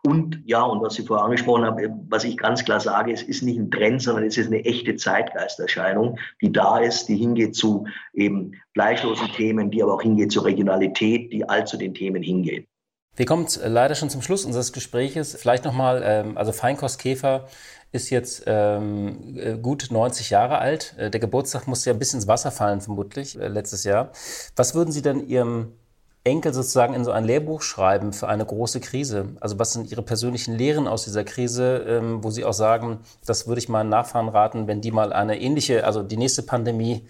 Und 0.05 0.43
ja, 0.47 0.63
und 0.63 0.83
was 0.83 0.95
Sie 0.95 1.03
vorher 1.03 1.25
angesprochen 1.25 1.65
haben, 1.65 2.07
was 2.09 2.25
ich 2.25 2.37
ganz 2.37 2.65
klar 2.65 2.81
sage, 2.81 3.13
es 3.13 3.23
ist 3.23 3.43
nicht 3.43 3.59
ein 3.59 3.71
Trend, 3.71 4.03
sondern 4.03 4.25
es 4.25 4.37
ist 4.37 4.49
eine 4.49 4.65
echte 4.65 4.97
Zeitgeisterscheinung, 4.97 6.19
die 6.41 6.51
da 6.51 6.79
ist, 6.79 7.07
die 7.07 7.17
hingeht 7.17 7.55
zu 7.55 7.87
eben 8.13 8.53
fleischlosen 8.75 9.29
Themen, 9.29 9.71
die 9.71 9.81
aber 9.81 9.95
auch 9.95 10.03
hingeht 10.03 10.33
zur 10.33 10.45
Regionalität, 10.45 11.33
die 11.33 11.49
all 11.49 11.67
zu 11.67 11.77
den 11.77 11.95
Themen 11.95 12.23
hingeht. 12.23 12.67
Wir 13.15 13.27
kommen 13.27 13.47
leider 13.63 13.95
schon 13.95 14.11
zum 14.11 14.23
Schluss 14.23 14.45
unseres 14.45 14.73
Gespräches. 14.73 15.37
Vielleicht 15.39 15.65
nochmal, 15.65 16.03
ähm, 16.05 16.39
also 16.39 16.51
Feinkostkäfer 16.51 17.47
ist 17.93 18.09
jetzt 18.09 18.45
ähm, 18.47 19.37
äh, 19.37 19.59
gut 19.59 19.89
90 19.91 20.31
Jahre 20.31 20.59
alt. 20.59 20.95
Äh, 20.97 21.11
der 21.11 21.21
Geburtstag 21.21 21.69
musste 21.69 21.91
ja 21.91 21.95
ein 21.95 21.99
bisschen 21.99 22.19
ins 22.19 22.27
Wasser 22.27 22.51
fallen, 22.51 22.81
vermutlich, 22.81 23.39
äh, 23.39 23.49
letztes 23.49 23.85
Jahr. 23.85 24.13
Was 24.57 24.75
würden 24.75 24.91
Sie 24.91 25.03
denn 25.03 25.29
Ihrem 25.29 25.75
Enkel 26.25 26.55
sozusagen 26.55 26.95
in 26.95 27.05
so 27.05 27.11
ein 27.11 27.25
Lehrbuch 27.25 27.63
schreiben 27.63 28.13
für 28.13 28.29
eine 28.29 28.47
große 28.47 28.81
Krise? 28.81 29.37
Also 29.41 29.59
was 29.59 29.73
sind 29.73 29.91
Ihre 29.91 30.03
persönlichen 30.03 30.57
Lehren 30.57 30.87
aus 30.87 31.05
dieser 31.05 31.25
Krise, 31.25 31.85
ähm, 31.89 32.23
wo 32.23 32.31
Sie 32.31 32.45
auch 32.45 32.53
sagen, 32.53 33.01
das 33.27 33.49
würde 33.49 33.59
ich 33.59 33.69
meinen 33.69 33.89
Nachfahren 33.89 34.29
raten, 34.29 34.67
wenn 34.67 34.81
die 34.81 34.93
mal 34.93 35.13
eine 35.13 35.41
ähnliche, 35.41 35.85
also 35.85 36.03
die 36.03 36.17
nächste 36.17 36.43
Pandemie, 36.43 37.07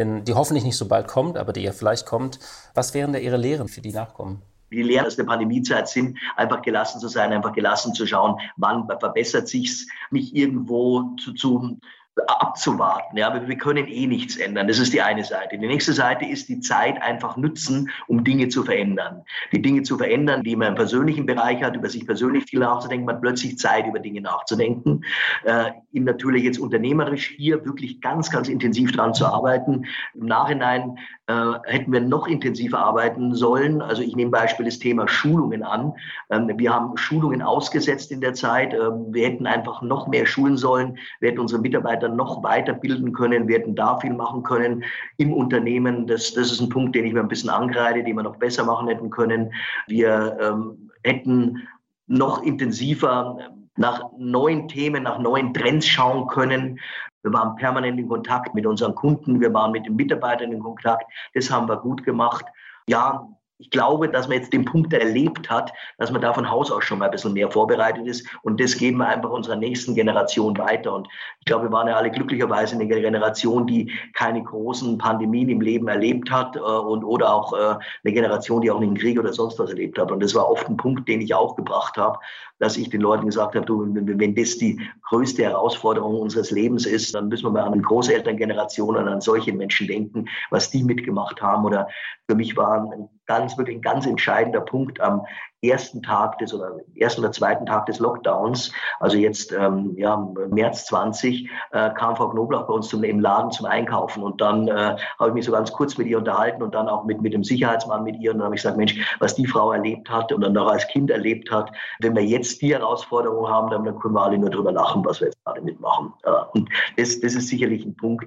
die 0.00 0.34
hoffentlich 0.34 0.64
nicht 0.64 0.76
so 0.76 0.86
bald 0.86 1.08
kommt, 1.08 1.36
aber 1.36 1.52
die 1.52 1.62
ja 1.62 1.72
vielleicht 1.72 2.06
kommt, 2.06 2.38
was 2.74 2.94
wären 2.94 3.12
da 3.12 3.18
Ihre 3.18 3.36
Lehren 3.36 3.66
für 3.66 3.80
die 3.80 3.92
Nachkommen? 3.92 4.42
Die 4.70 4.82
Lehren 4.82 5.06
aus 5.06 5.16
der 5.16 5.24
Pandemiezeit 5.24 5.88
sind, 5.88 6.18
einfach 6.36 6.62
gelassen 6.62 7.00
zu 7.00 7.08
sein, 7.08 7.32
einfach 7.32 7.52
gelassen 7.52 7.94
zu 7.94 8.06
schauen, 8.06 8.38
wann 8.56 8.86
verbessert 9.00 9.48
sich's, 9.48 9.88
nicht 10.10 10.36
irgendwo 10.36 11.16
zu, 11.16 11.32
zu 11.32 11.78
abzuwarten. 12.26 13.16
Ja, 13.16 13.28
aber 13.28 13.46
wir 13.46 13.56
können 13.56 13.86
eh 13.86 14.06
nichts 14.06 14.36
ändern. 14.36 14.68
Das 14.68 14.78
ist 14.78 14.92
die 14.92 15.02
eine 15.02 15.24
Seite. 15.24 15.58
Die 15.58 15.66
nächste 15.66 15.92
Seite 15.92 16.24
ist 16.24 16.48
die 16.48 16.60
Zeit 16.60 17.00
einfach 17.02 17.36
nutzen, 17.36 17.90
um 18.06 18.24
Dinge 18.24 18.48
zu 18.48 18.64
verändern. 18.64 19.24
Die 19.52 19.62
Dinge 19.62 19.82
zu 19.82 19.98
verändern, 19.98 20.42
die 20.42 20.56
man 20.56 20.68
im 20.68 20.74
persönlichen 20.74 21.26
Bereich 21.26 21.62
hat, 21.62 21.76
über 21.76 21.88
sich 21.88 22.06
persönlich 22.06 22.44
viel 22.44 22.60
nachzudenken, 22.60 23.06
man 23.06 23.16
hat 23.16 23.22
plötzlich 23.22 23.58
Zeit, 23.58 23.86
über 23.86 23.98
Dinge 23.98 24.20
nachzudenken. 24.20 25.04
Äh, 25.44 25.70
natürlich 26.08 26.44
jetzt 26.44 26.58
unternehmerisch 26.58 27.34
hier 27.36 27.64
wirklich 27.64 28.00
ganz, 28.00 28.30
ganz 28.30 28.48
intensiv 28.48 28.92
dran 28.92 29.14
zu 29.14 29.26
arbeiten. 29.26 29.84
Im 30.14 30.26
Nachhinein 30.26 30.98
äh, 31.26 31.52
hätten 31.64 31.92
wir 31.92 32.00
noch 32.00 32.26
intensiver 32.26 32.78
arbeiten 32.78 33.34
sollen. 33.34 33.82
Also 33.82 34.02
ich 34.02 34.16
nehme 34.16 34.30
Beispiel 34.30 34.66
das 34.66 34.78
Thema 34.78 35.06
Schulungen 35.06 35.62
an. 35.62 35.92
Ähm, 36.30 36.50
wir 36.56 36.72
haben 36.72 36.96
Schulungen 36.96 37.42
ausgesetzt 37.42 38.10
in 38.10 38.20
der 38.20 38.34
Zeit. 38.34 38.72
Ähm, 38.72 39.06
wir 39.12 39.26
hätten 39.26 39.46
einfach 39.46 39.82
noch 39.82 40.08
mehr 40.08 40.26
schulen 40.26 40.56
sollen. 40.56 40.98
Wir 41.20 41.30
hätten 41.30 41.40
unsere 41.40 41.60
Mitarbeiter 41.60 42.07
noch 42.16 42.42
weiterbilden 42.42 43.12
können. 43.12 43.48
Wir 43.48 43.58
hätten 43.58 43.74
da 43.74 43.98
viel 43.98 44.12
machen 44.12 44.42
können 44.42 44.84
im 45.16 45.32
Unternehmen. 45.32 46.06
Das, 46.06 46.32
das 46.34 46.52
ist 46.52 46.60
ein 46.60 46.68
Punkt, 46.68 46.94
den 46.94 47.04
ich 47.04 47.12
mir 47.12 47.20
ein 47.20 47.28
bisschen 47.28 47.50
angreide, 47.50 48.02
den 48.02 48.16
wir 48.16 48.22
noch 48.22 48.36
besser 48.36 48.64
machen 48.64 48.88
hätten 48.88 49.10
können. 49.10 49.52
Wir 49.86 50.36
ähm, 50.40 50.90
hätten 51.04 51.68
noch 52.06 52.42
intensiver 52.42 53.38
nach 53.76 54.02
neuen 54.18 54.68
Themen, 54.68 55.04
nach 55.04 55.18
neuen 55.18 55.54
Trends 55.54 55.86
schauen 55.86 56.26
können. 56.26 56.80
Wir 57.22 57.32
waren 57.32 57.56
permanent 57.56 57.98
in 57.98 58.08
Kontakt 58.08 58.54
mit 58.54 58.66
unseren 58.66 58.94
Kunden, 58.94 59.40
wir 59.40 59.52
waren 59.52 59.72
mit 59.72 59.86
den 59.86 59.96
Mitarbeitern 59.96 60.52
in 60.52 60.60
Kontakt. 60.60 61.04
Das 61.34 61.50
haben 61.50 61.68
wir 61.68 61.76
gut 61.76 62.04
gemacht. 62.04 62.44
Ja, 62.88 63.28
ich 63.58 63.70
glaube, 63.70 64.08
dass 64.08 64.28
man 64.28 64.38
jetzt 64.38 64.52
den 64.52 64.64
Punkt 64.64 64.92
erlebt 64.92 65.50
hat, 65.50 65.72
dass 65.98 66.12
man 66.12 66.22
da 66.22 66.32
von 66.32 66.48
Haus 66.48 66.70
aus 66.70 66.84
schon 66.84 67.00
mal 67.00 67.06
ein 67.06 67.10
bisschen 67.10 67.32
mehr 67.32 67.50
vorbereitet 67.50 68.06
ist. 68.06 68.26
Und 68.42 68.60
das 68.60 68.76
geben 68.76 68.98
wir 68.98 69.08
einfach 69.08 69.30
unserer 69.30 69.56
nächsten 69.56 69.94
Generation 69.94 70.56
weiter. 70.58 70.94
Und 70.94 71.08
ich 71.40 71.44
glaube, 71.44 71.64
wir 71.64 71.72
waren 71.72 71.88
ja 71.88 71.96
alle 71.96 72.10
glücklicherweise 72.10 72.76
eine 72.76 72.86
Generation, 72.86 73.66
die 73.66 73.92
keine 74.14 74.42
großen 74.42 74.96
Pandemien 74.98 75.48
im 75.48 75.60
Leben 75.60 75.88
erlebt 75.88 76.30
hat 76.30 76.54
äh, 76.54 76.60
und 76.60 77.02
oder 77.02 77.34
auch 77.34 77.52
äh, 77.52 77.76
eine 78.04 78.14
Generation, 78.14 78.60
die 78.60 78.70
auch 78.70 78.80
einen 78.80 78.96
Krieg 78.96 79.18
oder 79.18 79.32
sonst 79.32 79.58
was 79.58 79.70
erlebt 79.70 79.98
hat. 79.98 80.12
Und 80.12 80.22
das 80.22 80.34
war 80.36 80.48
oft 80.48 80.68
ein 80.68 80.76
Punkt, 80.76 81.08
den 81.08 81.20
ich 81.20 81.34
auch 81.34 81.56
gebracht 81.56 81.96
habe, 81.96 82.18
dass 82.58 82.76
ich 82.76 82.90
den 82.90 83.00
Leuten 83.00 83.26
gesagt 83.26 83.54
habe, 83.54 83.66
du, 83.66 83.86
wenn 83.92 84.34
das 84.34 84.58
die 84.58 84.80
größte 85.08 85.42
Herausforderung 85.44 86.20
unseres 86.20 86.50
Lebens 86.50 86.86
ist, 86.86 87.14
dann 87.14 87.28
müssen 87.28 87.44
wir 87.44 87.50
mal 87.50 87.62
an 87.62 87.72
die 87.72 87.82
Großelterngeneration 87.82 88.96
an 88.96 89.20
solche 89.20 89.52
Menschen 89.52 89.86
denken, 89.86 90.28
was 90.50 90.70
die 90.70 90.82
mitgemacht 90.82 91.40
haben. 91.40 91.64
Oder 91.64 91.88
für 92.28 92.36
mich 92.36 92.56
war 92.56 92.82
ein 92.82 93.08
ganz, 93.26 93.56
wirklich 93.56 93.76
ein 93.76 93.82
ganz 93.82 94.06
entscheidender 94.06 94.60
Punkt 94.60 95.00
am 95.00 95.24
ersten 95.62 96.02
Tag 96.02 96.38
des 96.38 96.54
oder 96.54 96.76
ersten 96.96 97.20
oder 97.20 97.32
zweiten 97.32 97.66
Tag 97.66 97.86
des 97.86 97.98
Lockdowns, 97.98 98.72
also 99.00 99.16
jetzt 99.16 99.52
ähm, 99.52 99.94
ja, 99.96 100.16
März 100.50 100.86
20, 100.86 101.48
äh, 101.72 101.90
kam 101.94 102.16
Frau 102.16 102.28
Knoblauch 102.28 102.66
bei 102.66 102.74
uns 102.74 102.88
zum, 102.88 103.02
im 103.02 103.20
Laden 103.20 103.50
zum 103.50 103.66
Einkaufen 103.66 104.22
und 104.22 104.40
dann 104.40 104.68
äh, 104.68 104.96
habe 105.18 105.28
ich 105.28 105.34
mich 105.34 105.44
so 105.44 105.52
ganz 105.52 105.72
kurz 105.72 105.98
mit 105.98 106.06
ihr 106.06 106.18
unterhalten 106.18 106.62
und 106.62 106.74
dann 106.74 106.88
auch 106.88 107.04
mit, 107.04 107.20
mit 107.20 107.32
dem 107.32 107.42
Sicherheitsmann 107.42 108.04
mit 108.04 108.20
ihr 108.20 108.32
und 108.32 108.38
dann 108.38 108.46
habe 108.46 108.54
ich 108.54 108.62
gesagt, 108.62 108.76
Mensch, 108.76 108.94
was 109.18 109.34
die 109.34 109.46
Frau 109.46 109.72
erlebt 109.72 110.08
hat 110.08 110.32
und 110.32 110.42
dann 110.42 110.56
auch 110.56 110.68
als 110.68 110.86
Kind 110.88 111.10
erlebt 111.10 111.50
hat, 111.50 111.72
wenn 112.00 112.14
wir 112.14 112.24
jetzt 112.24 112.62
die 112.62 112.72
Herausforderung 112.72 113.48
haben, 113.48 113.70
dann 113.70 113.98
können 113.98 114.14
wir 114.14 114.22
alle 114.22 114.38
nur 114.38 114.50
drüber 114.50 114.72
lachen, 114.72 115.04
was 115.04 115.20
wir 115.20 115.28
jetzt 115.28 115.44
gerade 115.44 115.60
mitmachen. 115.62 116.12
Ja, 116.24 116.48
und 116.52 116.68
das, 116.96 117.20
das 117.20 117.34
ist 117.34 117.48
sicherlich 117.48 117.84
ein 117.84 117.96
Punkt, 117.96 118.26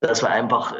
dass 0.00 0.22
wir 0.22 0.30
einfach 0.30 0.74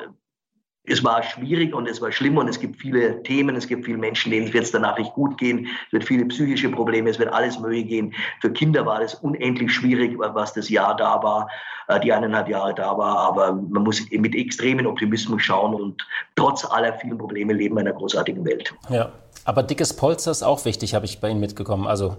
es 0.85 1.05
war 1.05 1.23
schwierig 1.23 1.75
und 1.75 1.88
es 1.88 2.01
war 2.01 2.11
schlimm 2.11 2.37
und 2.37 2.49
es 2.49 2.59
gibt 2.59 2.81
viele 2.81 3.23
Themen, 3.23 3.55
es 3.55 3.68
gibt 3.68 3.85
viele 3.85 3.99
Menschen, 3.99 4.33
denen 4.33 4.53
wird 4.53 4.64
es 4.64 4.73
danach 4.73 4.99
nicht 4.99 5.12
gut 5.12 5.38
gehen, 5.38 5.68
es 5.87 5.92
wird 5.92 6.05
viele 6.05 6.25
psychische 6.27 6.68
Probleme, 6.71 7.09
es 7.09 7.21
wird 7.21 7.33
alles 7.33 7.59
mögliche 7.61 7.85
gehen. 7.85 8.14
Für 8.40 8.53
Kinder 8.53 8.85
war 8.85 9.01
das 9.01 9.14
unendlich 9.14 9.73
schwierig, 9.73 10.16
was 10.18 10.53
das 10.55 10.68
Jahr 10.68 10.97
da 10.97 11.23
war, 11.23 11.49
äh, 11.87 12.01
die 12.01 12.12
eineinhalb 12.12 12.49
Jahre 12.49 12.75
da 12.75 12.99
war, 12.99 13.16
aber 13.16 13.53
man 13.53 13.85
muss 13.85 14.03
mit 14.11 14.35
extremen 14.35 14.87
Optimismus 14.87 15.42
schauen 15.42 15.75
und 15.75 16.05
trotz 16.35 16.64
aller 16.64 16.95
vielen 16.95 17.18
Probleme 17.18 17.53
leben 17.53 17.77
wir 17.77 17.83
in 17.83 17.88
einer 17.88 17.97
großartigen 17.97 18.45
Welt. 18.45 18.75
Ja, 18.90 19.12
aber 19.45 19.62
dickes 19.62 19.95
Polster 19.95 20.33
ist 20.33 20.42
auch 20.42 20.64
wichtig, 20.64 20.95
habe 20.95 21.05
ich 21.05 21.21
bei 21.21 21.29
Ihnen 21.29 21.40
mitgekommen. 21.40 21.87
Also 21.87 22.16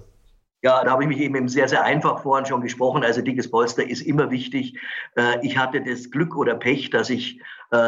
ja, 0.63 0.82
da 0.82 0.91
habe 0.91 1.04
ich 1.04 1.10
mich 1.10 1.19
eben 1.19 1.49
sehr, 1.49 1.67
sehr 1.67 1.84
einfach 1.84 2.21
vorhin 2.23 2.45
schon 2.45 2.62
gesprochen. 2.62 3.04
Also 3.04 3.21
dickes 3.21 3.52
Polster 3.52 3.86
ist 3.86 3.99
immer 3.99 4.32
wichtig. 4.32 4.80
Äh, 5.17 5.45
ich 5.45 5.58
hatte 5.58 5.82
das 5.82 6.10
Glück 6.10 6.38
oder 6.38 6.56
Pech, 6.56 6.89
dass 6.89 7.10
ich 7.10 7.41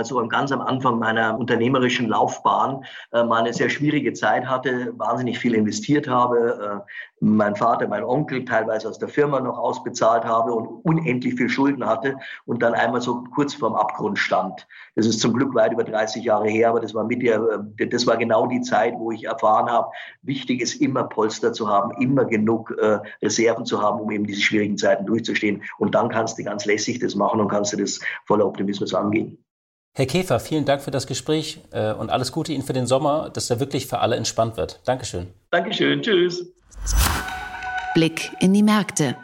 so 0.03 0.25
ganz 0.27 0.51
am 0.51 0.61
Anfang 0.61 0.99
meiner 0.99 1.37
unternehmerischen 1.37 2.07
Laufbahn 2.07 2.83
äh, 3.11 3.23
mal 3.23 3.41
eine 3.41 3.53
sehr 3.53 3.69
schwierige 3.69 4.13
Zeit 4.13 4.45
hatte, 4.45 4.93
wahnsinnig 4.97 5.39
viel 5.39 5.53
investiert 5.53 6.07
habe, 6.07 6.85
mein 7.21 7.55
Vater, 7.55 7.87
mein 7.87 8.03
Onkel 8.03 8.45
teilweise 8.45 8.89
aus 8.89 8.99
der 8.99 9.07
Firma 9.07 9.39
noch 9.39 9.57
ausbezahlt 9.57 10.25
habe 10.25 10.53
und 10.53 10.67
unendlich 10.83 11.35
viel 11.35 11.49
Schulden 11.49 11.85
hatte 11.85 12.17
und 12.45 12.61
dann 12.61 12.73
einmal 12.73 13.01
so 13.01 13.23
kurz 13.33 13.53
vorm 13.53 13.75
Abgrund 13.75 14.19
stand. 14.19 14.67
Das 14.95 15.05
ist 15.05 15.21
zum 15.21 15.33
Glück 15.33 15.55
weit 15.55 15.71
über 15.71 15.83
30 15.83 16.23
Jahre 16.23 16.49
her, 16.49 16.69
aber 16.69 16.81
das 16.81 16.93
war 16.93 17.05
mit 17.05 17.21
der, 17.21 17.65
das 17.89 18.05
war 18.05 18.17
genau 18.17 18.47
die 18.47 18.61
Zeit, 18.61 18.93
wo 18.97 19.11
ich 19.11 19.23
erfahren 19.23 19.69
habe, 19.69 19.89
wichtig 20.21 20.61
ist 20.61 20.81
immer 20.81 21.03
Polster 21.03 21.53
zu 21.53 21.69
haben, 21.69 21.91
immer 22.01 22.25
genug 22.25 22.71
äh, 22.77 22.99
Reserven 23.23 23.65
zu 23.65 23.81
haben, 23.81 23.99
um 23.99 24.11
eben 24.11 24.25
diese 24.25 24.41
schwierigen 24.41 24.77
Zeiten 24.77 25.05
durchzustehen. 25.05 25.63
Und 25.77 25.95
dann 25.95 26.09
kannst 26.09 26.37
du 26.37 26.43
ganz 26.43 26.65
lässig 26.65 26.99
das 26.99 27.15
machen 27.15 27.39
und 27.39 27.47
kannst 27.47 27.73
du 27.73 27.77
das 27.77 27.99
voller 28.25 28.45
Optimismus 28.45 28.93
angehen. 28.93 29.44
Herr 29.97 30.07
Käfer, 30.07 30.41
vielen 30.41 30.65
Dank 30.65 30.81
für 30.81 30.91
das 30.91 31.07
Gespräch 31.07 31.61
äh, 31.71 31.93
und 31.93 32.09
alles 32.09 32.33
Gute 32.33 32.51
Ihnen 32.51 32.63
für 32.63 32.73
den 32.73 32.85
Sommer, 32.85 33.29
dass 33.29 33.49
er 33.49 33.61
wirklich 33.61 33.87
für 33.87 33.99
alle 33.99 34.17
entspannt 34.17 34.57
wird. 34.57 34.81
Dankeschön. 34.83 35.27
Dankeschön. 35.51 36.01
Tschüss. 36.01 36.53
Blick 37.93 38.29
in 38.41 38.53
die 38.53 38.61
Märkte. 38.61 39.15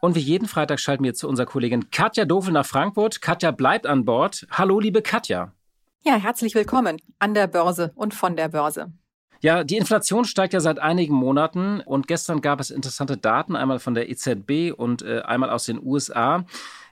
Und 0.00 0.16
wie 0.16 0.20
jeden 0.20 0.48
Freitag 0.48 0.80
schalten 0.80 1.04
wir 1.04 1.14
zu 1.14 1.28
unserer 1.28 1.46
Kollegin 1.46 1.88
Katja 1.90 2.24
Dofel 2.24 2.52
nach 2.52 2.66
Frankfurt. 2.66 3.22
Katja 3.22 3.52
bleibt 3.52 3.86
an 3.86 4.04
Bord. 4.04 4.44
Hallo, 4.50 4.80
liebe 4.80 5.02
Katja. 5.02 5.52
Ja, 6.00 6.16
herzlich 6.16 6.56
willkommen 6.56 6.96
an 7.20 7.34
der 7.34 7.46
Börse 7.46 7.92
und 7.94 8.14
von 8.14 8.34
der 8.34 8.48
Börse. 8.48 8.92
Ja, 9.40 9.62
die 9.62 9.76
Inflation 9.76 10.24
steigt 10.24 10.52
ja 10.52 10.58
seit 10.58 10.80
einigen 10.80 11.14
Monaten 11.14 11.80
und 11.80 12.08
gestern 12.08 12.40
gab 12.40 12.58
es 12.58 12.70
interessante 12.70 13.16
Daten, 13.16 13.54
einmal 13.54 13.78
von 13.78 13.94
der 13.94 14.10
EZB 14.10 14.72
und 14.76 15.02
äh, 15.02 15.20
einmal 15.20 15.50
aus 15.50 15.64
den 15.64 15.80
USA. 15.80 16.44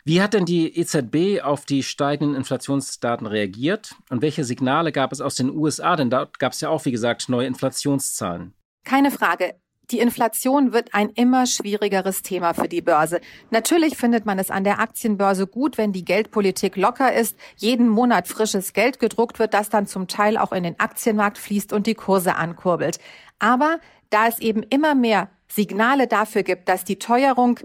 Wie 0.05 0.23
hat 0.23 0.35
denn 0.35 0.47
die 0.47 0.79
EZB 0.79 1.43
auf 1.43 1.67
die 1.67 1.83
steigenden 1.83 2.35
Inflationsdaten 2.35 3.27
reagiert 3.27 3.95
und 4.09 4.23
welche 4.23 4.45
Signale 4.45 4.93
gab 4.93 5.13
es 5.13 5.21
aus 5.21 5.35
den 5.35 5.51
USA? 5.51 5.97
Denn 5.97 6.11
dort 6.11 6.39
gab 6.39 6.53
es 6.53 6.61
ja 6.61 6.71
auch, 6.71 6.85
wie 6.85 6.93
gesagt, 6.93 7.29
neue 7.29 7.47
Inflationszahlen. 7.47 8.55
Keine 8.85 9.11
Frage. 9.11 9.55
Die 9.91 9.99
Inflation 9.99 10.73
wird 10.73 10.95
ein 10.95 11.11
immer 11.11 11.47
schwierigeres 11.47 12.23
Thema 12.23 12.55
für 12.55 12.69
die 12.69 12.81
Börse. 12.81 13.21
Natürlich 13.51 13.97
findet 13.97 14.25
man 14.25 14.39
es 14.39 14.51
an 14.51 14.63
der 14.63 14.79
Aktienbörse 14.79 15.49
gut, 15.49 15.79
wenn 15.79 15.93
die 15.93 16.05
Geldpolitik 16.05 16.77
locker 16.77 17.13
ist, 17.13 17.37
jeden 17.57 17.89
Monat 17.89 18.29
frisches 18.29 18.73
Geld 18.73 19.01
gedruckt 19.01 19.41
wird, 19.41 19.53
das 19.53 19.69
dann 19.69 19.89
zum 19.89 20.07
Teil 20.07 20.39
auch 20.39 20.53
in 20.53 20.63
den 20.63 20.79
Aktienmarkt 20.79 21.39
fließt 21.39 21.73
und 21.73 21.89
die 21.89 21.95
Kurse 21.95 22.37
ankurbelt. 22.37 22.99
Aber 23.41 23.81
da 24.11 24.29
es 24.29 24.39
eben 24.39 24.63
immer 24.63 24.95
mehr 24.95 25.29
Signale 25.49 26.07
dafür 26.07 26.45
gibt, 26.45 26.69
dass 26.69 26.85
die 26.85 27.01
Teuerung 27.01 27.59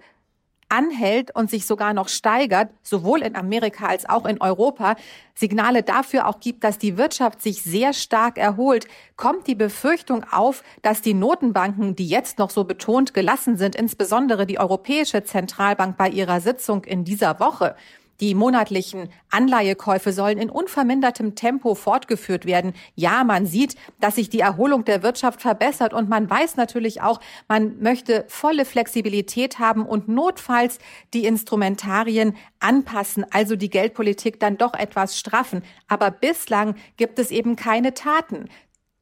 anhält 0.76 1.34
und 1.36 1.50
sich 1.50 1.66
sogar 1.66 1.94
noch 1.94 2.10
steigert, 2.10 2.70
sowohl 2.84 3.22
in 3.22 3.36
Amerika 3.36 3.88
als 3.88 4.08
auch 4.08 4.26
in 4.26 4.42
Europa, 4.42 4.96
Signale 5.34 5.84
dafür 5.84 6.28
auch 6.28 6.40
gibt, 6.40 6.64
dass 6.64 6.78
die 6.78 6.98
Wirtschaft 6.98 7.42
sich 7.42 7.62
sehr 7.62 7.94
stark 7.94 8.38
erholt, 8.38 8.88
kommt 9.18 9.48
die 9.48 9.56
Befürchtung 9.56 10.24
auf, 10.32 10.64
dass 10.82 11.02
die 11.02 11.14
Notenbanken, 11.14 11.96
die 11.96 12.08
jetzt 12.08 12.40
noch 12.40 12.50
so 12.50 12.64
betont 12.64 13.14
gelassen 13.14 13.58
sind, 13.58 13.76
insbesondere 13.76 14.46
die 14.46 14.60
Europäische 14.60 15.24
Zentralbank 15.24 15.98
bei 15.98 16.10
ihrer 16.10 16.40
Sitzung 16.40 16.84
in 16.86 17.04
dieser 17.04 17.40
Woche, 17.40 17.76
die 18.20 18.36
monatlichen 18.36 19.10
Anleihekäufe 19.30 20.14
sollen 20.14 20.38
in 20.38 20.50
unvermindertem 20.50 21.36
Tempo 21.36 21.76
fortgeführt 21.76 22.46
werden. 22.46 22.74
Ja, 22.96 23.24
man 23.24 23.46
sieht, 23.46 23.76
dass 24.00 24.16
sich 24.16 24.30
die 24.30 24.40
Erholung 24.40 24.86
der 24.86 25.04
Wirtschaft 25.04 25.42
verbessert 25.42 25.94
und 25.94 26.10
man 26.10 26.30
weiß 26.30 26.56
natürlich 26.56 27.02
auch, 27.02 27.20
man 27.48 27.82
möchte 27.82 28.26
volle 28.28 28.66
Flexibilität 28.66 29.60
haben 29.60 29.86
und 29.86 30.08
notfalls 30.08 30.80
die 31.14 31.26
Instrumentarien 31.26 32.36
anpassen, 32.60 33.26
also 33.32 33.56
die 33.56 33.70
Geldpolitik 33.70 34.40
dann 34.40 34.58
doch 34.58 34.74
etwas 34.74 35.20
straffen. 35.20 35.64
Aber 35.88 36.12
bislang 36.12 36.76
gibt 36.98 37.20
es 37.20 37.32
eben 37.32 37.56
keine 37.56 37.94
Taten. 37.94 38.50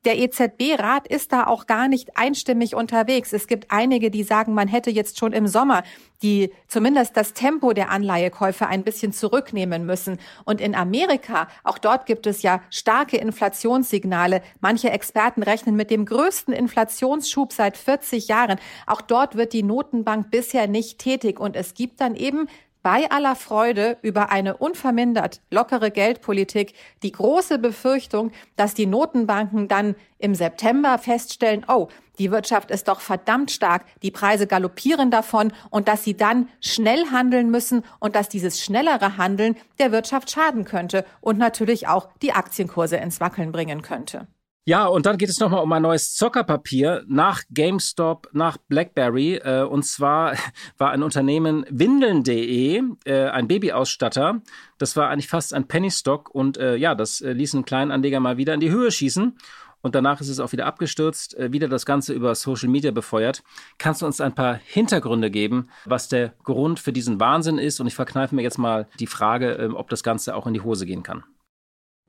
Der 0.05 0.17
EZB-Rat 0.17 1.07
ist 1.07 1.31
da 1.31 1.47
auch 1.47 1.65
gar 1.65 1.87
nicht 1.87 2.17
einstimmig 2.17 2.75
unterwegs. 2.75 3.31
Es 3.31 3.47
gibt 3.47 3.71
einige, 3.71 4.11
die 4.11 4.23
sagen, 4.23 4.53
man 4.53 4.67
hätte 4.67 4.91
jetzt 4.91 5.17
schon 5.17 5.33
im 5.33 5.47
Sommer 5.47 5.83
die 6.23 6.51
zumindest 6.67 7.15
das 7.17 7.33
Tempo 7.33 7.73
der 7.73 7.91
Anleihekäufe 7.91 8.65
ein 8.65 8.83
bisschen 8.83 9.11
zurücknehmen 9.11 9.85
müssen. 9.85 10.17
Und 10.45 10.61
in 10.61 10.73
Amerika, 10.73 11.49
auch 11.63 11.77
dort 11.77 12.05
gibt 12.05 12.25
es 12.25 12.41
ja 12.41 12.61
starke 12.69 13.17
Inflationssignale. 13.17 14.41
Manche 14.61 14.89
Experten 14.89 15.43
rechnen 15.43 15.75
mit 15.75 15.91
dem 15.91 16.05
größten 16.05 16.53
Inflationsschub 16.53 17.51
seit 17.51 17.77
40 17.77 18.29
Jahren. 18.29 18.57
Auch 18.87 19.01
dort 19.01 19.35
wird 19.35 19.53
die 19.53 19.63
Notenbank 19.63 20.31
bisher 20.31 20.67
nicht 20.67 20.97
tätig. 20.97 21.39
Und 21.39 21.55
es 21.55 21.73
gibt 21.73 21.99
dann 21.99 22.15
eben 22.15 22.47
bei 22.83 23.09
aller 23.09 23.35
Freude 23.35 23.97
über 24.01 24.29
eine 24.29 24.57
unvermindert 24.57 25.41
lockere 25.49 25.89
Geldpolitik 25.89 26.73
die 27.01 27.13
große 27.13 27.57
Befürchtung, 27.57 28.31
dass 28.57 28.73
die 28.73 28.85
Notenbanken 28.85 29.67
dann 29.67 29.95
im 30.19 30.35
September 30.35 30.99
feststellen, 30.99 31.65
oh, 31.67 31.87
die 32.19 32.29
Wirtschaft 32.29 32.69
ist 32.69 32.87
doch 32.89 32.99
verdammt 32.99 33.49
stark, 33.49 33.85
die 34.03 34.11
Preise 34.11 34.45
galoppieren 34.45 35.09
davon 35.09 35.51
und 35.71 35.87
dass 35.87 36.03
sie 36.03 36.15
dann 36.15 36.49
schnell 36.61 37.05
handeln 37.11 37.49
müssen 37.49 37.83
und 37.99 38.15
dass 38.15 38.29
dieses 38.29 38.61
schnellere 38.63 39.17
Handeln 39.17 39.55
der 39.79 39.91
Wirtschaft 39.91 40.29
schaden 40.29 40.65
könnte 40.65 41.05
und 41.21 41.39
natürlich 41.39 41.87
auch 41.87 42.09
die 42.21 42.33
Aktienkurse 42.33 42.97
ins 42.97 43.19
Wackeln 43.19 43.51
bringen 43.51 43.81
könnte. 43.81 44.27
Ja, 44.65 44.85
und 44.87 45.05
dann 45.05 45.17
geht 45.17 45.27
es 45.27 45.41
nochmal 45.41 45.61
um 45.61 45.73
ein 45.73 45.81
neues 45.81 46.15
Zockerpapier 46.15 47.03
nach 47.05 47.41
GameStop, 47.51 48.29
nach 48.31 48.55
BlackBerry. 48.55 49.35
Äh, 49.35 49.63
und 49.63 49.83
zwar 49.83 50.37
war 50.77 50.91
ein 50.91 51.03
Unternehmen 51.03 51.65
Windeln.de, 51.69 52.81
äh, 53.03 53.25
ein 53.25 53.49
Babyausstatter. 53.49 54.41
Das 54.77 54.95
war 54.95 55.09
eigentlich 55.09 55.27
fast 55.27 55.53
ein 55.53 55.67
Pennystock. 55.67 56.33
Und 56.33 56.57
äh, 56.57 56.77
ja, 56.77 56.95
das 56.95 57.19
äh, 57.19 57.33
ließ 57.33 57.55
einen 57.55 57.65
kleinen 57.65 57.91
Anleger 57.91 58.21
mal 58.21 58.37
wieder 58.37 58.53
in 58.53 58.61
die 58.61 58.71
Höhe 58.71 58.89
schießen. 58.89 59.37
Und 59.81 59.95
danach 59.95 60.21
ist 60.21 60.29
es 60.29 60.39
auch 60.39 60.53
wieder 60.53 60.65
abgestürzt, 60.65 61.37
äh, 61.37 61.51
wieder 61.51 61.67
das 61.67 61.85
Ganze 61.85 62.13
über 62.13 62.33
Social 62.33 62.69
Media 62.69 62.91
befeuert. 62.91 63.43
Kannst 63.77 64.01
du 64.01 64.05
uns 64.05 64.21
ein 64.21 64.33
paar 64.33 64.55
Hintergründe 64.63 65.29
geben, 65.29 65.67
was 65.83 66.07
der 66.07 66.35
Grund 66.43 66.79
für 66.79 66.93
diesen 66.93 67.19
Wahnsinn 67.19 67.57
ist? 67.57 67.81
Und 67.81 67.87
ich 67.87 67.95
verkneife 67.95 68.33
mir 68.33 68.43
jetzt 68.43 68.57
mal 68.57 68.87
die 68.97 69.07
Frage, 69.07 69.51
ähm, 69.55 69.75
ob 69.75 69.89
das 69.89 70.03
Ganze 70.03 70.37
auch 70.37 70.47
in 70.47 70.53
die 70.53 70.61
Hose 70.61 70.85
gehen 70.85 71.03
kann. 71.03 71.25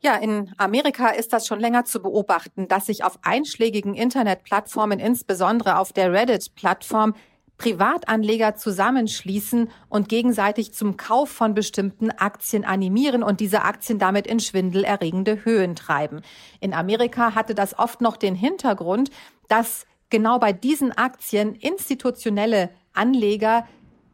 Ja, 0.05 0.17
in 0.17 0.53
Amerika 0.59 1.09
ist 1.09 1.33
das 1.33 1.47
schon 1.47 1.61
länger 1.61 1.87
zu 1.87 2.03
beobachten, 2.03 2.69
dass 2.69 2.85
sich 2.85 3.05
auf 3.05 3.19
einschlägigen 3.23 3.95
Internetplattformen, 3.95 4.99
insbesondere 4.99 5.79
auf 5.79 5.95
der 5.95 6.13
Reddit-Plattform, 6.13 7.15
Privatanleger 7.57 8.55
zusammenschließen 8.55 9.71
und 9.89 10.11
gegenseitig 10.11 10.75
zum 10.75 10.99
Kauf 10.99 11.31
von 11.31 11.55
bestimmten 11.55 12.11
Aktien 12.11 12.67
animieren 12.67 13.23
und 13.23 13.41
diese 13.41 13.63
Aktien 13.63 13.99
damit 13.99 14.27
in 14.27 14.41
schwindelerregende 14.41 15.47
Höhen 15.47 15.75
treiben. 15.75 16.21
In 16.61 16.75
Amerika 16.75 17.35
hatte 17.35 17.55
das 17.55 17.79
oft 17.79 18.03
noch 18.03 18.19
den 18.19 18.35
Hintergrund, 18.35 19.11
dass 19.49 19.87
genau 20.11 20.39
bei 20.39 20.53
diesen 20.53 20.93
Aktien 20.93 21.55
institutionelle 21.55 22.69
Anleger 22.93 23.67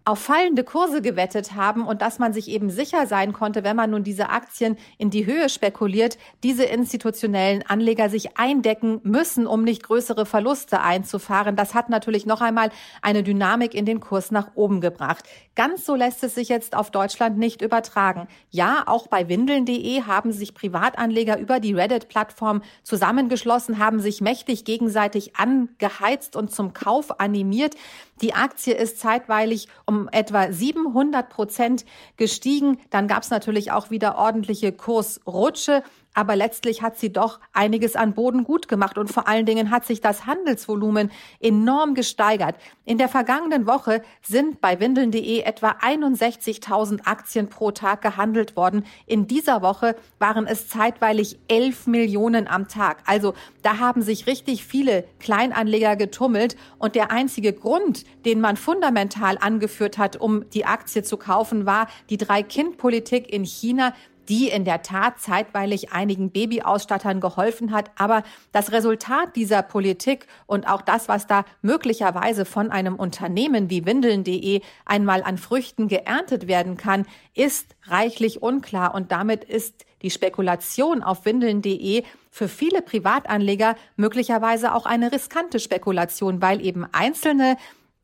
auf 0.05 0.18
fallende 0.18 0.64
Kurse 0.64 1.03
gewettet 1.03 1.55
haben 1.55 1.86
und 1.86 2.01
dass 2.03 2.18
man 2.18 2.32
sich 2.32 2.48
eben 2.48 2.70
sicher 2.70 3.07
sein 3.07 3.32
konnte, 3.32 3.64
wenn 3.64 3.76
man 3.76 3.90
nun 3.90 4.03
diese 4.03 4.30
Aktien 4.30 4.76
in 4.98 5.11
die 5.11 5.26
Höhe 5.26 5.48
spekuliert, 5.48 6.16
diese 6.42 6.64
institutionellen 6.64 7.62
Anleger 7.66 8.09
sich 8.09 8.38
eindecken 8.38 9.01
müssen, 9.03 9.46
um 9.46 9.62
nicht 9.62 9.82
größere 9.82 10.24
Verluste 10.24 10.80
einzufahren. 10.80 11.55
Das 11.55 11.74
hat 11.74 11.90
natürlich 11.90 12.24
noch 12.24 12.40
einmal 12.40 12.70
eine 13.03 13.22
Dynamik 13.22 13.74
in 13.74 13.84
den 13.84 14.01
Kurs 14.01 14.30
nach 14.30 14.53
oben 14.55 14.80
gebracht. 14.80 15.24
Ganz 15.55 15.84
so 15.84 15.94
lässt 15.94 16.24
es 16.24 16.34
sich 16.34 16.48
jetzt 16.48 16.74
auf 16.74 16.90
Deutschland 16.90 17.36
nicht 17.36 17.61
übertragen. 17.61 18.26
Ja, 18.48 18.84
auch 18.86 19.07
bei 19.07 19.28
windeln.de 19.28 20.03
haben 20.05 20.32
sich 20.32 20.55
Privatanleger 20.55 21.38
über 21.38 21.61
die 21.61 21.74
Reddit-Plattform 21.74 22.62
zusammengeschlossen, 22.82 23.78
haben 23.78 24.01
sich 24.01 24.22
mächtig 24.22 24.64
gegenseitig 24.64 25.36
angeheizt 25.36 26.36
und 26.36 26.51
zum 26.51 26.72
Kauf 26.72 27.20
animiert. 27.20 27.74
Die 28.21 28.35
Aktie 28.35 28.75
ist 28.75 29.01
zeitweilig 29.01 29.68
um 29.87 30.09
etwa 30.12 30.53
700 30.53 31.29
Prozent 31.29 31.85
gestiegen. 32.16 32.79
Dann 32.91 33.09
gab 33.09 33.23
es 33.23 33.31
natürlich 33.31 33.73
auch 33.73 33.91
wieder 33.91 34.18
ordentliche 34.18 34.73
Kursrutsche. 34.73 35.83
Aber 36.12 36.34
letztlich 36.34 36.82
hat 36.82 36.98
sie 36.98 37.12
doch 37.12 37.38
einiges 37.52 37.94
an 37.94 38.14
Boden 38.14 38.44
gut 38.44 38.66
gemacht 38.66 38.98
und 38.98 39.12
vor 39.12 39.28
allen 39.28 39.46
Dingen 39.46 39.70
hat 39.70 39.86
sich 39.86 40.00
das 40.00 40.26
Handelsvolumen 40.26 41.11
enorm 41.38 41.94
gesteigert. 41.94 42.56
In 42.84 42.98
der 42.98 43.08
vergangenen 43.08 43.66
Woche 43.66 44.02
sind 44.20 44.61
bei 44.61 44.80
windeln.de 44.80 45.40
etwa 45.40 45.70
61.000 45.80 47.06
Aktien 47.06 47.48
pro 47.48 47.70
Tag 47.70 48.02
gehandelt 48.02 48.56
worden. 48.56 48.84
In 49.06 49.28
dieser 49.28 49.62
Woche 49.62 49.94
waren 50.18 50.46
es 50.48 50.68
zeitweilig 50.68 51.38
11 51.46 51.86
Millionen 51.86 52.48
am 52.48 52.66
Tag. 52.66 53.02
Also 53.06 53.34
da 53.62 53.78
haben 53.78 54.02
sich 54.02 54.26
richtig 54.26 54.64
viele 54.64 55.04
Kleinanleger 55.20 55.94
getummelt 55.94 56.56
und 56.78 56.96
der 56.96 57.12
einzige 57.12 57.52
Grund, 57.52 58.04
den 58.24 58.40
man 58.40 58.56
fundamental 58.56 59.38
angeführt 59.40 59.96
hat, 59.96 60.16
um 60.16 60.48
die 60.50 60.64
Aktie 60.64 61.04
zu 61.04 61.16
kaufen, 61.16 61.66
war 61.66 61.86
die 62.08 62.16
Drei-Kind-Politik 62.16 63.32
in 63.32 63.44
China, 63.44 63.94
die 64.31 64.49
in 64.49 64.64
der 64.64 64.83
Tat 64.83 65.18
zeitweilig 65.18 65.93
einigen 65.93 66.31
Babyausstattern 66.31 67.20
geholfen 67.20 67.72
hat. 67.72 67.91
Aber 67.97 68.22
das 68.53 68.70
Resultat 68.70 69.35
dieser 69.35 69.62
Politik 69.62 70.28
und 70.47 70.68
auch 70.68 70.83
das, 70.83 71.09
was 71.09 71.26
da 71.26 71.45
möglicherweise 71.62 72.45
von 72.45 72.70
einem 72.70 72.95
Unternehmen 72.95 73.68
wie 73.70 73.85
Windeln.de 73.85 74.62
einmal 74.87 75.24
an 75.24 75.37
Früchten 75.37 75.89
geerntet 75.89 76.47
werden 76.47 76.76
kann, 76.76 77.07
ist 77.35 77.74
reichlich 77.89 78.41
unklar. 78.41 78.95
Und 78.95 79.11
damit 79.11 79.43
ist 79.43 79.85
die 80.03 80.11
Spekulation 80.11 81.03
auf 81.03 81.24
Windeln.de 81.24 82.05
für 82.31 82.49
viele 82.49 82.83
Privatanleger 82.83 83.74
möglicherweise 83.97 84.74
auch 84.74 84.87
eine 84.87 85.11
riskante 85.11 85.59
Spekulation, 85.59 86.41
weil 86.41 86.64
eben 86.64 86.87
Einzelne 86.93 87.57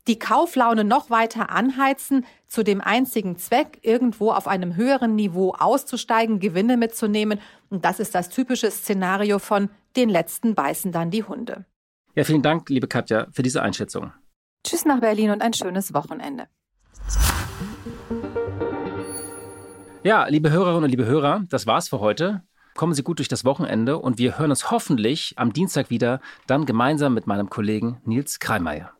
die 0.07 0.19
Kauflaune 0.19 0.83
noch 0.83 1.09
weiter 1.09 1.49
anheizen, 1.49 2.25
zu 2.47 2.63
dem 2.63 2.81
einzigen 2.81 3.37
Zweck, 3.37 3.79
irgendwo 3.81 4.31
auf 4.31 4.47
einem 4.47 4.75
höheren 4.75 5.15
Niveau 5.15 5.51
auszusteigen, 5.51 6.39
Gewinne 6.39 6.77
mitzunehmen. 6.77 7.39
Und 7.69 7.85
das 7.85 7.99
ist 7.99 8.15
das 8.15 8.29
typische 8.29 8.71
Szenario 8.71 9.39
von 9.39 9.69
den 9.95 10.09
letzten 10.09 10.55
beißen 10.55 10.91
dann 10.91 11.11
die 11.11 11.23
Hunde. 11.23 11.65
Ja, 12.15 12.23
vielen 12.23 12.41
Dank, 12.41 12.69
liebe 12.69 12.87
Katja, 12.87 13.27
für 13.31 13.43
diese 13.43 13.61
Einschätzung. 13.61 14.11
Tschüss 14.65 14.85
nach 14.85 14.99
Berlin 14.99 15.31
und 15.31 15.41
ein 15.41 15.53
schönes 15.53 15.93
Wochenende. 15.93 16.47
Ja, 20.03 20.27
liebe 20.27 20.49
Hörerinnen 20.49 20.85
und 20.85 20.89
liebe 20.89 21.05
Hörer, 21.05 21.43
das 21.49 21.67
war's 21.67 21.89
für 21.89 21.99
heute. 21.99 22.43
Kommen 22.75 22.93
Sie 22.93 23.03
gut 23.03 23.19
durch 23.19 23.27
das 23.27 23.43
Wochenende 23.43 23.97
und 23.97 24.19
wir 24.19 24.37
hören 24.37 24.51
uns 24.51 24.69
hoffentlich 24.71 25.33
am 25.35 25.51
Dienstag 25.51 25.89
wieder, 25.89 26.21
dann 26.45 26.65
gemeinsam 26.65 27.13
mit 27.13 27.27
meinem 27.27 27.49
Kollegen 27.49 28.01
Nils 28.05 28.39
Kreimeier. 28.39 28.93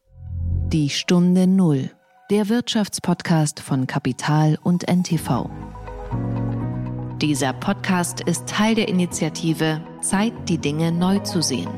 Die 0.74 0.90
Stunde 0.90 1.48
Null, 1.48 1.92
der 2.30 2.50
Wirtschaftspodcast 2.50 3.62
von 3.62 3.88
Kapital 3.88 4.60
und 4.62 4.86
NTV. 4.86 5.50
Dieser 7.22 7.54
Podcast 7.54 8.20
ist 8.20 8.50
Teil 8.50 8.76
der 8.76 8.90
Initiative 8.90 9.82
Zeit, 10.02 10.34
die 10.50 10.58
Dinge 10.58 10.92
neu 10.92 11.20
zu 11.20 11.42
sehen. 11.42 11.70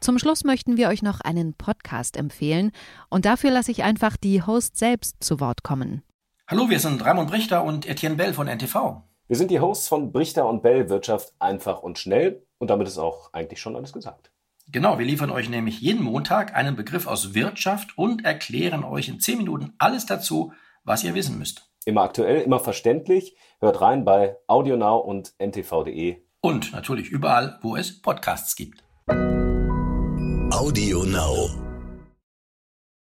Zum 0.00 0.18
Schluss 0.18 0.44
möchten 0.44 0.76
wir 0.76 0.88
euch 0.88 1.02
noch 1.02 1.22
einen 1.22 1.54
Podcast 1.54 2.18
empfehlen 2.18 2.70
und 3.08 3.24
dafür 3.24 3.50
lasse 3.50 3.70
ich 3.70 3.82
einfach 3.82 4.18
die 4.18 4.42
Host 4.42 4.76
selbst 4.76 5.24
zu 5.24 5.40
Wort 5.40 5.62
kommen. 5.62 6.02
Hallo, 6.48 6.68
wir 6.68 6.80
sind 6.80 7.02
Ramon 7.02 7.28
Brichter 7.28 7.64
und 7.64 7.88
Etienne 7.88 8.16
Bell 8.16 8.34
von 8.34 8.46
NTV. 8.46 9.00
Wir 9.26 9.36
sind 9.36 9.50
die 9.50 9.60
Hosts 9.60 9.88
von 9.88 10.12
Brichter 10.12 10.46
und 10.46 10.62
Bell 10.62 10.90
Wirtschaft 10.90 11.32
einfach 11.38 11.82
und 11.82 11.98
schnell 11.98 12.46
und 12.58 12.68
damit 12.68 12.88
ist 12.88 12.98
auch 12.98 13.32
eigentlich 13.32 13.60
schon 13.62 13.74
alles 13.74 13.94
gesagt. 13.94 14.30
Genau, 14.72 14.98
wir 15.00 15.06
liefern 15.06 15.30
euch 15.30 15.48
nämlich 15.48 15.80
jeden 15.80 16.04
Montag 16.04 16.54
einen 16.54 16.76
Begriff 16.76 17.08
aus 17.08 17.34
Wirtschaft 17.34 17.98
und 17.98 18.24
erklären 18.24 18.84
euch 18.84 19.08
in 19.08 19.18
10 19.18 19.38
Minuten 19.38 19.72
alles 19.78 20.06
dazu, 20.06 20.52
was 20.84 21.02
ihr 21.02 21.14
wissen 21.14 21.38
müsst. 21.38 21.68
Immer 21.84 22.02
aktuell, 22.02 22.42
immer 22.42 22.60
verständlich. 22.60 23.36
Hört 23.58 23.80
rein 23.80 24.04
bei 24.04 24.36
AudioNow 24.46 25.04
und 25.04 25.32
ntv.de. 25.38 26.18
Und 26.40 26.72
natürlich 26.72 27.08
überall, 27.08 27.58
wo 27.62 27.74
es 27.76 28.00
Podcasts 28.00 28.54
gibt. 28.54 28.84
AudioNow. 30.52 31.69